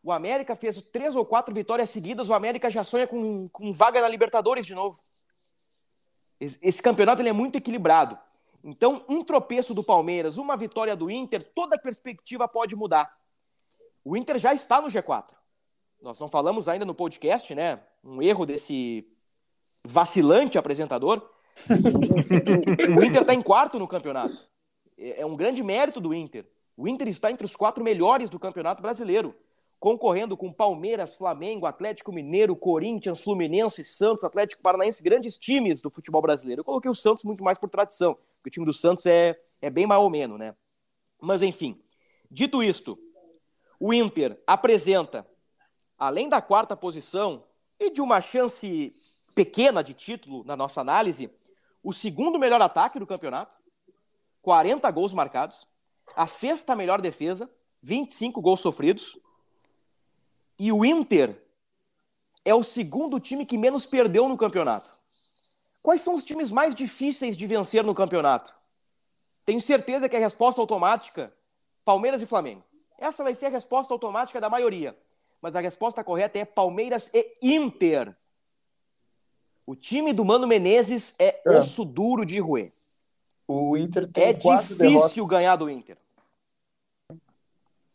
O 0.04 0.12
América 0.12 0.54
fez 0.56 0.82
três 0.82 1.16
ou 1.16 1.26
quatro 1.26 1.56
vitórias 1.56 1.89
seguidas, 1.89 2.30
o 2.30 2.34
América 2.34 2.70
já 2.70 2.84
sonha 2.84 3.08
com, 3.08 3.48
com 3.48 3.72
vaga 3.72 4.02
na 4.02 4.10
Libertadores 4.10 4.66
de 4.66 4.76
novo. 4.76 5.00
Esse, 6.39 6.82
campeonato 6.82 7.22
ele 7.22 7.30
é 7.30 7.34
muito 7.34 7.56
equilibrado. 7.56 8.20
Então, 8.62 9.06
um 9.08 9.24
tropeço 9.24 9.74
do 9.74 9.82
Palmeiras, 9.82 10.38
uma 10.38 10.58
vitória 10.58 10.94
do 10.94 11.10
Inter, 11.10 11.50
toda 11.56 11.78
a 11.78 11.80
perspectiva 11.80 12.48
pode 12.50 12.76
mudar. 12.76 13.18
O 14.04 14.18
Inter 14.18 14.38
já 14.38 14.54
está 14.54 14.82
no 14.82 14.89
G4. 14.89 15.34
Nós 16.02 16.20
não 16.20 16.28
falamos 16.28 16.68
ainda 16.68 16.84
no 16.84 16.94
podcast, 16.94 17.56
né? 17.56 17.80
Um 18.04 18.22
erro 18.22 18.46
desse 18.46 19.08
vacilante 19.86 20.58
apresentador. 20.58 21.30
O, 21.70 23.00
o 23.00 23.04
Inter 23.06 23.22
está 23.22 23.34
em 23.34 23.42
quarto 23.42 23.80
no 23.80 23.88
campeonato. 23.88 24.34
É, 24.98 25.22
é 25.22 25.26
um 25.26 25.38
grande 25.38 25.63
mérito 25.63 26.02
do 26.02 26.13
Inter. 26.13 26.46
O 26.76 26.89
Inter 26.89 27.08
está 27.08 27.32
entre 27.32 27.46
os 27.46 27.56
quatro 27.56 27.84
melhores 27.84 28.30
do 28.30 28.39
campeonato 28.39 28.82
brasileiro, 28.82 29.34
concorrendo 29.84 30.38
com 30.38 30.50
Palmeiras, 30.50 31.13
Flamengo, 31.13 31.65
Atlético 31.65 32.13
Mineiro, 32.13 32.56
Corinthians, 32.56 33.22
Fluminense, 33.22 33.84
Santos, 33.84 34.24
Atlético 34.24 34.62
Paranaense, 34.62 35.04
grandes 35.04 35.38
times 35.38 35.82
do 35.82 35.89
futebol 35.89 36.22
brasileiro. 36.22 36.62
Eu 36.62 36.63
coloquei 36.63 36.89
o 36.89 36.96
Santos 36.96 37.26
muito 37.26 37.43
mais 37.43 37.60
por 37.60 37.67
tradição, 37.67 38.13
porque 38.13 38.48
o 38.48 38.50
time 38.50 38.65
do 38.65 38.72
Santos 38.72 39.06
é, 39.06 39.38
é 39.62 39.69
bem 39.69 39.86
mais 39.86 40.02
ou 40.02 40.10
menos, 40.10 40.39
né? 40.39 40.56
Mas 41.19 41.41
enfim, 41.41 41.84
dito 42.32 42.63
isto, 42.63 42.98
o 43.78 43.93
Inter 43.93 44.41
apresenta, 44.48 45.28
além 46.00 46.30
da 46.30 46.41
quarta 46.41 46.78
posição 46.78 47.43
e 47.78 47.89
de 47.89 48.00
uma 48.00 48.22
chance 48.22 48.96
pequena 49.36 49.84
de 49.84 49.93
título 49.93 50.46
na 50.46 50.56
nossa 50.56 50.80
análise, 50.80 51.30
o 51.84 51.91
segundo 51.91 52.39
melhor 52.39 52.62
ataque 52.62 53.00
do 53.00 53.06
campeonato, 53.06 53.58
40 54.43 54.89
gols 54.91 55.13
marcados, 55.13 55.67
a 56.15 56.26
sexta 56.26 56.74
melhor 56.74 57.02
defesa, 57.02 57.52
25 57.82 58.41
gols 58.41 58.62
sofridos, 58.62 59.22
e 60.65 60.71
o 60.71 60.86
Inter 60.86 61.36
é 62.45 62.56
o 62.56 62.63
segundo 62.63 63.19
time 63.19 63.45
que 63.45 63.58
menos 63.58 63.86
perdeu 63.86 64.30
no 64.30 64.38
campeonato. 64.38 64.89
Quais 65.82 65.99
são 65.99 66.15
os 66.15 66.23
times 66.23 66.52
mais 66.52 66.73
difíceis 66.73 67.36
de 67.36 67.45
vencer 67.45 67.84
no 67.84 67.93
campeonato? 67.93 68.56
Tenho 69.45 69.60
certeza 69.60 70.08
que 70.08 70.15
a 70.15 70.19
resposta 70.19 70.62
automática, 70.62 71.34
Palmeiras 71.84 72.21
e 72.21 72.26
Flamengo. 72.26 72.63
Essa 72.97 73.26
vai 73.26 73.36
ser 73.36 73.47
a 73.47 73.49
resposta 73.49 73.93
automática 73.93 74.39
da 74.39 74.49
maioria. 74.49 74.97
Mas 75.41 75.54
a 75.54 75.60
resposta 75.60 76.02
correta 76.02 76.39
é 76.39 76.45
Palmeiras 76.45 77.12
e 77.13 77.28
Inter. 77.41 78.15
O 79.65 79.76
time 79.76 80.13
do 80.13 80.23
Mano 80.23 80.47
Menezes 80.47 81.13
é, 81.19 81.41
É. 81.45 81.60
osso 81.60 81.84
duro 81.84 82.26
de 82.26 82.39
roer. 82.39 82.71
O 83.45 83.76
Inter 83.76 84.10
tem 84.10 84.23
É 84.23 84.32
difícil 84.34 84.78
derrotas. 84.78 85.26
ganhar 85.28 85.58
do 85.58 85.69
Inter. 85.69 85.97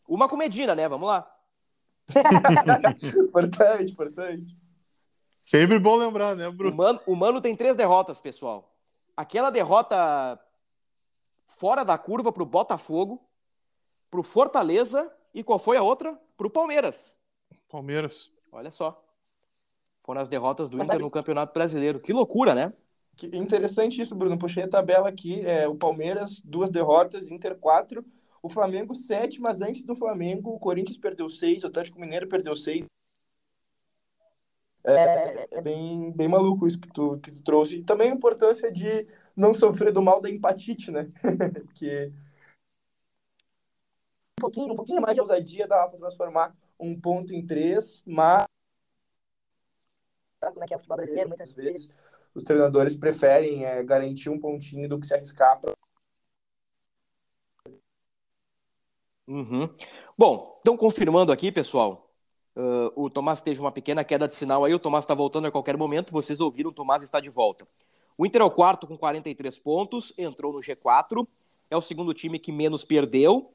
Uma 0.07 0.29
com 0.29 0.37
Medina, 0.37 0.75
né? 0.75 0.87
Vamos 0.87 1.07
lá. 1.07 1.35
importante, 3.27 3.91
importante. 3.91 4.57
Sempre 5.41 5.79
bom 5.79 5.95
lembrar, 5.97 6.35
né, 6.35 6.47
O 6.47 6.51
Bruno? 6.51 6.75
Mano, 6.75 6.99
o 7.07 7.15
Mano 7.15 7.41
tem 7.41 7.55
três 7.55 7.75
derrotas, 7.75 8.19
pessoal. 8.19 8.75
Aquela 9.17 9.49
derrota 9.49 10.39
fora 11.45 11.83
da 11.83 11.97
curva 11.97 12.31
pro 12.31 12.45
Botafogo, 12.45 13.21
pro 14.11 14.23
Fortaleza 14.23 15.11
e 15.33 15.43
qual 15.43 15.57
foi 15.59 15.77
a 15.77 15.81
outra? 15.83 16.19
Pro 16.37 16.49
Palmeiras. 16.49 17.15
Palmeiras. 17.69 18.31
Olha 18.51 18.71
só. 18.71 19.03
Foram 20.03 20.21
as 20.21 20.29
derrotas 20.29 20.69
do 20.69 20.77
Mas 20.77 20.85
Inter 20.85 20.95
sabe- 20.95 21.03
no 21.03 21.11
Campeonato 21.11 21.53
Brasileiro. 21.53 21.99
Que 21.99 22.13
loucura, 22.13 22.55
né? 22.55 22.73
Que 23.15 23.27
interessante 23.35 24.01
isso, 24.01 24.15
Bruno. 24.15 24.37
Puxei 24.39 24.63
a 24.63 24.67
tabela 24.69 25.09
aqui. 25.09 25.45
É, 25.45 25.67
o 25.67 25.75
Palmeiras, 25.75 26.39
duas 26.41 26.69
derrotas, 26.69 27.29
Inter 27.29 27.55
quatro. 27.57 28.03
O 28.41 28.49
Flamengo, 28.49 28.95
sete, 28.95 29.39
mas 29.41 29.61
antes 29.61 29.83
do 29.83 29.95
Flamengo, 29.95 30.51
o 30.51 30.59
Corinthians 30.59 30.97
perdeu 30.97 31.29
seis, 31.29 31.63
o 31.63 31.67
Atlético 31.67 31.99
Mineiro 31.99 32.27
perdeu 32.27 32.55
seis. 32.55 32.85
É, 34.83 35.57
é 35.57 35.61
bem, 35.61 36.11
bem 36.11 36.27
maluco 36.27 36.65
isso 36.65 36.79
que 36.79 36.87
tu, 36.87 37.19
que 37.19 37.31
tu 37.31 37.43
trouxe. 37.43 37.77
E 37.77 37.83
também 37.83 38.11
a 38.11 38.15
importância 38.15 38.71
de 38.71 39.05
não 39.35 39.53
sofrer 39.53 39.91
do 39.91 40.01
mal 40.01 40.21
da 40.21 40.29
empatite, 40.29 40.89
né? 40.89 41.11
Porque 41.65 42.11
um 44.37 44.41
pouquinho, 44.41 44.73
um 44.73 44.75
pouquinho 44.75 45.01
mais 45.01 45.15
de 45.15 45.21
ousadia 45.21 45.67
dá 45.67 45.85
para 45.85 45.99
transformar 45.99 46.55
um 46.79 46.99
ponto 46.99 47.33
em 47.33 47.45
três, 47.45 48.01
mas 48.05 48.45
Sabe 50.39 50.53
como 50.53 50.63
é 50.63 50.67
que 50.67 50.73
é 50.73 50.77
o 50.77 50.79
futebol 50.79 50.97
brasileiro? 50.97 51.27
Muitas 51.27 51.51
vezes 51.51 51.89
os 52.33 52.43
treinadores 52.43 52.95
preferem 52.95 53.65
é, 53.65 53.83
garantir 53.83 54.29
um 54.29 54.39
pontinho 54.39 54.87
do 54.87 54.99
que 54.99 55.05
se 55.05 55.13
arriscar 55.13 55.59
pra 55.59 55.73
Uhum. 59.29 59.69
Bom, 60.17 60.59
então 60.59 60.75
confirmando 60.75 61.31
aqui, 61.31 61.51
pessoal, 61.51 62.09
uh, 62.55 62.91
o 62.95 63.09
Tomás 63.09 63.41
teve 63.41 63.61
uma 63.61 63.71
pequena 63.71 64.03
queda 64.03 64.27
de 64.27 64.33
sinal 64.33 64.65
aí, 64.65 64.73
o 64.73 64.79
Tomás 64.79 65.03
está 65.03 65.13
voltando 65.13 65.45
a 65.45 65.51
qualquer 65.51 65.77
momento, 65.77 66.11
vocês 66.11 66.39
ouviram, 66.39 66.71
o 66.71 66.73
Tomás 66.73 67.03
está 67.03 67.19
de 67.19 67.29
volta. 67.29 67.67
O 68.17 68.25
Inter 68.25 68.41
é 68.41 68.45
o 68.45 68.51
quarto 68.51 68.87
com 68.87 68.97
43 68.97 69.59
pontos, 69.59 70.11
entrou 70.17 70.51
no 70.51 70.59
G4, 70.59 71.27
é 71.69 71.77
o 71.77 71.81
segundo 71.81 72.13
time 72.13 72.39
que 72.39 72.51
menos 72.51 72.83
perdeu, 72.83 73.53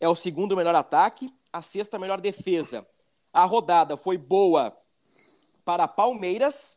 é 0.00 0.08
o 0.08 0.14
segundo 0.14 0.56
melhor 0.56 0.74
ataque, 0.74 1.30
a 1.52 1.60
sexta 1.60 1.98
melhor 1.98 2.20
defesa. 2.20 2.86
A 3.32 3.44
rodada 3.44 3.96
foi 3.96 4.16
boa 4.16 4.74
para 5.62 5.86
Palmeiras, 5.86 6.76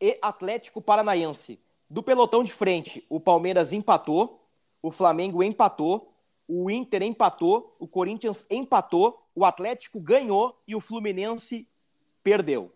e 0.00 0.18
Atlético 0.22 0.80
Paranaense. 0.80 1.60
Do 1.88 2.02
pelotão 2.02 2.42
de 2.42 2.52
frente, 2.52 3.04
o 3.08 3.20
Palmeiras 3.20 3.72
empatou, 3.72 4.48
o 4.80 4.90
Flamengo 4.90 5.42
empatou, 5.42 6.14
o 6.52 6.68
Inter 6.68 7.02
empatou, 7.02 7.72
o 7.78 7.86
Corinthians 7.86 8.44
empatou, 8.50 9.24
o 9.36 9.44
Atlético 9.44 10.00
ganhou 10.00 10.60
e 10.66 10.74
o 10.74 10.80
Fluminense 10.80 11.68
perdeu. 12.24 12.72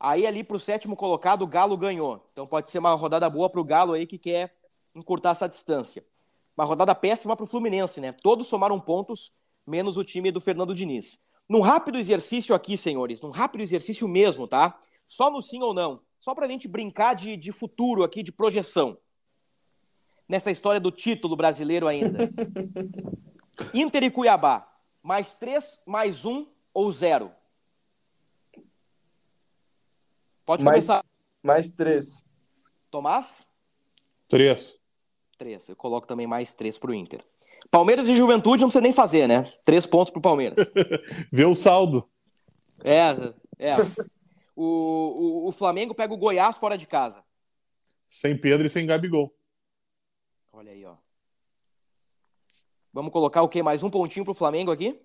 Aí 0.00 0.26
ali 0.26 0.42
para 0.42 0.56
o 0.56 0.60
sétimo 0.60 0.96
colocado, 0.96 1.42
o 1.42 1.46
Galo 1.46 1.76
ganhou. 1.76 2.26
Então 2.32 2.46
pode 2.46 2.70
ser 2.70 2.78
uma 2.78 2.94
rodada 2.94 3.28
boa 3.28 3.50
para 3.50 3.60
o 3.60 3.64
Galo 3.64 3.92
aí 3.92 4.06
que 4.06 4.16
quer 4.16 4.56
encurtar 4.94 5.32
essa 5.32 5.46
distância. 5.46 6.02
Uma 6.56 6.64
rodada 6.64 6.94
péssima 6.94 7.36
para 7.36 7.44
o 7.44 7.46
Fluminense, 7.46 8.00
né? 8.00 8.10
Todos 8.10 8.46
somaram 8.46 8.80
pontos, 8.80 9.34
menos 9.66 9.98
o 9.98 10.04
time 10.04 10.32
do 10.32 10.40
Fernando 10.40 10.74
Diniz. 10.74 11.22
Num 11.46 11.60
rápido 11.60 11.98
exercício 11.98 12.54
aqui, 12.54 12.78
senhores, 12.78 13.20
num 13.20 13.30
rápido 13.30 13.60
exercício 13.60 14.08
mesmo, 14.08 14.48
tá? 14.48 14.80
Só 15.06 15.30
no 15.30 15.42
sim 15.42 15.62
ou 15.62 15.74
não. 15.74 16.00
Só 16.18 16.34
para 16.34 16.46
a 16.46 16.48
gente 16.48 16.66
brincar 16.66 17.14
de, 17.14 17.36
de 17.36 17.52
futuro 17.52 18.02
aqui, 18.02 18.22
de 18.22 18.32
projeção. 18.32 18.96
Nessa 20.32 20.50
história 20.50 20.80
do 20.80 20.90
título 20.90 21.36
brasileiro 21.36 21.86
ainda. 21.86 22.20
Inter 23.74 24.04
e 24.04 24.10
Cuiabá. 24.10 24.66
Mais 25.02 25.34
três, 25.34 25.78
mais 25.84 26.24
um 26.24 26.46
ou 26.72 26.90
zero? 26.90 27.30
Pode 30.46 30.64
Mais- 30.64 30.86
começar. 30.86 31.04
Mais 31.42 31.70
três. 31.70 32.24
Tomás? 32.90 33.46
Três. 34.26 34.80
Três. 35.36 35.68
Eu 35.68 35.76
coloco 35.76 36.06
também 36.06 36.26
mais 36.26 36.54
três 36.54 36.78
pro 36.78 36.94
Inter. 36.94 37.22
Palmeiras 37.70 38.08
e 38.08 38.14
Juventude 38.14 38.62
não 38.62 38.68
precisa 38.68 38.80
nem 38.80 38.92
fazer, 38.94 39.28
né? 39.28 39.52
Três 39.62 39.84
pontos 39.84 40.10
pro 40.10 40.22
Palmeiras. 40.22 40.72
Vê 41.30 41.44
o 41.44 41.54
saldo. 41.54 42.08
É, 42.82 43.10
é. 43.58 43.74
O, 44.56 44.64
o, 45.44 45.48
o 45.48 45.52
Flamengo 45.52 45.94
pega 45.94 46.14
o 46.14 46.16
Goiás 46.16 46.56
fora 46.56 46.78
de 46.78 46.86
casa. 46.86 47.22
Sem 48.08 48.34
Pedro 48.34 48.66
e 48.66 48.70
sem 48.70 48.86
Gabigol. 48.86 49.30
Olha 50.62 50.70
aí, 50.70 50.84
ó. 50.84 50.94
Vamos 52.92 53.10
colocar 53.12 53.42
o 53.42 53.48
quê? 53.48 53.64
Mais 53.64 53.82
um 53.82 53.90
pontinho 53.90 54.24
pro 54.24 54.32
Flamengo 54.32 54.70
aqui? 54.70 54.96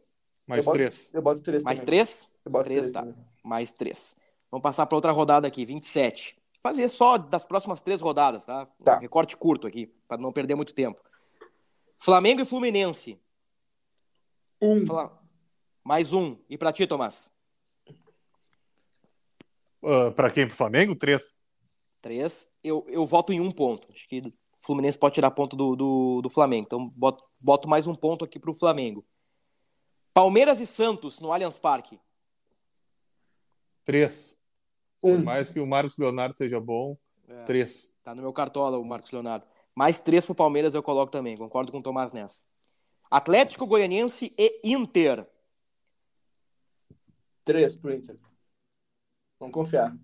Mais 0.46 0.60
Eu 0.60 0.66
boto- 0.66 0.78
três. 0.78 1.14
Eu 1.16 1.22
boto 1.24 1.42
três 1.42 1.64
Mais 1.64 1.80
também. 1.80 1.86
três? 1.88 2.32
Eu 2.46 2.52
boto 2.52 2.64
Três, 2.66 2.80
três 2.82 2.92
tá. 2.94 3.00
também. 3.02 3.16
Mais 3.44 3.74
três. 3.74 4.16
Vamos 4.52 4.62
passar 4.62 4.86
para 4.86 4.96
outra 4.96 5.12
rodada 5.12 5.48
aqui, 5.48 5.66
27. 5.66 6.40
Fazer 6.62 6.88
só 6.90 7.18
das 7.18 7.44
próximas 7.44 7.82
três 7.82 8.02
rodadas, 8.02 8.46
tá? 8.46 8.68
Tá. 8.84 8.98
Um 8.98 9.00
recorte 9.00 9.36
curto 9.36 9.66
aqui, 9.66 9.88
para 10.08 10.18
não 10.18 10.32
perder 10.32 10.54
muito 10.54 10.76
tempo. 10.76 11.02
Flamengo 11.98 12.42
e 12.42 12.46
Fluminense. 12.46 13.20
Um. 14.62 14.86
Fla- 14.86 15.20
Mais 15.84 16.14
um. 16.14 16.38
E 16.48 16.56
pra 16.56 16.72
ti, 16.72 16.86
Tomás? 16.86 17.32
Ah, 19.84 20.12
pra 20.16 20.30
quem? 20.30 20.46
Pro 20.48 20.56
Flamengo? 20.56 20.96
Três. 20.96 21.36
Três. 22.00 22.48
Eu, 22.64 22.86
eu 22.90 23.08
voto 23.08 23.34
em 23.34 23.40
um 23.40 23.52
ponto. 23.52 23.92
Acho 23.92 24.08
que 24.08 24.20
o 24.20 24.34
Fluminense 24.68 24.98
pode 25.00 25.16
tirar 25.16 25.32
ponto 25.32 25.56
do, 25.56 25.76
do, 25.76 26.22
do 26.22 26.30
Flamengo. 26.30 26.66
Então, 26.66 26.90
boto, 26.90 27.24
boto 27.42 27.68
mais 27.70 27.88
um 27.88 27.96
ponto 27.96 28.26
aqui 28.26 28.38
pro 28.38 28.54
Flamengo. 28.54 29.06
Palmeiras 30.14 30.60
e 30.60 30.66
Santos 30.66 31.22
no 31.22 31.32
Allianz 31.32 31.58
Parque. 31.58 31.98
Três. 33.86 34.38
Um. 35.02 35.16
Por 35.16 35.24
mais 35.24 35.50
que 35.50 35.60
o 35.60 35.66
Marcos 35.66 35.98
Leonardo 35.98 36.38
seja 36.38 36.60
bom, 36.60 36.98
É. 37.30 37.44
três. 37.44 37.98
Tá 38.04 38.14
no 38.14 38.22
meu 38.22 38.34
cartola 38.34 38.78
o 38.78 38.84
Marcos 38.84 39.12
Leonardo. 39.12 39.46
Mais 39.74 40.02
três 40.02 40.26
pro 40.26 40.36
Palmeiras 40.36 40.76
eu 40.76 40.84
coloco 40.84 41.12
também. 41.12 41.38
Concordo 41.38 41.72
com 41.72 41.78
o 41.78 41.84
Tomás 41.84 42.12
nessa. 42.14 42.44
Atlético 43.10 43.66
Goianiense 43.66 44.34
e 44.38 44.60
Inter. 44.64 45.26
Três 47.46 47.76
pro 47.76 47.94
Inter. 47.94 48.18
Vamos 49.40 49.54
confiar. 49.54 49.96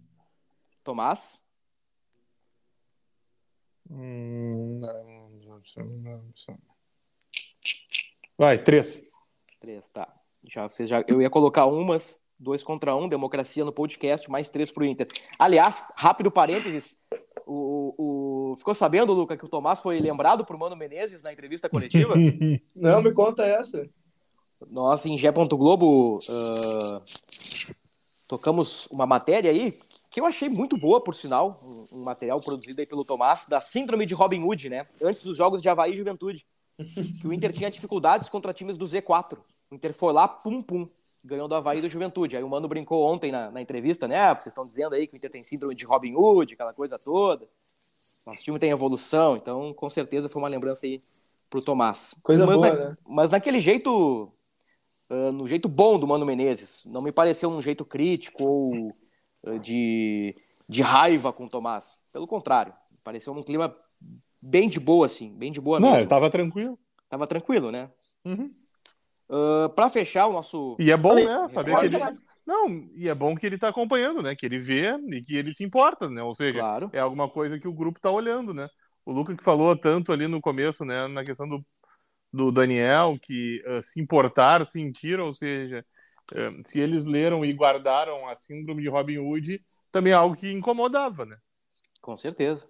Tomás? 0.84 1.38
Hum, 3.94 4.82
Vai, 8.38 8.58
três. 8.58 9.08
Três, 9.60 9.90
tá. 9.90 10.12
Já, 10.44 10.68
vocês 10.68 10.90
já, 10.90 11.04
eu 11.08 11.22
ia 11.22 11.30
colocar 11.30 11.66
umas, 11.68 12.22
dois 12.40 12.64
contra 12.64 12.96
um, 12.96 13.08
democracia 13.08 13.64
no 13.64 13.72
podcast, 13.72 14.30
mais 14.30 14.50
três 14.50 14.72
pro 14.72 14.84
Inter. 14.84 15.08
Aliás, 15.38 15.82
rápido 15.96 16.32
parênteses, 16.32 16.98
o, 17.46 17.94
o- 18.52 18.56
ficou 18.58 18.74
sabendo, 18.76 19.14
Luca, 19.14 19.38
que 19.38 19.46
o 19.46 19.50
Tomás 19.50 19.80
foi 19.80 20.00
lembrado 20.00 20.44
por 20.44 20.58
Mano 20.58 20.76
Menezes 20.76 21.24
na 21.24 21.32
entrevista 21.32 21.70
coletiva? 21.70 22.14
Não, 22.76 23.02
me 23.02 23.14
conta 23.14 23.46
essa. 23.46 23.88
Nós, 24.70 25.06
em 25.06 25.18
Gé. 25.18 25.32
Globo, 25.32 26.16
ah, 26.30 27.02
tocamos 28.28 28.88
uma 28.88 29.06
matéria 29.06 29.52
aí 29.52 29.78
que 30.14 30.22
eu 30.22 30.28
achei 30.28 30.48
muito 30.48 30.78
boa, 30.78 31.04
por 31.04 31.16
sinal, 31.16 31.60
um, 31.66 31.98
um 31.98 32.04
material 32.04 32.40
produzido 32.40 32.80
aí 32.80 32.86
pelo 32.86 33.04
Tomás, 33.04 33.48
da 33.48 33.60
síndrome 33.60 34.06
de 34.06 34.14
Robin 34.14 34.44
Hood, 34.44 34.70
né? 34.70 34.86
Antes 35.02 35.24
dos 35.24 35.36
jogos 35.36 35.60
de 35.60 35.68
Havaí 35.68 35.92
e 35.94 35.98
Juventude. 35.98 36.46
Que 37.20 37.28
o 37.28 37.34
Inter 37.34 37.52
tinha 37.52 37.72
dificuldades 37.72 38.30
contra 38.30 38.54
times 38.54 38.78
do 38.78 38.86
Z4. 38.86 39.40
O 39.72 39.76
Inter 39.76 39.92
foi 39.92 40.14
lá, 40.14 40.28
pum, 40.28 40.62
pum, 40.62 40.88
ganhou 41.24 41.48
do 41.48 41.56
Havaí 41.56 41.80
e 41.80 41.82
do 41.82 41.90
Juventude. 41.90 42.38
Aí 42.38 42.44
o 42.44 42.50
Mano 42.50 42.68
brincou 42.68 43.04
ontem 43.12 43.32
na, 43.32 43.50
na 43.50 43.60
entrevista, 43.60 44.08
né? 44.08 44.20
Ah, 44.20 44.36
vocês 44.36 44.48
estão 44.48 44.68
dizendo 44.68 44.94
aí 44.94 45.08
que 45.08 45.16
o 45.16 45.18
Inter 45.18 45.32
tem 45.32 45.42
síndrome 45.42 45.74
de 45.74 45.84
Robin 45.84 46.14
Hood, 46.16 46.54
aquela 46.54 46.74
coisa 46.74 47.00
toda. 47.04 47.50
Nosso 48.24 48.44
time 48.44 48.60
tem 48.60 48.70
evolução, 48.70 49.36
então 49.36 49.74
com 49.74 49.90
certeza 49.90 50.30
foi 50.30 50.40
uma 50.40 50.48
lembrança 50.48 50.86
aí 50.86 51.02
pro 51.50 51.60
Tomás. 51.60 52.14
Coisa 52.22 52.46
mas, 52.46 52.56
boa, 52.56 52.70
na- 52.70 52.90
né? 52.90 52.98
mas 53.08 53.32
naquele 53.32 53.60
jeito, 53.60 54.32
ah, 55.10 55.32
no 55.32 55.48
jeito 55.48 55.68
bom 55.68 55.98
do 55.98 56.06
Mano 56.06 56.24
Menezes, 56.24 56.84
não 56.86 57.02
me 57.02 57.12
pareceu 57.12 57.50
um 57.50 57.62
jeito 57.64 57.84
crítico 57.84 58.44
ou 58.44 58.96
de, 59.62 60.36
de 60.68 60.82
raiva 60.82 61.32
com 61.34 61.46
o 61.46 61.50
Tomás. 61.50 61.98
Pelo 62.12 62.28
contrário, 62.28 62.74
pareceu 63.04 63.34
um 63.34 63.44
clima 63.44 63.76
bem 64.42 64.68
de 64.70 64.80
boa, 64.80 65.06
assim, 65.06 65.34
bem 65.36 65.52
de 65.52 65.62
boa 65.62 65.80
Não, 65.80 65.90
mesmo. 65.90 66.02
ele 66.02 66.10
tava 66.10 66.30
tranquilo. 66.30 66.78
Tava 67.10 67.28
tranquilo, 67.28 67.72
né? 67.72 67.90
Uhum. 68.26 68.50
Ah, 69.30 69.70
pra 69.76 69.90
fechar 69.90 70.28
o 70.28 70.34
nosso. 70.34 70.76
E 70.80 70.92
é 70.92 70.98
bom, 70.98 71.10
Falei, 71.10 71.26
né? 71.26 71.50
Saber 71.50 71.78
que 71.80 71.86
ele. 71.86 71.98
Não, 72.46 72.68
e 72.96 73.08
é 73.08 73.16
bom 73.16 73.36
que 73.36 73.46
ele 73.46 73.58
tá 73.58 73.70
acompanhando, 73.70 74.22
né? 74.22 74.36
Que 74.36 74.46
ele 74.46 74.60
vê 74.60 74.96
e 75.10 75.22
que 75.22 75.36
ele 75.36 75.54
se 75.54 75.64
importa, 75.64 76.10
né? 76.10 76.22
Ou 76.22 76.34
seja, 76.34 76.60
Claro. 76.60 76.90
é 76.94 77.00
alguma 77.00 77.30
coisa 77.30 77.60
que 77.60 77.68
o 77.68 77.74
grupo 77.74 78.00
tá 78.00 78.12
olhando, 78.12 78.54
né? 78.54 78.68
O 79.06 79.12
Luca 79.12 79.36
que 79.36 79.44
falou 79.44 79.76
tanto 79.76 80.12
ali 80.12 80.28
no 80.28 80.42
começo, 80.42 80.84
né? 80.86 81.08
Na 81.08 81.24
questão 81.24 81.48
do, 81.48 81.66
do 82.32 82.52
Daniel, 82.52 83.18
que 83.22 83.64
ah, 83.66 83.82
se 83.82 84.00
importar, 84.02 84.66
sentiram, 84.66 85.28
ou 85.28 85.34
seja, 85.34 85.86
se 86.66 86.80
eles 86.80 87.06
leram 87.06 87.44
e 87.44 87.54
guardaram 87.54 88.28
a 88.28 88.36
síndrome 88.36 88.82
de 88.82 88.90
Robin 88.90 89.18
Hood, 89.18 89.64
também 89.92 90.14
é 90.14 90.16
algo 90.16 90.36
que 90.36 90.52
incomodava, 90.52 91.26
né? 91.26 91.38
Com 92.02 92.18
certeza. 92.18 92.68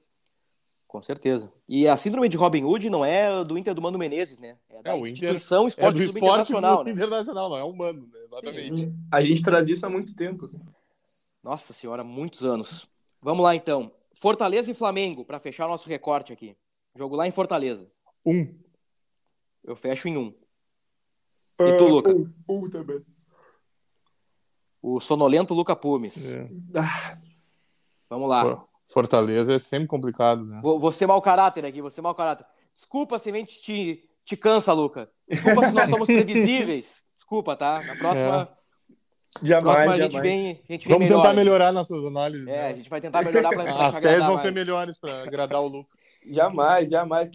Com 0.87 1.01
certeza. 1.01 1.51
E 1.67 1.87
a 1.87 1.97
síndrome 1.97 2.29
de 2.29 2.37
Robin 2.37 2.63
Hood 2.63 2.87
não 2.87 3.03
é 3.03 3.43
do 3.43 3.57
Inter 3.57 3.73
do 3.73 3.81
Mano 3.81 3.97
Menezes, 3.97 4.37
né? 4.37 4.57
É 4.69 4.83
da 4.83 4.91
É, 4.91 4.93
o 4.93 4.97
Inter 4.99 5.11
instituição 5.13 5.65
É 5.65 5.67
Esporte 5.67 5.93
do 5.93 6.03
Clube 6.03 6.19
esporte 6.19 6.25
Internacional, 6.25 6.83
né? 6.83 6.91
internacional, 6.91 7.49
não 7.49 7.57
é 7.57 7.63
humano, 7.63 8.01
né? 8.01 8.19
Exatamente. 8.25 8.93
A 9.11 9.21
gente 9.21 9.41
traz 9.41 9.67
isso 9.67 9.85
há 9.85 9.89
muito 9.89 10.15
tempo. 10.15 10.51
Nossa 11.41 11.73
senhora, 11.73 12.03
muitos 12.03 12.45
anos. 12.45 12.87
Vamos 13.21 13.43
lá 13.43 13.55
então. 13.55 13.91
Fortaleza 14.13 14.69
e 14.69 14.75
Flamengo, 14.75 15.25
para 15.25 15.39
fechar 15.39 15.67
nosso 15.67 15.89
recorte 15.89 16.31
aqui. 16.31 16.55
Jogo 16.95 17.15
lá 17.15 17.25
em 17.25 17.31
Fortaleza. 17.31 17.89
Um. 18.23 18.55
Eu 19.63 19.75
fecho 19.75 20.07
em 20.07 20.15
um. 20.15 20.31
E 21.59 21.77
tu, 21.77 21.87
Luca? 21.87 22.11
Um, 22.13 22.31
um 22.47 22.69
também. 22.69 23.03
O 24.83 24.99
sonolento 24.99 25.53
Luca 25.53 25.75
Pumes. 25.75 26.29
É. 26.31 26.47
Ah, 26.75 27.17
Vamos 28.09 28.29
lá. 28.29 28.41
For- 28.43 28.67
Fortaleza 28.85 29.53
é 29.55 29.59
sempre 29.59 29.87
complicado, 29.87 30.43
né? 30.45 30.59
Vou, 30.61 30.77
vou 30.77 30.91
ser 30.91 31.07
mau 31.07 31.21
caráter 31.21 31.65
aqui, 31.65 31.81
vou 31.81 31.89
ser 31.89 32.01
mau 32.01 32.13
caráter. 32.13 32.45
Desculpa 32.75 33.17
se 33.17 33.29
a 33.29 33.33
gente 33.33 33.61
te, 33.61 34.03
te 34.25 34.35
cansa, 34.35 34.73
Luca. 34.73 35.09
Desculpa 35.27 35.65
se 35.67 35.71
nós 35.71 35.89
somos 35.89 36.05
previsíveis. 36.13 37.05
Desculpa, 37.15 37.55
tá? 37.55 37.81
Na 37.81 37.95
próxima, 37.95 38.49
jamais, 39.41 39.63
próxima 39.63 39.93
a 39.93 39.97
gente 39.99 40.11
jamais. 40.11 40.21
vem, 40.31 40.49
a 40.51 40.73
gente 40.73 40.87
vem 40.87 40.93
Vamos 40.97 41.03
melhor. 41.05 41.21
tentar 41.21 41.33
melhorar 41.33 41.71
nossas 41.71 42.05
análises. 42.05 42.45
É, 42.45 42.59
a 42.59 42.69
né? 42.71 42.75
gente 42.75 42.89
vai 42.89 42.99
tentar 42.99 43.23
melhorar 43.23 43.49
pra 43.51 43.85
As 43.87 43.95
te 43.95 44.01
teses 44.01 44.19
vão 44.19 44.29
mais. 44.31 44.41
ser 44.41 44.51
melhores 44.51 44.97
para 44.99 45.23
agradar 45.23 45.61
o 45.61 45.67
Luca. 45.67 45.97
Jamais, 46.29 46.89
jamais. 46.89 47.29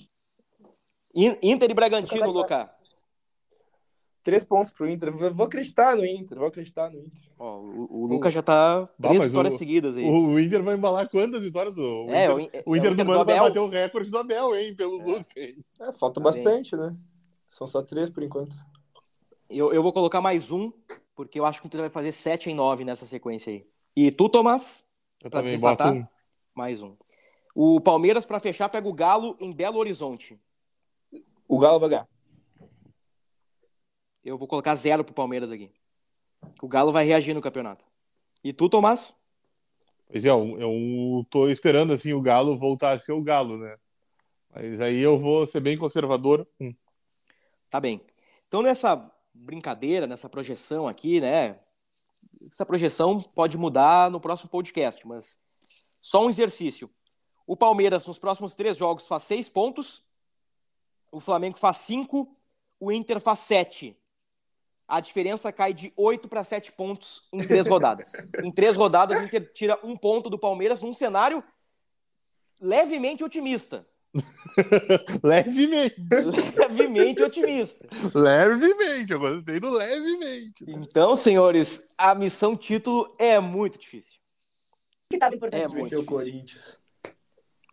In- 1.14 1.38
Inter 1.42 1.70
e 1.70 1.74
Bragantino, 1.74 2.30
Luca. 2.30 2.70
Três 4.28 4.44
pontos 4.44 4.70
pro 4.70 4.86
Inter. 4.86 5.08
Eu 5.08 5.32
Vou 5.32 5.46
acreditar 5.46 5.96
no 5.96 6.04
Inter, 6.04 6.36
vou 6.36 6.48
acreditar 6.48 6.90
no 6.90 6.98
Inter. 6.98 7.18
Ó, 7.38 7.60
o, 7.60 8.02
o 8.02 8.06
Luca 8.06 8.30
já 8.30 8.42
tá 8.42 8.86
três 9.00 9.24
vitórias 9.24 9.54
o- 9.54 9.56
seguidas 9.56 9.96
aí. 9.96 10.04
O 10.04 10.38
Inter 10.38 10.62
vai 10.62 10.74
embalar 10.76 11.08
quantas 11.08 11.40
vitórias? 11.40 11.74
O 11.78 12.06
É, 12.10 12.24
Inter, 12.26 12.36
o 12.36 12.40
In- 12.40 12.50
o 12.66 12.76
é 12.76 12.78
Inter 12.78 12.92
o 12.92 12.94
do 12.94 12.94
Inter 12.94 13.06
Mano 13.06 13.18
do 13.20 13.24
vai 13.24 13.38
bater 13.40 13.58
o 13.58 13.68
recorde 13.68 14.10
do 14.10 14.18
Abel, 14.18 14.54
hein? 14.54 14.74
Pelo 14.76 14.98
Luca. 14.98 15.24
hein? 15.34 15.54
É, 15.80 15.92
falta 15.92 16.20
Tá 16.20 16.30
bem. 16.30 16.42
bastante, 16.44 16.76
né? 16.76 16.94
São 17.48 17.66
só 17.66 17.80
três 17.80 18.10
por 18.10 18.22
enquanto. 18.22 18.54
Eu, 19.48 19.72
eu 19.72 19.82
vou 19.82 19.94
colocar 19.94 20.20
mais 20.20 20.50
um, 20.50 20.70
porque 21.16 21.40
eu 21.40 21.46
acho 21.46 21.62
que 21.62 21.66
o 21.66 21.68
Inter 21.68 21.80
vai 21.80 21.88
fazer 21.88 22.12
7 22.12 22.50
em 22.50 22.54
9 22.54 22.84
nessa 22.84 23.06
sequência 23.06 23.50
aí. 23.50 23.66
E 23.96 24.10
tu, 24.10 24.28
Tomás? 24.28 24.84
Eu 25.24 25.30
também 25.30 25.58
boto 25.58 25.84
um. 25.88 26.06
Mais 26.54 26.82
um. 26.82 26.94
O 27.54 27.80
Palmeiras, 27.80 28.26
pra 28.26 28.40
fechar, 28.40 28.68
pega 28.68 28.86
o 28.86 28.92
Galo 28.92 29.36
em 29.40 29.50
Belo 29.54 29.78
Horizonte. 29.78 30.38
O 31.48 31.58
Galo 31.58 31.80
vai 31.80 31.88
ganhar. 31.88 32.08
Eu 34.28 34.36
vou 34.36 34.46
colocar 34.46 34.74
zero 34.74 35.02
pro 35.02 35.14
Palmeiras 35.14 35.50
aqui. 35.50 35.70
O 36.60 36.68
Galo 36.68 36.92
vai 36.92 37.06
reagir 37.06 37.32
no 37.32 37.40
campeonato. 37.40 37.82
E 38.44 38.52
tu, 38.52 38.68
Tomás? 38.68 39.12
Pois 40.06 40.22
é, 40.22 40.28
eu, 40.28 40.58
eu 40.58 41.26
tô 41.30 41.48
esperando 41.48 41.94
assim 41.94 42.12
o 42.12 42.20
Galo 42.20 42.58
voltar 42.58 42.90
a 42.90 42.98
ser 42.98 43.12
o 43.12 43.22
Galo, 43.22 43.56
né? 43.56 43.76
Mas 44.54 44.82
aí 44.82 44.98
eu 44.98 45.18
vou 45.18 45.46
ser 45.46 45.60
bem 45.60 45.78
conservador. 45.78 46.46
Hum. 46.60 46.74
Tá 47.70 47.80
bem. 47.80 48.02
Então, 48.46 48.60
nessa 48.60 49.10
brincadeira, 49.32 50.06
nessa 50.06 50.28
projeção 50.28 50.86
aqui, 50.86 51.20
né? 51.22 51.58
Essa 52.50 52.66
projeção 52.66 53.22
pode 53.22 53.56
mudar 53.56 54.10
no 54.10 54.20
próximo 54.20 54.50
podcast, 54.50 55.06
mas 55.06 55.38
só 56.02 56.26
um 56.26 56.28
exercício. 56.28 56.90
O 57.46 57.56
Palmeiras, 57.56 58.06
nos 58.06 58.18
próximos 58.18 58.54
três 58.54 58.76
jogos, 58.76 59.08
faz 59.08 59.22
seis 59.22 59.48
pontos. 59.48 60.04
O 61.10 61.18
Flamengo 61.18 61.56
faz 61.56 61.78
cinco. 61.78 62.36
O 62.78 62.92
Inter 62.92 63.20
faz 63.20 63.38
sete. 63.38 63.96
A 64.88 65.00
diferença 65.00 65.52
cai 65.52 65.74
de 65.74 65.92
oito 65.96 66.26
para 66.28 66.42
sete 66.42 66.72
pontos 66.72 67.28
em 67.30 67.46
três 67.46 67.66
rodadas. 67.68 68.12
em 68.42 68.50
três 68.50 68.74
rodadas, 68.74 69.20
o 69.20 69.22
Inter 69.22 69.52
tira 69.52 69.78
um 69.84 69.94
ponto 69.94 70.30
do 70.30 70.38
Palmeiras 70.38 70.80
num 70.80 70.94
cenário 70.94 71.44
levemente 72.58 73.22
otimista. 73.22 73.86
levemente. 75.22 75.96
Levemente 76.56 77.22
otimista. 77.22 77.88
Levemente, 78.14 79.12
eu 79.12 79.18
gostei 79.18 79.60
do 79.60 79.70
levemente. 79.70 80.64
Então, 80.66 81.14
senhores, 81.14 81.92
a 81.98 82.14
missão 82.14 82.56
título 82.56 83.14
é 83.18 83.38
muito 83.38 83.78
difícil. 83.78 84.18
Que 85.10 85.18
tava 85.18 85.34
importante. 85.34 85.62
É 85.62 85.68
você. 85.68 85.90
Seu 85.90 86.04
Corinthians. 86.04 86.80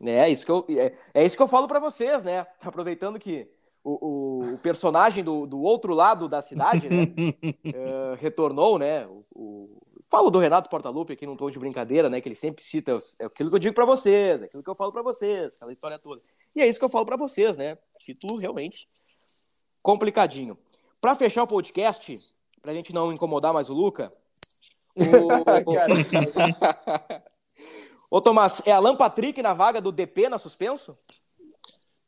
É 0.02 0.30
isso 0.30 0.46
que 0.46 0.52
eu, 0.52 0.66
é, 0.70 0.94
é 1.14 1.26
isso 1.26 1.38
que 1.38 1.42
eu 1.42 1.48
falo 1.48 1.68
para 1.68 1.80
vocês, 1.80 2.24
né? 2.24 2.46
Aproveitando 2.62 3.18
que 3.18 3.50
o, 3.86 4.40
o, 4.42 4.54
o 4.56 4.58
personagem 4.58 5.24
do, 5.24 5.46
do 5.46 5.60
outro 5.60 5.94
lado 5.94 6.28
da 6.28 6.42
cidade 6.42 6.90
né, 6.90 7.04
eh, 7.64 8.18
retornou, 8.20 8.80
né? 8.80 9.06
O, 9.06 9.24
o- 9.32 9.82
falo 10.10 10.32
do 10.32 10.40
Renato 10.40 10.70
Portaluppi 10.70 11.14
aqui 11.14 11.26
num 11.28 11.36
tom 11.36 11.52
de 11.52 11.60
brincadeira, 11.60 12.10
né? 12.10 12.20
Que 12.20 12.28
ele 12.28 12.36
sempre 12.36 12.64
cita 12.64 12.98
é 13.20 13.26
aquilo 13.26 13.50
que 13.50 13.56
eu 13.56 13.60
digo 13.60 13.76
para 13.76 13.86
vocês, 13.86 14.42
aquilo 14.42 14.64
que 14.64 14.70
eu 14.70 14.76
falo 14.76 14.92
para 14.92 15.04
vocês, 15.04 15.54
aquela 15.56 15.72
história 15.72 16.00
toda. 16.00 16.22
E 16.56 16.62
é 16.62 16.68
isso 16.68 16.80
que 16.80 16.86
eu 16.86 16.90
falo 16.90 17.06
para 17.06 17.16
vocês, 17.16 17.58
né? 17.58 17.78
Título 18.00 18.38
realmente 18.38 18.90
complicadinho. 19.84 20.58
Para 21.00 21.14
fechar 21.16 21.44
o 21.44 21.48
podcast, 21.48 22.18
pra 22.60 22.74
gente 22.74 22.92
não 22.92 23.14
incomodar 23.14 23.54
mais 23.54 23.70
o 23.70 23.74
Luca, 23.74 24.12
o... 24.96 25.28
Ô, 28.10 28.20
Tomás, 28.22 28.64
é 28.66 28.72
Alan 28.72 28.96
Patrick 28.96 29.40
na 29.44 29.54
vaga 29.54 29.80
do 29.80 29.92
DP 29.92 30.28
na 30.30 30.40
suspenso? 30.40 30.98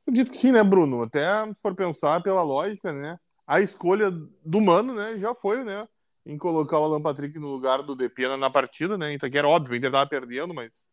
Acredito 0.07 0.31
que 0.31 0.37
sim, 0.37 0.53
né, 0.53 0.63
Bruno? 0.63 1.03
Até 1.03 1.45
se 1.53 1.61
for 1.61 1.75
pensar 1.75 2.23
pela 2.23 2.41
lógica, 2.41 2.93
né? 2.93 3.19
A 3.45 3.59
escolha 3.59 4.09
do 4.09 4.61
Mano, 4.61 4.93
né, 4.95 5.17
já 5.17 5.35
foi, 5.35 5.65
né? 5.65 5.85
Em 6.25 6.37
colocar 6.37 6.79
o 6.79 6.83
Alan 6.85 7.01
Patrick 7.01 7.37
no 7.37 7.47
lugar 7.49 7.83
do 7.83 7.93
Depena 7.93 8.37
na 8.37 8.49
partida, 8.49 8.97
né? 8.97 9.13
Então, 9.13 9.29
que 9.29 9.37
era 9.37 9.47
óbvio, 9.47 9.73
o 9.73 9.75
Inter 9.75 9.91
tava 9.91 10.09
perdendo, 10.09 10.53
mas 10.53 10.85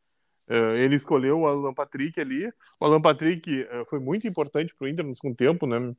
eh, 0.49 0.83
ele 0.85 0.97
escolheu 0.97 1.41
o 1.41 1.47
Alan 1.47 1.73
Patrick 1.73 2.21
ali. 2.21 2.49
O 2.81 2.85
Alan 2.85 3.01
Patrick 3.01 3.63
eh, 3.63 3.85
foi 3.89 4.01
muito 4.01 4.27
importante 4.27 4.75
pro 4.75 4.89
Inter 4.89 5.07
no 5.07 5.15
segundo 5.15 5.37
tempo, 5.37 5.65
né? 5.65 5.95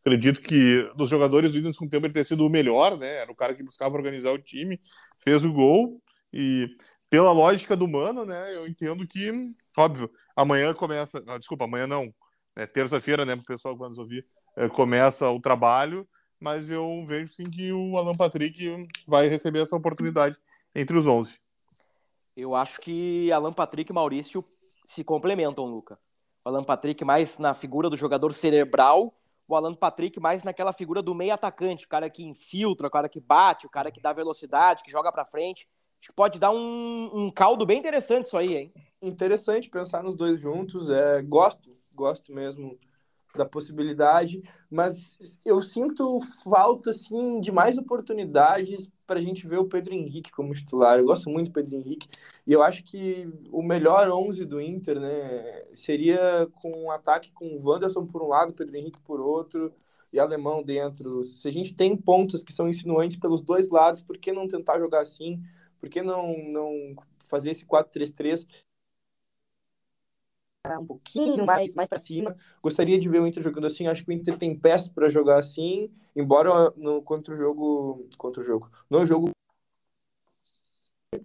Acredito 0.00 0.42
que 0.42 0.82
dos 0.96 1.08
jogadores 1.08 1.52
do 1.52 1.58
Inter 1.58 1.68
no 1.68 1.74
segundo 1.74 1.90
tempo 1.90 2.06
ele 2.06 2.12
ter 2.12 2.24
sido 2.24 2.46
o 2.46 2.50
melhor, 2.50 2.98
né? 2.98 3.16
Era 3.22 3.32
o 3.32 3.36
cara 3.36 3.54
que 3.54 3.62
buscava 3.62 3.94
organizar 3.94 4.32
o 4.32 4.38
time, 4.38 4.78
fez 5.18 5.46
o 5.46 5.52
gol 5.52 6.02
e 6.32 6.66
pela 7.08 7.32
lógica 7.32 7.74
do 7.74 7.88
Mano, 7.88 8.26
né? 8.26 8.54
Eu 8.54 8.66
entendo 8.66 9.06
que, 9.06 9.32
óbvio, 9.78 10.10
amanhã 10.36 10.74
começa. 10.74 11.22
desculpa, 11.38 11.64
amanhã 11.64 11.86
não. 11.86 12.12
É 12.60 12.66
terça-feira, 12.66 13.24
né, 13.24 13.34
pro 13.34 13.44
pessoal 13.44 13.74
que 13.74 13.80
vai 13.80 13.88
nos 13.88 13.98
ouvir, 13.98 14.26
é, 14.54 14.68
começa 14.68 15.30
o 15.30 15.40
trabalho, 15.40 16.06
mas 16.38 16.68
eu 16.68 17.02
vejo 17.06 17.32
sim 17.32 17.44
que 17.44 17.72
o 17.72 17.96
Alan 17.96 18.14
Patrick 18.14 18.86
vai 19.06 19.28
receber 19.28 19.60
essa 19.60 19.74
oportunidade 19.74 20.36
entre 20.74 20.94
os 20.98 21.06
11. 21.06 21.40
Eu 22.36 22.54
acho 22.54 22.78
que 22.82 23.32
Alan 23.32 23.52
Patrick 23.52 23.90
e 23.90 23.94
Maurício 23.94 24.44
se 24.86 25.02
complementam, 25.02 25.64
Luca. 25.64 25.98
O 26.44 26.50
Alan 26.50 26.62
Patrick 26.62 27.02
mais 27.02 27.38
na 27.38 27.54
figura 27.54 27.88
do 27.88 27.96
jogador 27.96 28.34
cerebral, 28.34 29.14
o 29.48 29.56
Alan 29.56 29.74
Patrick 29.74 30.20
mais 30.20 30.44
naquela 30.44 30.74
figura 30.74 31.00
do 31.00 31.14
meio 31.14 31.32
atacante, 31.32 31.86
o 31.86 31.88
cara 31.88 32.10
que 32.10 32.22
infiltra, 32.22 32.88
o 32.88 32.90
cara 32.90 33.08
que 33.08 33.20
bate, 33.20 33.66
o 33.66 33.70
cara 33.70 33.90
que 33.90 34.02
dá 34.02 34.12
velocidade, 34.12 34.82
que 34.82 34.90
joga 34.90 35.10
pra 35.10 35.24
frente. 35.24 35.66
Acho 35.98 36.10
que 36.10 36.14
pode 36.14 36.38
dar 36.38 36.50
um, 36.50 37.10
um 37.12 37.30
caldo 37.30 37.64
bem 37.64 37.78
interessante 37.78 38.26
isso 38.26 38.36
aí, 38.36 38.54
hein? 38.54 38.72
Interessante 39.00 39.70
pensar 39.70 40.02
nos 40.02 40.14
dois 40.14 40.38
juntos. 40.38 40.90
É, 40.90 41.20
gosto, 41.22 41.79
gosto 42.00 42.32
mesmo 42.32 42.78
da 43.36 43.44
possibilidade, 43.44 44.42
mas 44.68 45.38
eu 45.44 45.62
sinto 45.62 46.18
falta 46.42 46.90
assim 46.90 47.40
de 47.40 47.52
mais 47.52 47.78
oportunidades 47.78 48.90
para 49.06 49.18
a 49.18 49.22
gente 49.22 49.46
ver 49.46 49.58
o 49.58 49.68
Pedro 49.68 49.94
Henrique 49.94 50.32
como 50.32 50.52
titular. 50.52 50.98
Eu 50.98 51.04
gosto 51.04 51.30
muito 51.30 51.48
do 51.48 51.52
Pedro 51.52 51.76
Henrique 51.76 52.08
e 52.46 52.52
eu 52.52 52.62
acho 52.62 52.82
que 52.82 53.28
o 53.52 53.62
melhor 53.62 54.10
11 54.10 54.44
do 54.44 54.60
Inter, 54.60 54.98
né, 54.98 55.64
seria 55.72 56.48
com 56.54 56.72
um 56.72 56.90
ataque 56.90 57.30
com 57.32 57.46
o 57.46 57.64
Wanderson 57.64 58.04
por 58.04 58.22
um 58.22 58.28
lado, 58.28 58.52
Pedro 58.52 58.76
Henrique 58.76 59.00
por 59.00 59.20
outro 59.20 59.72
e 60.12 60.18
alemão 60.18 60.62
dentro. 60.62 61.22
Se 61.22 61.46
a 61.46 61.52
gente 61.52 61.72
tem 61.72 61.96
pontas 61.96 62.42
que 62.42 62.52
são 62.52 62.68
insinuantes 62.68 63.16
pelos 63.16 63.40
dois 63.40 63.68
lados, 63.68 64.02
por 64.02 64.18
que 64.18 64.32
não 64.32 64.48
tentar 64.48 64.78
jogar 64.80 65.02
assim? 65.02 65.40
Por 65.78 65.88
que 65.88 66.02
não 66.02 66.36
não 66.48 66.96
fazer 67.28 67.50
esse 67.50 67.64
4-3-3 67.64 68.44
um 70.78 70.86
pouquinho 70.86 71.44
mais, 71.46 71.74
mais 71.74 71.88
para 71.88 71.98
cima. 71.98 72.36
Gostaria 72.62 72.98
de 72.98 73.08
ver 73.08 73.20
o 73.20 73.26
Inter 73.26 73.42
jogando 73.42 73.66
assim. 73.66 73.86
Acho 73.86 74.04
que 74.04 74.10
o 74.10 74.12
Inter 74.12 74.36
tem 74.36 74.56
peças 74.56 74.88
para 74.88 75.08
jogar 75.08 75.38
assim, 75.38 75.90
embora 76.14 76.70
no 76.76 77.02
contra 77.02 77.34
o 77.34 77.36
jogo, 77.36 78.06
contra 78.18 78.42
o 78.42 78.44
jogo, 78.44 78.70
no 78.88 79.06
jogo 79.06 79.30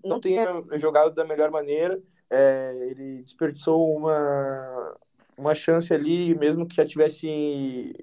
não 0.03 0.19
tenha 0.19 0.63
jogado 0.77 1.13
da 1.13 1.25
melhor 1.25 1.51
maneira. 1.51 2.01
É, 2.29 2.73
ele 2.89 3.23
desperdiçou 3.23 3.95
uma 3.95 4.95
uma 5.37 5.53
chance 5.53 5.93
ali, 5.93 6.33
mesmo 6.33 6.65
que 6.65 6.77
já 6.77 6.85
tivesse 6.85 7.93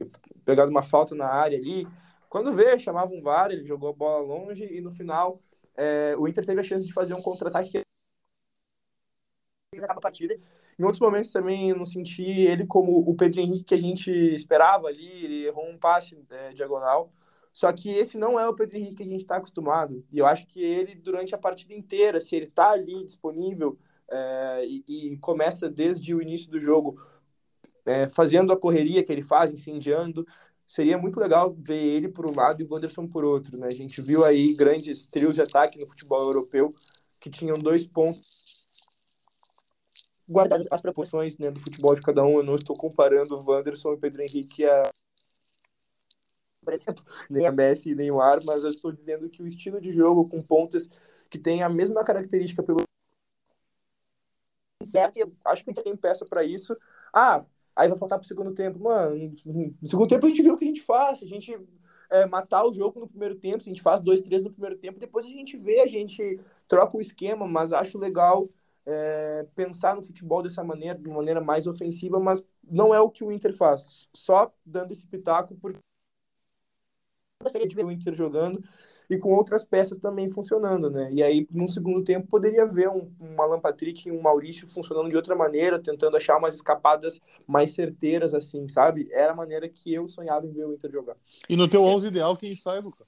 pegado 0.45 0.71
uma 0.71 0.83
falta 0.83 1.15
na 1.15 1.27
área 1.27 1.57
ali. 1.57 1.89
Quando 2.29 2.53
vê, 2.53 2.79
chamava 2.79 3.11
um 3.11 3.23
VAR, 3.23 3.51
ele 3.51 3.65
jogou 3.65 3.89
a 3.89 3.93
bola 3.93 4.23
longe 4.23 4.67
e 4.71 4.83
no 4.83 4.91
final 4.91 5.41
é, 5.75 6.15
o 6.19 6.29
Inter 6.29 6.45
teve 6.45 6.61
a 6.61 6.65
chance 6.65 6.87
de 6.87 6.93
fazer 6.93 7.15
um 7.15 7.23
contra-ataque 7.23 7.71
acaba 9.85 9.99
a 9.99 10.03
partida. 10.03 10.37
Em 10.79 10.83
outros 10.85 11.01
momentos 11.01 11.33
também 11.33 11.71
eu 11.71 11.77
não 11.77 11.85
senti 11.85 12.23
ele 12.23 12.67
como 12.67 12.99
o 12.99 13.15
Pedro 13.15 13.41
Henrique 13.41 13.65
que 13.65 13.75
a 13.75 13.81
gente 13.81 14.11
esperava 14.11 14.89
ali, 14.89 15.25
ele 15.25 15.47
errou 15.47 15.69
um 15.69 15.79
passe 15.79 16.19
é, 16.31 16.53
diagonal. 16.53 17.11
Só 17.53 17.71
que 17.73 17.91
esse 17.91 18.17
não 18.17 18.41
é 18.41 18.49
o 18.49 18.55
Pedro 18.55 18.79
Henrique 18.79 18.97
que 18.97 19.03
a 19.03 19.07
gente 19.07 19.23
está 19.23 19.37
acostumado. 19.37 20.05
E 20.11 20.19
eu 20.19 20.27
acho 20.27 20.47
que 20.47 20.63
ele, 20.63 20.95
durante 20.95 21.35
a 21.35 21.39
partida 21.39 21.75
inteira, 21.75 22.21
se 22.21 22.35
ele 22.35 22.47
está 22.47 22.71
ali 22.71 23.05
disponível 23.05 23.79
é, 24.11 24.65
e, 24.67 24.85
e, 24.89 25.17
começa 25.19 25.69
desde 25.69 26.15
o 26.15 26.23
início 26.23 26.51
do 26.51 26.61
jogo 26.61 27.01
é, 27.85 28.09
fazendo 28.09 28.53
a 28.53 28.57
correria 28.57 29.03
que 29.03 29.13
ele 29.13 29.23
faz, 29.23 29.53
incendiando, 29.53 30.27
seria 30.67 30.97
muito 30.97 31.21
legal 31.21 31.55
ver 31.59 31.83
ele 31.83 32.09
por 32.09 32.27
um 32.27 32.35
lado 32.35 32.63
e 32.63 32.65
o 32.65 32.73
Wanderson 32.73 33.07
por 33.07 33.25
outro. 33.25 33.59
Né? 33.59 33.67
A 33.67 33.75
gente 33.75 34.01
viu 34.01 34.25
aí 34.25 34.55
grandes 34.55 35.05
trios 35.07 35.35
de 35.35 35.43
ataque 35.43 35.79
no 35.79 35.87
futebol 35.87 36.23
europeu 36.23 36.75
que 37.21 37.31
tinham 37.31 37.55
dois 37.55 37.87
pontos 37.87 38.42
guardado 40.29 40.67
as 40.71 40.81
proporções 40.81 41.37
né, 41.39 41.51
do 41.51 41.61
futebol 41.61 41.95
de 41.95 42.03
cada 42.03 42.25
um. 42.25 42.39
Eu 42.39 42.43
não 42.43 42.55
estou 42.55 42.77
comparando 42.77 43.37
o 43.37 43.51
Wanderson 43.51 43.93
e 43.93 43.95
o 43.95 43.99
Pedro 43.99 44.23
Henrique 44.23 44.65
a, 44.65 44.91
por 46.65 46.73
exemplo, 46.73 47.05
nem 47.29 47.47
a 47.47 47.53
Messi 47.53 47.91
e 47.91 47.95
Neymar, 47.95 48.41
mas 48.45 48.63
eu 48.63 48.71
estou 48.71 48.93
dizendo 48.93 49.29
que 49.29 49.43
o 49.43 49.47
estilo 49.47 49.81
de 49.81 49.91
jogo 49.91 50.29
com 50.29 50.41
pontas 50.41 50.89
que 51.29 51.39
tem 51.39 51.63
a 51.63 51.69
mesma 51.69 52.05
característica 52.05 52.63
pelo 52.63 52.83
certo, 54.85 55.17
eu 55.17 55.33
acho 55.45 55.65
que 55.65 55.71
a 55.71 55.75
gente 55.75 55.85
tem 55.85 55.97
peça 55.97 56.25
para 56.27 56.45
isso. 56.45 56.77
Ah, 57.13 57.45
aí 57.75 57.89
vai 57.89 57.97
faltar 57.97 58.19
para 58.19 58.25
o 58.25 58.29
segundo 58.29 58.53
tempo. 58.53 58.79
Mano, 58.81 59.15
no 59.81 59.89
segundo 59.89 60.09
tempo 60.09 60.27
a 60.27 60.29
gente 60.29 60.43
vê 60.43 60.51
o 60.51 60.57
que 60.57 60.65
a 60.65 60.69
gente 60.69 60.83
faz, 60.83 61.23
a 61.23 61.27
gente 61.27 61.57
é, 62.11 62.27
matar 62.27 62.65
o 62.65 62.73
jogo 62.73 63.01
no 63.01 63.09
primeiro 63.09 63.37
tempo, 63.37 63.59
a 63.59 63.61
gente 63.65 63.83
faz 63.83 64.01
dois, 64.01 64.21
três 64.21 64.43
no 64.43 64.51
primeiro 64.53 64.77
tempo, 64.77 64.99
depois 64.99 65.25
a 65.25 65.29
gente 65.29 65.57
vê, 65.57 65.81
a 65.81 65.87
gente 65.87 66.41
troca 66.69 66.97
o 66.97 67.01
esquema, 67.01 67.47
mas 67.47 67.73
acho 67.73 67.99
legal 67.99 68.49
é, 68.87 69.47
pensar 69.55 69.95
no 69.95 70.03
futebol 70.03 70.43
dessa 70.43 70.63
maneira, 70.65 70.99
de 70.99 71.09
uma 71.09 71.17
maneira 71.17 71.41
mais 71.41 71.67
ofensiva, 71.67 72.19
mas 72.19 72.45
não 72.63 72.95
é 72.95 73.01
o 73.01 73.11
que 73.11 73.25
o 73.25 73.33
Inter 73.33 73.55
faz. 73.55 74.09
Só 74.13 74.53
dando 74.65 74.93
esse 74.93 75.07
pitaco, 75.07 75.55
porque 75.57 75.79
gostaria 77.43 77.67
de 77.67 77.75
ver 77.75 77.85
o 77.85 77.91
Inter 77.91 78.15
jogando 78.15 78.63
e 79.11 79.19
com 79.19 79.33
outras 79.33 79.65
peças 79.65 79.99
também 79.99 80.31
funcionando, 80.31 80.89
né? 80.89 81.11
E 81.13 81.23
aí, 81.23 81.47
no 81.51 81.69
segundo 81.69 82.03
tempo, 82.03 82.29
poderia 82.29 82.65
ver 82.65 82.89
um, 82.89 83.11
um 83.21 83.43
Alan 83.43 83.61
Patrick 83.61 84.09
e 84.09 84.13
um 84.13 84.23
Maurício 84.23 84.67
funcionando 84.67 85.11
de 85.11 85.17
outra 85.17 85.35
maneira, 85.35 85.79
tentando 85.79 86.17
achar 86.17 86.39
umas 86.39 86.55
escapadas 86.55 87.21
mais 87.47 87.75
certeiras, 87.75 88.35
assim, 88.35 88.69
sabe? 88.69 89.09
Era 89.11 89.33
a 89.33 89.37
maneira 89.37 89.69
que 89.69 89.93
eu 89.93 90.09
sonhava 90.09 90.47
em 90.47 90.53
ver 90.53 90.67
o 90.67 90.73
Inter 90.73 90.91
jogar. 90.91 91.17
E 91.49 91.57
no 91.57 91.69
teu 91.69 91.83
11 91.83 92.07
ideal, 92.07 92.37
quem 92.37 92.55
sai, 92.55 92.81
Luca? 92.81 93.05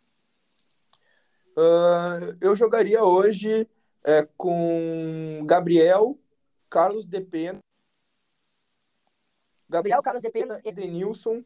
Uh, 1.56 2.36
eu 2.40 2.56
jogaria 2.56 3.04
hoje 3.04 3.68
é, 4.04 4.28
com 4.36 5.42
Gabriel, 5.46 6.18
Carlos 6.68 7.06
Depena, 7.06 7.58
Gabriel, 9.68 10.02
Carlos 10.02 10.22
Depena, 10.22 10.60
Edenilson 10.64 11.42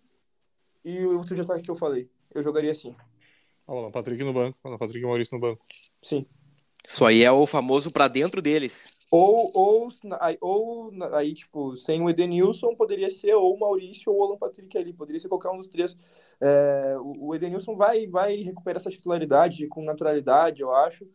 e 0.85 0.99
o 1.05 1.19
outro 1.19 1.35
destaque 1.37 1.63
que 1.63 1.71
eu 1.71 1.77
falei. 1.77 2.11
Eu 2.35 2.43
jogaria 2.43 2.71
assim. 2.73 2.95
Olha 3.67 3.83
lá, 3.83 3.91
Patrick 3.91 4.23
no 4.25 4.33
banco, 4.33 4.59
Olha 4.65 4.79
Patrick 4.79 5.03
e 5.03 5.07
Maurício 5.07 5.35
no 5.35 5.41
banco. 5.41 5.65
Sim. 6.03 6.27
Isso 6.85 7.05
aí 7.05 7.23
é 7.23 7.31
o 7.31 7.47
famoso 7.47 7.91
pra 7.91 8.09
dentro 8.09 8.41
deles. 8.41 8.97
Ou, 9.11 9.51
ou, 9.55 9.89
aí- 10.21 10.39
ou 10.41 10.91
aí, 11.15 11.33
tipo, 11.33 11.77
sem 11.77 12.03
o 12.03 12.11
Edenilson, 12.11 12.75
poderia 12.75 13.11
ser 13.11 13.35
ou 13.35 13.55
o 13.55 13.59
Maurício 13.59 14.13
ou 14.13 14.19
o 14.19 14.25
Alan 14.25 14.39
Patrick 14.39 14.77
ali, 14.77 14.93
poderia 14.93 15.19
ser 15.19 15.29
qualquer 15.29 15.51
um 15.51 15.57
dos 15.57 15.69
três. 15.69 15.97
É, 16.41 16.97
o 16.99 17.29
o 17.29 17.35
Edenilson 17.35 17.75
vai, 17.77 18.07
vai 18.07 18.37
recuperar 18.37 18.81
essa 18.81 18.91
titularidade 18.91 19.67
com 19.69 19.83
naturalidade, 19.83 20.61
eu 20.63 20.75
acho. 20.75 21.07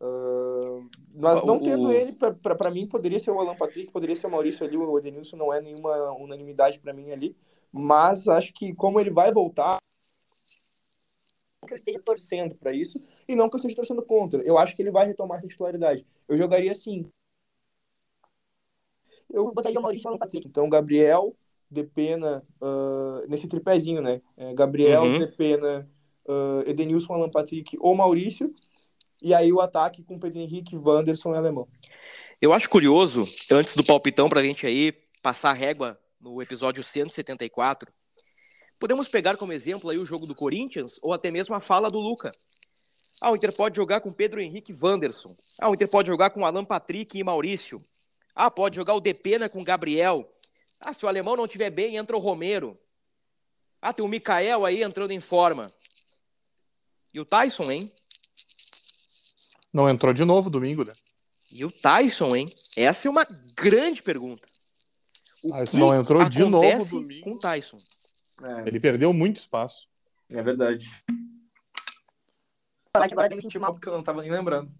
Ah, 0.00 0.80
mas 1.14 1.44
não 1.44 1.56
O- 1.56 1.62
tendo 1.62 1.88
o- 1.88 1.92
ele, 1.92 2.12
pra 2.12 2.70
mim, 2.70 2.86
poderia 2.86 3.18
ser 3.18 3.30
o 3.30 3.40
Alan 3.40 3.56
Patrick, 3.56 3.90
poderia 3.90 4.14
ser 4.14 4.26
o 4.26 4.30
Maurício 4.30 4.64
ali, 4.66 4.76
o 4.76 4.98
Edenilson 4.98 5.36
não 5.36 5.52
é 5.52 5.60
nenhuma 5.60 6.12
unanimidade 6.12 6.78
pra 6.78 6.92
mim 6.92 7.10
ali. 7.10 7.36
Mas 7.72 8.28
acho 8.28 8.52
que 8.54 8.74
como 8.74 8.98
ele 9.00 9.10
vai 9.10 9.32
voltar, 9.32 9.76
que 11.66 11.74
eu 11.74 11.76
esteja 11.76 12.00
torcendo 12.00 12.54
pra 12.54 12.72
isso 12.72 12.98
e 13.28 13.36
não 13.36 13.48
que 13.50 13.56
eu 13.56 13.58
esteja 13.58 13.76
torcendo 13.76 14.02
contra. 14.02 14.40
Eu 14.42 14.56
acho 14.56 14.74
que 14.74 14.80
ele 14.80 14.90
vai 14.90 15.06
retomar 15.06 15.36
essa 15.38 15.46
titularidade. 15.46 16.06
Eu 16.26 16.36
jogaria 16.36 16.72
assim. 16.72 17.10
Eu 19.30 19.52
botaria 19.52 19.78
o 19.78 19.82
Maurício 19.82 20.08
Alan 20.08 20.16
Patrick. 20.16 20.48
Então, 20.48 20.68
Gabriel, 20.70 21.36
Depena, 21.70 22.42
ah, 22.62 23.22
nesse 23.28 23.46
tripézinho, 23.46 24.00
né? 24.00 24.22
É, 24.36 24.54
Gabriel, 24.54 25.02
Uhum. 25.02 25.18
Depena, 25.18 25.86
uh, 26.26 26.62
Edenilson, 26.66 27.12
Alan 27.12 27.30
Patrick 27.30 27.76
ou 27.80 27.94
Maurício. 27.94 28.54
E 29.20 29.34
aí 29.34 29.52
o 29.52 29.60
ataque 29.60 30.02
com 30.02 30.18
Pedro 30.18 30.40
Henrique, 30.40 30.76
Wanderson 30.76 31.34
e 31.34 31.36
Alemão. 31.36 31.68
Eu 32.40 32.52
acho 32.52 32.70
curioso, 32.70 33.28
antes 33.50 33.74
do 33.74 33.84
palpitão 33.84 34.28
pra 34.28 34.42
gente 34.42 34.66
aí 34.66 34.92
passar 35.22 35.50
a 35.50 35.54
régua 35.54 35.98
no 36.20 36.40
episódio 36.40 36.84
174, 36.84 37.92
podemos 38.78 39.08
pegar 39.08 39.36
como 39.36 39.52
exemplo 39.52 39.90
aí 39.90 39.98
o 39.98 40.06
jogo 40.06 40.26
do 40.26 40.34
Corinthians 40.34 40.98
ou 41.02 41.12
até 41.12 41.30
mesmo 41.30 41.54
a 41.54 41.60
fala 41.60 41.90
do 41.90 41.98
Luca. 41.98 42.30
Ah, 43.20 43.32
o 43.32 43.36
Inter 43.36 43.52
pode 43.52 43.76
jogar 43.76 44.00
com 44.00 44.12
Pedro 44.12 44.40
Henrique 44.40 44.72
Wanderson. 44.72 45.36
Ah, 45.60 45.68
o 45.68 45.74
Inter 45.74 45.88
pode 45.90 46.06
jogar 46.06 46.30
com 46.30 46.46
Alan 46.46 46.64
Patrick 46.64 47.18
e 47.18 47.24
Maurício. 47.24 47.84
Ah, 48.32 48.48
pode 48.48 48.76
jogar 48.76 48.94
o 48.94 49.00
Depena 49.00 49.48
com 49.48 49.64
Gabriel. 49.64 50.32
Ah, 50.80 50.94
se 50.94 51.04
o 51.04 51.08
alemão 51.08 51.34
não 51.34 51.44
estiver 51.44 51.70
bem, 51.70 51.96
entra 51.96 52.16
o 52.16 52.20
Romero. 52.20 52.78
Ah, 53.82 53.92
tem 53.92 54.04
o 54.04 54.08
Mikael 54.08 54.64
aí 54.64 54.84
entrando 54.84 55.10
em 55.10 55.20
forma. 55.20 55.72
E 57.12 57.18
o 57.18 57.24
Tyson, 57.24 57.68
hein? 57.70 57.92
Não 59.72 59.88
entrou 59.88 60.12
de 60.12 60.24
novo 60.24 60.48
domingo, 60.50 60.84
né? 60.84 60.92
E 61.52 61.64
o 61.64 61.70
Tyson, 61.70 62.36
hein? 62.36 62.50
Essa 62.76 63.08
é 63.08 63.10
uma 63.10 63.26
grande 63.54 64.02
pergunta. 64.02 64.46
O 65.42 65.50
Tyson 65.50 65.70
que 65.70 65.76
não 65.76 65.94
entrou 65.94 66.28
de 66.28 66.44
novo 66.44 67.00
domingo. 67.00 67.24
com 67.24 67.32
o 67.32 67.38
Tyson? 67.38 67.78
É, 68.42 68.68
Ele 68.68 68.80
perdeu 68.80 69.12
muito 69.12 69.36
espaço. 69.36 69.88
é 70.30 70.42
verdade. 70.42 70.88
Agora 72.94 73.28
deve 73.28 73.42
sentir 73.42 73.58
mal. 73.58 73.72
Porque 73.72 73.88
eu 73.88 73.92
não 73.92 74.02
tava 74.02 74.22
nem 74.22 74.30
lembrando. 74.30 74.70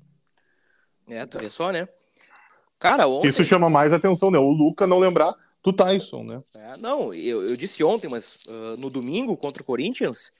É, 1.08 1.24
tu 1.26 1.38
vê 1.38 1.48
só, 1.48 1.70
né? 1.70 1.88
Cara, 2.78 3.06
ontem. 3.06 3.28
Isso 3.28 3.44
chama 3.44 3.70
mais 3.70 3.92
atenção, 3.92 4.30
né? 4.30 4.38
O 4.38 4.50
Luca 4.50 4.86
não 4.86 4.98
lembrar 4.98 5.34
do 5.62 5.72
Tyson, 5.72 6.22
né? 6.22 6.42
É, 6.54 6.76
não, 6.76 7.12
eu, 7.12 7.46
eu 7.46 7.56
disse 7.56 7.82
ontem, 7.82 8.08
mas 8.08 8.38
ah, 8.48 8.76
no 8.78 8.90
domingo 8.90 9.36
contra 9.36 9.62
o 9.62 9.66
Corinthians, 9.66 10.30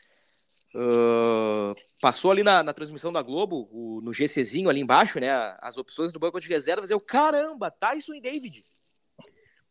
passou 2.01 2.31
ali 2.31 2.43
na, 2.43 2.63
na 2.63 2.73
transmissão 2.73 3.13
da 3.13 3.23
Globo, 3.23 3.69
o- 3.73 4.01
no 4.03 4.13
GCzinho 4.13 4.69
ali 4.69 4.81
embaixo, 4.81 5.19
né? 5.21 5.31
As 5.61 5.77
opções 5.77 6.13
do 6.13 6.19
banco 6.19 6.41
de 6.41 6.49
reservas. 6.49 6.91
Eu, 6.91 7.01
caramba, 7.01 7.71
Tyson 7.71 8.15
e 8.15 8.21
David. 8.21 8.65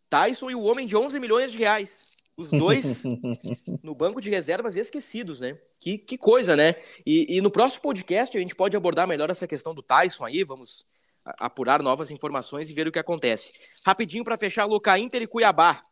Tyson 0.09 0.49
e 0.49 0.55
o 0.55 0.63
homem 0.63 0.87
de 0.87 0.95
11 0.95 1.19
milhões 1.19 1.51
de 1.51 1.57
reais. 1.57 2.05
Os 2.35 2.51
dois 2.51 3.03
no 3.83 3.95
banco 3.95 4.21
de 4.21 4.29
reservas 4.29 4.75
esquecidos, 4.75 5.39
né? 5.39 5.57
Que, 5.79 5.97
que 5.97 6.17
coisa, 6.17 6.55
né? 6.55 6.75
E, 7.05 7.37
e 7.37 7.41
no 7.41 7.49
próximo 7.49 7.81
podcast 7.81 8.37
a 8.37 8.39
gente 8.39 8.55
pode 8.55 8.77
abordar 8.77 9.07
melhor 9.07 9.29
essa 9.29 9.47
questão 9.47 9.73
do 9.73 9.81
Tyson 9.81 10.23
aí, 10.23 10.43
vamos 10.43 10.85
apurar 11.25 11.81
novas 11.83 12.09
informações 12.11 12.69
e 12.69 12.73
ver 12.73 12.87
o 12.87 12.91
que 12.91 12.99
acontece. 12.99 13.51
Rapidinho 13.85 14.23
para 14.23 14.37
fechar, 14.37 14.65
Luca, 14.65 14.97
Inter 14.97 15.23
e 15.23 15.27
Cuiabá. 15.27 15.83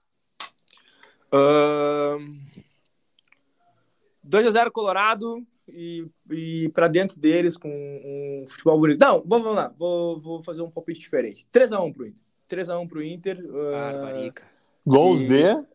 2x0 4.28 4.72
Colorado 4.72 5.46
e, 5.68 6.06
e 6.32 6.70
pra 6.74 6.88
dentro 6.88 7.20
deles 7.20 7.58
com 7.58 7.70
um 7.70 8.46
futebol 8.48 8.80
bonito. 8.80 9.00
Não, 9.00 9.24
vamos, 9.26 9.46
vamos 9.46 9.56
lá. 9.56 9.74
Vou, 9.78 10.20
vou 10.20 10.42
fazer 10.44 10.62
um 10.62 10.70
palpite 10.72 11.00
diferente. 11.00 11.46
3x1 11.54 11.94
pro 11.94 12.06
Inter. 12.08 12.24
3x1 12.50 12.88
pro 12.88 13.04
Inter. 13.04 13.40
ah, 13.74 13.92
Barbarica. 13.92 14.44
Gols 14.86 15.22
E- 15.22 15.28
de. 15.28 15.68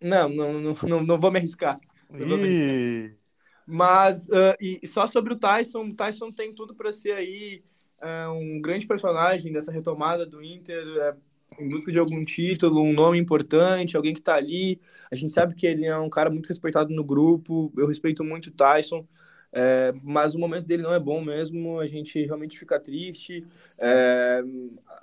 não, 0.00 0.28
não, 0.28 0.52
não, 0.60 0.76
não, 0.82 1.02
não 1.02 1.18
vou 1.18 1.30
me 1.30 1.38
arriscar. 1.38 1.80
Vou 2.10 2.38
Ih, 2.38 3.16
Mas, 3.66 4.28
ah, 4.30 4.56
e 4.60 4.86
só 4.86 5.06
sobre 5.06 5.32
o 5.32 5.36
Tyson, 5.38 5.80
o 5.88 5.94
Tyson 5.94 6.30
tem 6.30 6.52
tudo 6.52 6.74
para 6.74 6.92
ser 6.92 7.12
aí 7.12 7.62
ah, 8.00 8.30
um 8.32 8.60
grande 8.60 8.86
personagem 8.86 9.52
dessa 9.52 9.72
retomada 9.72 10.26
do 10.26 10.42
Inter, 10.42 10.84
é, 10.98 11.16
em 11.58 11.68
busca 11.68 11.90
de 11.90 11.98
algum 11.98 12.24
título, 12.24 12.82
um 12.82 12.92
nome 12.92 13.18
importante, 13.18 13.96
alguém 13.96 14.14
que 14.14 14.20
tá 14.20 14.34
ali. 14.34 14.80
A 15.10 15.14
gente 15.14 15.32
sabe 15.32 15.54
que 15.54 15.66
ele 15.66 15.86
é 15.86 15.96
um 15.98 16.10
cara 16.10 16.30
muito 16.30 16.48
respeitado 16.48 16.92
no 16.92 17.04
grupo, 17.04 17.72
eu 17.76 17.86
respeito 17.86 18.22
muito 18.24 18.48
o 18.48 18.52
Tyson, 18.52 19.06
é, 19.52 19.94
mas 20.02 20.34
o 20.34 20.38
momento 20.38 20.66
dele 20.66 20.82
não 20.82 20.92
é 20.92 20.98
bom 21.00 21.22
mesmo, 21.24 21.80
a 21.80 21.86
gente 21.86 22.24
realmente 22.26 22.58
fica 22.58 22.78
triste. 22.78 23.44
É, 23.80 24.42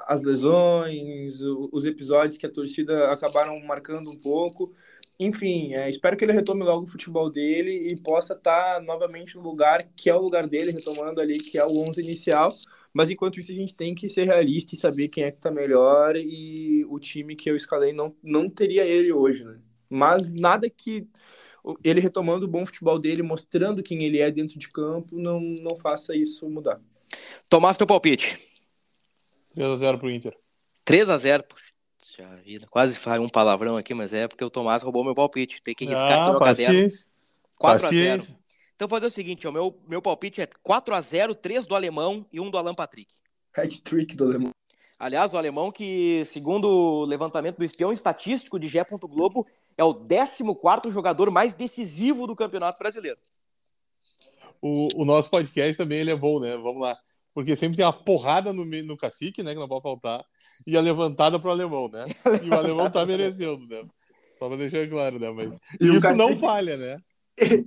as 0.07 0.21
lesões, 0.21 1.41
os 1.41 1.85
episódios 1.85 2.37
que 2.37 2.45
a 2.45 2.51
torcida 2.51 3.11
acabaram 3.11 3.59
marcando 3.65 4.11
um 4.11 4.15
pouco. 4.15 4.71
Enfim, 5.19 5.73
é, 5.73 5.89
espero 5.89 6.17
que 6.17 6.25
ele 6.25 6.33
retome 6.33 6.63
logo 6.63 6.83
o 6.83 6.87
futebol 6.87 7.29
dele 7.29 7.91
e 7.91 7.95
possa 7.95 8.33
estar 8.33 8.81
novamente 8.81 9.35
no 9.35 9.41
lugar 9.41 9.87
que 9.95 10.09
é 10.09 10.15
o 10.15 10.21
lugar 10.21 10.47
dele, 10.47 10.71
retomando 10.71 11.21
ali, 11.21 11.37
que 11.37 11.57
é 11.57 11.65
o 11.65 11.89
11 11.89 12.01
inicial. 12.01 12.53
Mas 12.93 13.09
enquanto 13.09 13.39
isso, 13.39 13.51
a 13.51 13.55
gente 13.55 13.73
tem 13.73 13.95
que 13.95 14.07
ser 14.07 14.25
realista 14.25 14.75
e 14.75 14.77
saber 14.77 15.07
quem 15.07 15.23
é 15.23 15.31
que 15.31 15.39
tá 15.39 15.49
melhor. 15.49 16.15
E 16.15 16.85
o 16.85 16.99
time 16.99 17.35
que 17.35 17.49
eu 17.49 17.55
escalei 17.55 17.91
não, 17.91 18.15
não 18.21 18.49
teria 18.49 18.85
ele 18.85 19.11
hoje, 19.11 19.43
né? 19.43 19.59
Mas 19.89 20.31
nada 20.31 20.69
que 20.69 21.07
ele 21.83 21.99
retomando 21.99 22.45
o 22.45 22.47
bom 22.47 22.65
futebol 22.65 22.99
dele, 22.99 23.23
mostrando 23.23 23.81
quem 23.81 24.03
ele 24.03 24.19
é 24.19 24.29
dentro 24.29 24.59
de 24.59 24.69
campo, 24.69 25.17
não, 25.17 25.39
não 25.39 25.75
faça 25.75 26.15
isso 26.15 26.47
mudar. 26.49 26.79
Tomás, 27.49 27.77
teu 27.77 27.87
palpite. 27.87 28.37
3x0 29.55 29.97
pro 29.97 30.09
Inter. 30.09 30.35
3 30.85 31.09
a 31.09 31.17
0 31.17 31.43
Puxa 31.43 32.35
vida, 32.43 32.67
quase 32.69 32.99
falei 32.99 33.19
um 33.25 33.29
palavrão 33.29 33.77
aqui, 33.77 33.93
mas 33.93 34.13
é 34.13 34.27
porque 34.27 34.43
o 34.43 34.49
Tomás 34.49 34.83
roubou 34.83 35.03
meu 35.03 35.15
palpite. 35.15 35.61
Tem 35.63 35.73
que 35.73 35.85
riscar 35.85 36.11
aqui 36.11 36.29
Ah, 36.29 36.33
no 36.33 36.39
caderno. 36.39 36.73
paciência. 36.73 37.09
4 37.57 37.85
a 37.87 37.89
0 37.89 38.17
Paciência. 38.17 38.42
Então 38.75 38.87
fazer 38.89 39.05
o 39.07 39.11
seguinte, 39.11 39.47
ó, 39.47 39.51
meu, 39.51 39.79
meu 39.87 40.01
palpite 40.01 40.41
é 40.41 40.47
4 40.61 40.95
a 40.95 41.01
0 41.01 41.35
3 41.35 41.67
do 41.67 41.75
alemão 41.75 42.25
e 42.31 42.39
um 42.39 42.49
do 42.49 42.57
Alan 42.57 42.73
Patrick. 42.75 43.13
Hat-trick 43.55 44.15
do 44.15 44.23
alemão. 44.25 44.51
Aliás, 44.97 45.33
o 45.33 45.37
alemão 45.37 45.71
que, 45.71 46.23
segundo 46.25 46.65
o 46.67 47.05
levantamento 47.05 47.57
do 47.57 47.65
espião 47.65 47.91
estatístico 47.91 48.57
de 48.59 48.67
Gé. 48.67 48.85
Globo, 48.85 49.45
é 49.77 49.83
o 49.83 49.93
14º 49.93 50.89
jogador 50.91 51.29
mais 51.29 51.53
decisivo 51.55 52.25
do 52.25 52.35
Campeonato 52.35 52.79
Brasileiro. 52.79 53.19
O, 54.61 54.87
o 55.01 55.05
nosso 55.05 55.29
podcast 55.29 55.77
também 55.77 55.99
ele 55.99 56.11
é 56.11 56.15
bom, 56.15 56.39
né? 56.39 56.55
Vamos 56.57 56.81
lá. 56.81 56.97
Porque 57.33 57.55
sempre 57.55 57.75
tem 57.77 57.85
uma 57.85 57.91
porrada 57.93 58.53
no, 58.53 58.63
no 58.63 58.95
cacique, 58.97 59.41
né? 59.43 59.53
Que 59.53 59.59
não 59.59 59.67
pode 59.67 59.81
faltar. 59.83 60.23
E 60.65 60.77
a 60.77 60.81
levantada 60.81 61.39
pro 61.39 61.51
alemão, 61.51 61.89
né? 61.89 62.05
E 62.43 62.49
o 62.49 62.53
alemão 62.53 62.89
tá 62.89 63.05
merecendo, 63.05 63.67
né? 63.67 63.83
Só 64.37 64.47
pra 64.47 64.57
deixar 64.57 64.87
claro, 64.87 65.19
né? 65.19 65.29
Mas 65.31 65.53
E 65.81 65.89
o 65.89 65.93
isso 65.97 66.09
não 66.15 66.27
cacique- 66.27 66.39
falha, 66.39 66.77
né? 66.77 66.99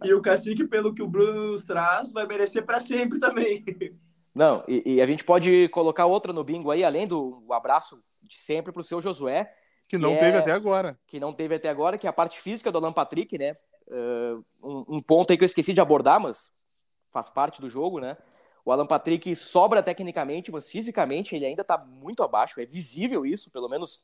E 0.04 0.14
o 0.14 0.22
cacique, 0.22 0.66
pelo 0.66 0.94
que 0.94 1.02
o 1.02 1.08
Bruno 1.08 1.48
nos 1.48 1.64
traz, 1.64 2.12
vai 2.12 2.26
merecer 2.26 2.64
para 2.64 2.80
sempre 2.80 3.18
também. 3.18 3.64
Não, 4.34 4.62
e, 4.68 4.94
e 4.96 5.02
a 5.02 5.06
gente 5.06 5.24
pode 5.24 5.68
colocar 5.70 6.06
outra 6.06 6.32
no 6.32 6.44
bingo 6.44 6.70
aí, 6.70 6.84
além 6.84 7.06
do 7.06 7.42
abraço 7.50 8.02
de 8.22 8.36
sempre 8.36 8.72
pro 8.72 8.84
seu 8.84 9.00
Josué, 9.00 9.50
Que 9.88 9.96
não 9.98 10.14
É. 10.14 10.18
teve 10.18 10.36
até 10.38 10.52
agora. 10.52 10.98
que 11.06 11.18
não 11.20 11.32
teve 11.32 11.54
até 11.54 11.68
agora, 11.68 11.96
que 11.96 12.06
é 12.06 12.10
a 12.10 12.12
parte 12.12 12.40
física 12.40 12.70
do 12.72 12.78
Alan 12.78 12.92
Patrick, 12.92 13.38
né? 13.38 13.56
Uh, 13.88 14.44
um, 14.62 14.96
um 14.96 15.00
ponto 15.00 15.30
aí 15.30 15.36
que 15.38 15.44
eu 15.44 15.46
esqueci 15.46 15.72
de 15.72 15.80
abordar, 15.80 16.20
mas 16.20 16.52
faz 17.10 17.30
parte 17.30 17.60
do 17.60 17.68
jogo, 17.70 18.00
né? 18.00 18.16
O 18.64 18.72
Alan 18.72 18.86
Patrick 18.86 19.34
sobra 19.36 19.80
tecnicamente, 19.82 20.50
mas 20.50 20.68
fisicamente 20.68 21.36
ele 21.36 21.46
ainda 21.46 21.62
tá 21.62 21.78
muito 21.78 22.22
abaixo. 22.24 22.60
É 22.60 22.66
visível 22.66 23.24
isso, 23.24 23.48
pelo 23.50 23.68
menos 23.68 24.02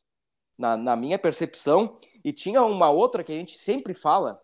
na, 0.57 0.77
na 0.77 0.95
minha 0.95 1.19
percepção. 1.19 1.99
E 2.23 2.31
tinha 2.31 2.63
uma 2.63 2.89
outra 2.89 3.23
que 3.25 3.33
a 3.33 3.35
gente 3.35 3.57
sempre 3.57 3.93
fala, 3.93 4.41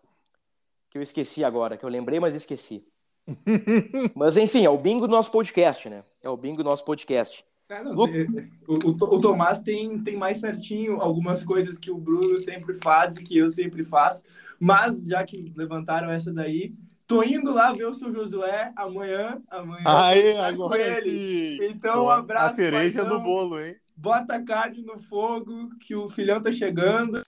que 0.90 0.98
eu 0.98 1.02
esqueci 1.02 1.44
agora, 1.44 1.76
que 1.76 1.84
eu 1.84 1.88
lembrei, 1.88 2.18
mas 2.20 2.34
esqueci. 2.34 2.86
mas 4.14 4.36
enfim, 4.36 4.64
é 4.64 4.70
o 4.70 4.76
bingo 4.78 5.06
do 5.06 5.12
nosso 5.12 5.30
podcast, 5.30 5.88
né? 5.88 6.02
É 6.22 6.28
o 6.28 6.36
bingo 6.36 6.58
do 6.58 6.64
nosso 6.64 6.84
podcast. 6.84 7.44
Ah, 7.68 7.84
não, 7.84 7.92
Lu- 7.92 8.08
tem- 8.08 8.26
o, 8.66 8.74
o- 8.88 9.16
o 9.16 9.20
Tomás 9.20 9.60
tem, 9.62 9.96
tem 10.02 10.16
mais 10.16 10.38
certinho 10.38 11.00
algumas 11.00 11.44
coisas 11.44 11.78
que 11.78 11.90
o 11.90 11.96
Bruno 11.96 12.36
sempre 12.40 12.74
faz 12.74 13.14
e 13.16 13.22
que 13.22 13.38
eu 13.38 13.48
sempre 13.48 13.84
faço, 13.84 14.24
mas 14.58 15.04
já 15.04 15.22
que 15.22 15.52
levantaram 15.56 16.10
essa 16.10 16.32
daí, 16.32 16.74
tô 17.06 17.22
indo 17.22 17.52
lá 17.54 17.72
ver 17.72 17.84
o 17.86 17.94
seu 17.94 18.12
Josué 18.12 18.72
amanhã. 18.74 19.40
amanhã 19.48 19.84
Aê, 19.86 20.32
com 20.34 20.40
agora 20.42 20.82
ele. 20.98 21.10
sim. 21.12 21.58
Então, 21.66 22.06
um 22.06 22.10
abraço. 22.10 22.50
A 22.50 22.54
cereja 22.54 23.02
paizão. 23.04 23.18
do 23.18 23.22
bolo, 23.24 23.60
hein? 23.60 23.76
Bota 23.96 24.34
a 24.34 24.42
carne 24.42 24.82
no 24.82 24.98
fogo, 24.98 25.68
que 25.78 25.94
o 25.94 26.08
filhão 26.08 26.42
tá 26.42 26.50
chegando. 26.50 27.22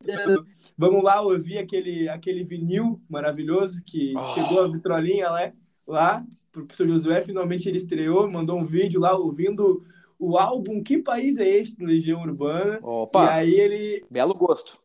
Vamos 0.76 1.02
lá 1.02 1.20
ouvir 1.20 1.58
aquele, 1.58 2.08
aquele 2.08 2.44
vinil 2.44 3.00
maravilhoso 3.08 3.82
que 3.84 4.14
Oh. 4.16 4.34
chegou 4.34 4.64
a 4.64 4.68
vitrolinha 4.68 5.30
né? 5.32 5.52
lá 5.86 6.24
pro 6.52 6.66
seu 6.72 6.86
Josué, 6.88 7.20
finalmente 7.22 7.68
ele 7.68 7.76
estreou, 7.78 8.30
mandou 8.30 8.58
um 8.58 8.64
vídeo 8.64 9.00
lá 9.00 9.16
ouvindo 9.16 9.84
o 10.18 10.36
álbum 10.38 10.82
Que 10.82 10.98
País 10.98 11.38
é 11.38 11.48
Este 11.48 11.76
do 11.76 11.84
Legião 11.84 12.22
Urbana. 12.22 12.78
Opa! 12.82 13.24
E 13.24 13.28
aí 13.28 13.54
ele 13.54 14.04
Belo 14.10 14.34
gosto. 14.34 14.78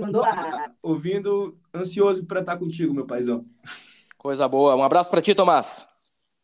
Mandou, 0.00 0.24
ouvindo, 0.82 1.58
ansioso 1.74 2.24
para 2.24 2.40
estar 2.40 2.56
contigo, 2.56 2.94
meu 2.94 3.06
paizão. 3.06 3.44
Coisa 4.16 4.48
boa. 4.48 4.74
Um 4.74 4.82
abraço 4.82 5.10
para 5.10 5.20
ti, 5.20 5.34
Tomás. 5.34 5.86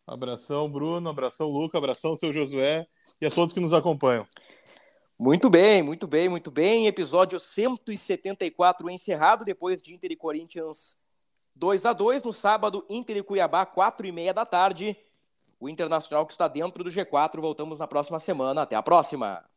Abração, 0.07 0.71
Bruno, 0.71 1.09
abração, 1.09 1.49
Luca, 1.49 1.79
abração, 1.79 2.15
seu 2.15 2.33
Josué 2.33 2.87
e 3.21 3.27
a 3.27 3.31
todos 3.31 3.55
que 3.55 3.61
nos 3.61 3.73
acompanham. 3.73 4.27
Muito 5.23 5.49
bem, 5.49 5.85
muito 5.85 6.05
bem, 6.09 6.29
muito 6.29 6.51
bem. 6.51 6.89
Episódio 6.89 7.39
174 7.39 8.91
encerrado 8.91 9.45
depois 9.45 9.81
de 9.81 9.95
Inter 9.95 10.11
e 10.11 10.17
Corinthians 10.17 10.99
2 11.55 11.87
a 11.87 11.93
2 11.93 12.25
no 12.25 12.33
sábado, 12.33 12.85
Inter 12.91 13.19
e 13.19 13.23
Cuiabá, 13.23 13.65
4 13.65 14.05
e 14.05 14.11
meia 14.11 14.35
da 14.35 14.45
tarde. 14.45 14.97
O 15.61 15.69
Internacional 15.69 16.27
que 16.27 16.33
está 16.33 16.49
dentro 16.49 16.83
do 16.83 16.91
G4. 16.91 17.41
Voltamos 17.41 17.79
na 17.79 17.87
próxima 17.87 18.19
semana. 18.19 18.63
Até 18.63 18.75
a 18.75 18.83
próxima. 18.83 19.49